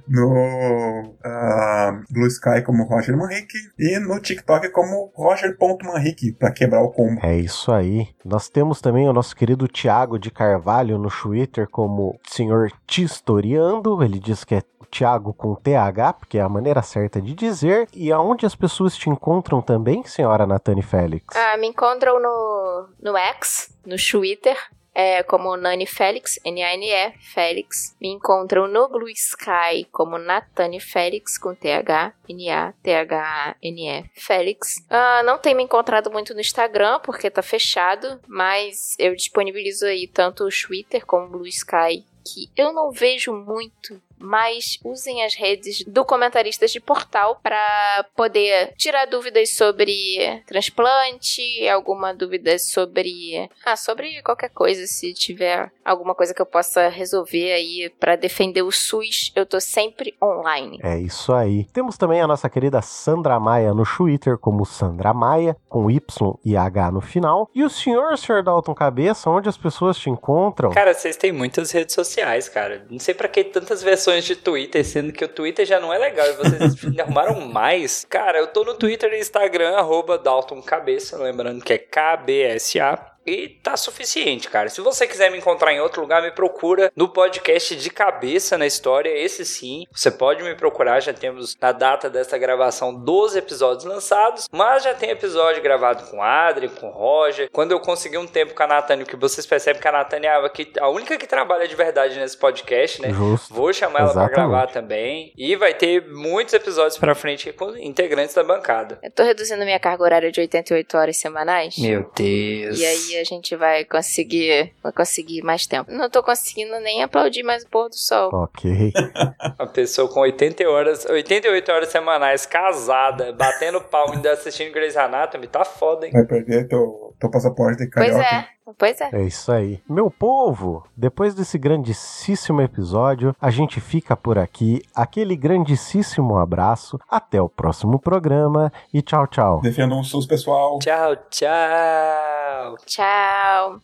no 0.09 1.03
uh, 1.03 2.05
Blue 2.11 2.27
Sky 2.27 2.63
como 2.65 2.85
Roger 2.85 3.17
Manrique 3.17 3.59
e 3.79 3.99
no 3.99 4.19
TikTok 4.21 4.71
como 4.71 5.13
Roger.manrique 5.15 6.33
para 6.33 6.51
quebrar 6.51 6.83
o 6.83 6.91
combo. 6.91 7.21
É 7.25 7.37
isso 7.37 7.73
aí. 7.73 8.09
Nós 8.25 8.49
temos 8.49 8.81
também 8.81 9.09
o 9.09 9.13
nosso 9.13 9.37
querido 9.37 9.69
Thiago 9.69 10.19
de 10.19 10.31
Carvalho 10.31 10.99
no 10.99 11.11
Twitter 11.11 11.69
como 11.69 12.19
Senhor 12.27 12.73
Tistoriando. 12.87 14.03
Ele 14.03 14.19
diz 14.19 14.45
que 14.45 14.55
é 14.55 14.63
Thiago 14.91 15.33
com 15.33 15.55
TH, 15.55 16.15
porque 16.15 16.39
é 16.39 16.43
a 16.43 16.49
maneira 16.49 16.83
certa 16.83 17.21
de 17.21 17.35
dizer. 17.35 17.89
E 17.95 18.11
aonde 18.11 18.45
as 18.45 18.55
pessoas 18.55 18.97
te 18.97 19.09
encontram 19.09 19.63
também, 19.63 20.05
senhora 20.05 20.47
Natane 20.47 20.83
Félix? 20.83 21.37
Ah, 21.37 21.57
me 21.57 21.69
encontram 21.69 22.21
no, 22.21 22.89
no 23.01 23.17
X, 23.17 23.73
no 23.87 23.97
Twitter, 23.97 24.57
é, 24.95 25.23
como 25.23 25.57
Nani 25.57 25.87
Félix, 25.87 26.39
N-A-N-E, 26.45 27.13
Félix. 27.33 27.97
Me 28.01 28.09
encontram 28.09 28.67
no 28.67 28.89
Blue 28.89 29.09
Sky 29.09 29.87
como 29.91 30.19
Natane 30.19 30.81
Félix, 30.81 31.39
com 31.39 31.55
T-H, 31.55 32.13
N-A-T-H-A-N-E, 32.29 34.11
Félix. 34.15 34.77
Uh, 34.91 35.25
não 35.25 35.39
tenho 35.39 35.57
me 35.57 35.63
encontrado 35.63 36.11
muito 36.11 36.35
no 36.35 36.41
Instagram, 36.41 37.01
porque 37.01 37.31
tá 37.31 37.43
fechado, 37.43 38.21
mas 38.27 38.95
eu 38.99 39.15
disponibilizo 39.15 39.87
aí 39.87 40.07
tanto 40.07 40.45
o 40.45 40.49
Twitter 40.49 41.07
como 41.07 41.27
o 41.27 41.31
Blue 41.31 41.47
Sky, 41.47 42.05
que 42.25 42.51
eu 42.57 42.73
não 42.73 42.91
vejo 42.91 43.33
muito 43.33 44.01
mas 44.21 44.79
usem 44.85 45.25
as 45.25 45.35
redes 45.35 45.85
do 45.87 46.05
Comentaristas 46.05 46.71
de 46.71 46.81
Portal 46.81 47.41
para 47.43 48.05
poder 48.15 48.75
tirar 48.77 49.07
dúvidas 49.07 49.57
sobre 49.57 50.43
transplante, 50.47 51.69
alguma 51.69 52.15
dúvida 52.15 52.59
sobre. 52.59 53.49
Ah, 53.65 53.77
sobre 53.77 54.23
qualquer 54.23 54.51
coisa. 54.51 54.87
Se 54.87 55.13
tiver 55.15 55.71
alguma 55.85 56.15
coisa 56.15 56.35
que 56.35 56.43
eu 56.43 56.47
possa 56.47 56.89
resolver 56.89 57.53
aí 57.53 57.91
para 57.99 58.17
defender 58.17 58.63
o 58.63 58.71
SUS, 58.71 59.33
eu 59.35 59.47
tô 59.47 59.61
sempre 59.61 60.15
online. 60.23 60.79
É 60.83 60.99
isso 60.99 61.33
aí. 61.33 61.65
Temos 61.73 61.97
também 61.97 62.21
a 62.21 62.27
nossa 62.27 62.49
querida 62.49 62.83
Sandra 62.83 63.41
Maia 63.41 63.73
no 63.73 63.85
Twitter, 63.85 64.37
como 64.39 64.67
Sandra 64.67 65.15
Maia, 65.15 65.57
com 65.69 65.91
Y 65.91 66.39
e 66.45 66.57
H 66.57 66.91
no 66.91 67.01
final. 67.01 67.49
E 67.55 67.63
o 67.63 67.71
senhor, 67.71 68.17
senhor 68.19 68.43
Dalton 68.43 68.75
Cabeça, 68.75 69.31
onde 69.31 69.49
as 69.49 69.57
pessoas 69.57 69.97
te 69.97 70.11
encontram? 70.11 70.71
Cara, 70.71 70.93
vocês 70.95 71.17
têm 71.17 71.33
muitas 71.33 71.71
redes 71.71 71.95
sociais, 71.95 72.49
cara. 72.49 72.87
Não 72.91 72.99
sei 72.99 73.15
para 73.15 73.29
que 73.29 73.45
tantas 73.45 73.83
versões 73.83 74.10
versões 74.11 74.25
de 74.25 74.37
Twitter, 74.37 74.85
sendo 74.85 75.13
que 75.13 75.25
o 75.25 75.29
Twitter 75.29 75.65
já 75.65 75.79
não 75.79 75.93
é 75.93 75.99
legal 75.99 76.27
e 76.27 76.33
vocês 76.33 76.75
arrumaram 76.99 77.41
mais. 77.41 78.05
Cara, 78.09 78.39
eu 78.39 78.49
tô 78.49 78.65
no 78.65 78.75
Twitter 78.75 79.13
e 79.13 79.21
Instagram, 79.21 79.77
arroba 79.77 80.19
Dalton 80.19 80.61
Cabeça, 80.61 81.17
lembrando 81.17 81.63
que 81.63 81.73
é 81.73 81.79
KBSA. 81.79 82.99
E 83.31 83.49
tá 83.63 83.77
suficiente, 83.77 84.49
cara. 84.49 84.69
Se 84.69 84.81
você 84.81 85.07
quiser 85.07 85.31
me 85.31 85.39
encontrar 85.39 85.73
em 85.73 85.81
outro 85.81 86.01
lugar, 86.03 86.21
me 86.21 86.33
procura 86.33 86.91
no 86.97 87.09
podcast 87.09 87.77
de 87.77 87.89
cabeça 87.89 88.59
na 88.59 88.67
história. 88.67 89.09
Esse 89.09 89.45
sim, 89.45 89.85
você 89.93 90.11
pode 90.11 90.43
me 90.43 90.57
procurar. 90.57 90.99
Já 90.99 91.13
temos 91.13 91.57
na 91.61 91.71
data 91.71 92.11
dessa 92.11 92.37
gravação 92.37 92.93
12 92.93 93.39
episódios 93.39 93.85
lançados, 93.85 94.49
mas 94.51 94.83
já 94.83 94.95
tem 94.95 95.11
episódio 95.11 95.63
gravado 95.63 96.11
com 96.11 96.21
Adri, 96.21 96.69
com 96.69 96.89
Roger. 96.89 97.49
Quando 97.53 97.71
eu 97.71 97.79
consegui 97.79 98.19
um 98.19 98.27
tempo 98.27 98.53
com 98.53 98.65
a 98.65 98.67
Natânia, 98.67 99.07
que 99.07 99.15
vocês 99.15 99.47
percebem 99.47 99.81
que 99.81 99.87
a 99.87 99.93
Natânia 99.93 100.29
é 100.29 100.81
a 100.81 100.89
única 100.89 101.17
que 101.17 101.27
trabalha 101.27 101.69
de 101.69 101.77
verdade 101.77 102.19
nesse 102.19 102.37
podcast, 102.37 103.01
né? 103.01 103.11
Justo. 103.13 103.55
Vou 103.55 103.73
chamar 103.73 104.01
ela 104.01 104.11
Exatamente. 104.11 104.35
pra 104.35 104.43
gravar 104.43 104.67
também. 104.73 105.33
E 105.37 105.55
vai 105.55 105.73
ter 105.73 106.05
muitos 106.09 106.53
episódios 106.53 106.99
pra 106.99 107.15
frente 107.15 107.53
com 107.53 107.77
integrantes 107.77 108.35
da 108.35 108.43
bancada. 108.43 108.99
Eu 109.05 109.11
tô 109.13 109.23
reduzindo 109.23 109.65
minha 109.65 109.79
carga 109.79 110.03
horária 110.03 110.33
de 110.33 110.41
88 110.41 110.97
horas 110.97 111.17
semanais. 111.17 111.79
Meu 111.79 112.11
Deus. 112.17 112.77
E 112.77 112.85
aí 112.85 113.20
a 113.21 113.25
gente 113.25 113.55
vai 113.57 113.85
conseguir, 113.85 114.73
vai 114.83 114.93
conseguir 114.93 115.43
mais 115.43 115.67
tempo. 115.67 115.91
Não 115.91 116.09
tô 116.09 116.23
conseguindo 116.23 116.79
nem 116.81 117.03
aplaudir 117.03 117.43
mais 117.43 117.63
o 117.63 117.69
pôr 117.69 117.89
do 117.89 117.97
sol. 117.97 118.31
Ok. 118.33 118.93
Uma 119.59 119.69
pessoa 119.69 120.09
com 120.09 120.21
80 120.21 120.69
horas, 120.69 121.05
88 121.07 121.73
horas 121.73 121.89
semanais, 121.89 122.47
casada, 122.47 123.33
batendo 123.33 123.81
palmo 123.81 124.15
ainda 124.15 124.33
assistindo 124.33 124.73
Grey's 124.73 124.97
Anatomy, 124.97 125.47
tá 125.47 125.65
foda, 125.65 126.07
hein? 126.07 126.13
Vai 126.13 126.25
perder 126.25 126.69
teu, 126.69 127.15
teu 127.19 127.31
passaporte 127.31 127.85
de 127.85 127.91
carioca. 127.91 128.19
Pois 128.19 128.33
é. 128.33 128.60
Pois 128.79 129.01
é. 129.01 129.11
É 129.13 129.23
isso 129.23 129.51
aí. 129.53 129.81
Meu 129.89 130.11
povo, 130.11 130.85
depois 130.97 131.35
desse 131.35 131.59
grandíssimo 131.59 132.61
episódio, 132.61 133.35
a 133.41 133.51
gente 133.51 133.81
fica 133.81 134.17
por 134.17 134.39
aqui. 134.39 134.83
Aquele 134.95 135.37
grandíssimo 135.37 136.37
abraço. 136.37 136.99
Até 137.09 137.41
o 137.41 137.49
próximo 137.49 137.99
programa 137.99 138.73
e 138.93 139.03
tchau, 139.03 139.27
tchau. 139.27 139.61
Defendam 139.61 140.01
o 140.01 140.05
SUS, 140.05 140.27
pessoal. 140.27 140.79
Tchau, 140.79 141.17
tchau. 141.31 142.77
Tchau. 142.87 143.81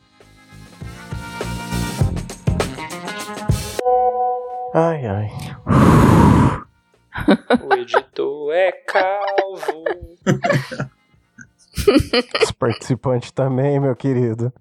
Ai, 4.75 5.07
ai. 5.07 5.31
o 7.63 7.75
editor 7.75 8.53
é 8.53 8.73
calvo. 8.73 9.85
Os 12.43 12.51
participantes 12.53 13.31
também, 13.31 13.79
meu 13.79 13.95
querido. 13.95 14.53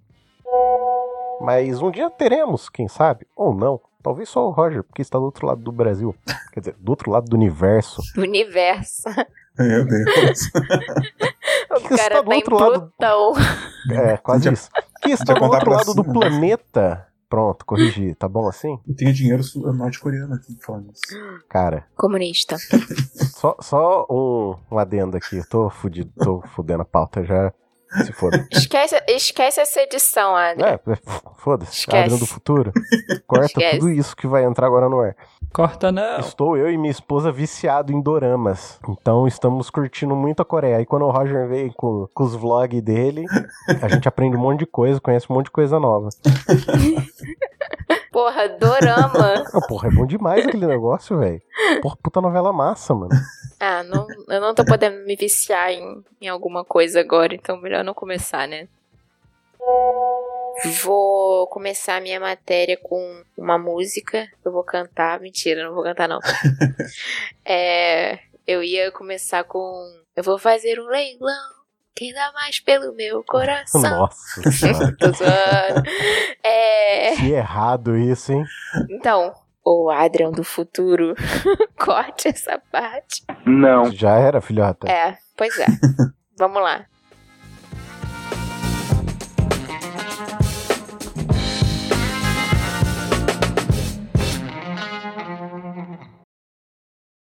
Mas 1.42 1.82
um 1.82 1.92
dia 1.92 2.10
teremos, 2.10 2.70
quem 2.70 2.88
sabe, 2.88 3.28
ou 3.36 3.54
não. 3.54 3.80
Talvez 4.02 4.30
só 4.30 4.48
o 4.48 4.52
Roger, 4.52 4.84
porque 4.84 5.02
está 5.02 5.18
do 5.18 5.26
outro 5.26 5.48
lado 5.48 5.62
do 5.62 5.72
Brasil. 5.72 6.16
Quer 6.54 6.60
dizer, 6.60 6.76
do 6.80 6.90
outro 6.92 7.10
lado 7.10 7.28
do 7.28 7.36
universo. 7.36 8.02
Universo. 8.16 9.10
Meu 9.58 9.86
Deus. 9.86 10.52
o 11.72 11.82
que 11.82 11.98
cara 11.98 12.20
está 12.20 12.22
do 12.22 12.30
tá 12.30 12.36
outro 12.36 12.56
lado. 12.56 12.80
Plutão. 12.82 13.34
É, 13.92 14.18
quase 14.18 14.54
isso. 14.54 14.70
Que 15.02 15.10
está 15.10 15.34
do 15.34 15.44
outro 15.44 15.72
lado 15.72 15.94
do 15.94 16.04
planeta. 16.04 17.08
Pronto, 17.28 17.66
corrigi. 17.66 18.14
Tá 18.16 18.28
bom 18.28 18.48
assim? 18.48 18.80
Eu 18.88 18.96
tenho 18.96 19.12
dinheiro 19.12 19.44
norte-coreano 19.74 20.36
aqui 20.36 20.56
falando 20.62 20.92
isso. 20.94 21.02
Cara. 21.50 21.88
Comunista. 21.96 22.58
Só, 23.36 23.56
só 23.60 24.06
um, 24.10 24.56
um 24.72 24.80
adendo 24.80 25.18
aqui. 25.18 25.38
Eu 25.38 25.48
tô 25.48 25.70
fudido, 25.70 26.12
tô 26.18 26.42
fudendo 26.56 26.82
a 26.82 26.86
pauta 26.86 27.24
já. 27.24 27.54
Se 28.04 28.12
foda. 28.12 28.48
Esquece, 28.52 29.02
esquece 29.08 29.62
essa 29.62 29.82
edição, 29.82 30.36
Adrian. 30.36 30.68
É, 30.68 30.80
foda-se. 31.38 31.86
Adrian 31.90 32.18
do 32.18 32.26
futuro. 32.26 32.72
Corta 33.28 33.46
esquece. 33.46 33.80
tudo 33.80 33.92
isso 33.92 34.16
que 34.16 34.28
vai 34.28 34.44
entrar 34.44 34.68
agora 34.68 34.90
no 34.90 35.00
ar. 35.00 35.16
Corta 35.54 35.92
não. 35.92 36.20
Estou 36.20 36.58
eu 36.58 36.70
e 36.70 36.78
minha 36.78 36.92
esposa 36.92 37.32
viciado 37.32 37.94
em 37.94 38.02
doramas. 38.02 38.80
Então 38.90 39.28
estamos 39.28 39.70
curtindo 39.70 40.16
muito 40.16 40.42
a 40.42 40.46
Coreia. 40.46 40.78
Aí 40.78 40.86
quando 40.86 41.06
o 41.06 41.12
Roger 41.12 41.48
veio 41.48 41.74
com, 41.74 42.08
com 42.14 42.24
os 42.24 42.36
vlogs 42.36 42.82
dele, 42.82 43.26
a 43.82 43.88
gente 43.88 44.08
aprende 44.08 44.36
um 44.36 44.42
monte 44.42 44.60
de 44.60 44.66
coisa, 44.66 45.00
conhece 45.00 45.28
um 45.30 45.36
monte 45.36 45.46
de 45.46 45.52
coisa 45.52 45.80
nova. 45.80 46.10
Porra, 48.16 48.48
dorama. 48.48 49.44
porra, 49.68 49.90
é 49.90 49.92
bom 49.92 50.06
demais 50.06 50.48
aquele 50.48 50.66
negócio, 50.66 51.20
velho. 51.20 51.42
Porra, 51.82 51.98
puta 52.02 52.22
novela 52.22 52.54
massa, 52.54 52.96
mano. 52.96 53.10
Ah, 53.60 53.84
não, 53.84 54.08
eu 54.30 54.40
não 54.40 54.56
tô 54.56 54.64
podendo 54.64 55.06
me 55.06 55.18
viciar 55.18 55.72
em, 55.72 56.02
em 56.22 56.30
alguma 56.30 56.64
coisa 56.64 57.02
agora, 57.02 57.36
então 57.36 57.60
melhor 57.60 57.84
não 57.84 57.94
começar, 57.94 58.48
né? 58.48 58.70
Vou 60.82 61.46
começar 61.48 61.98
a 61.98 62.00
minha 62.00 62.18
matéria 62.18 62.78
com 62.82 63.22
uma 63.38 63.58
música. 63.58 64.30
Eu 64.46 64.54
vou 64.54 64.64
cantar. 64.64 65.20
Mentira, 65.20 65.66
não 65.66 65.74
vou 65.74 65.84
cantar, 65.84 66.08
não. 66.08 66.20
é, 67.44 68.20
eu 68.48 68.64
ia 68.64 68.94
começar 68.94 69.44
com. 69.44 69.94
Eu 70.16 70.24
vou 70.24 70.40
fazer 70.40 70.80
um 70.80 70.88
leilão 70.88 71.55
Quem 71.96 72.14
dá 72.14 72.32
mais 72.34 72.60
pelo 72.60 72.94
meu 72.94 73.24
coração? 73.24 73.82
Nossa 73.82 74.52
senhora. 74.52 74.96
Tô 74.98 75.12
zoando. 75.14 75.90
É... 76.44 77.16
que 77.16 77.32
errado 77.32 77.98
isso, 77.98 78.34
hein? 78.34 78.44
Então, 78.90 79.34
o 79.64 79.90
Adrian 79.90 80.32
do 80.32 80.44
futuro, 80.44 81.16
corte 81.80 82.28
essa 82.28 82.62
parte. 82.72 83.24
Não. 83.46 83.92
Já 83.92 84.18
era, 84.18 84.42
filhota. 84.42 84.92
É, 84.92 85.18
pois 85.38 85.58
é. 85.58 85.66
Vamos 86.38 86.62
lá. 86.62 86.86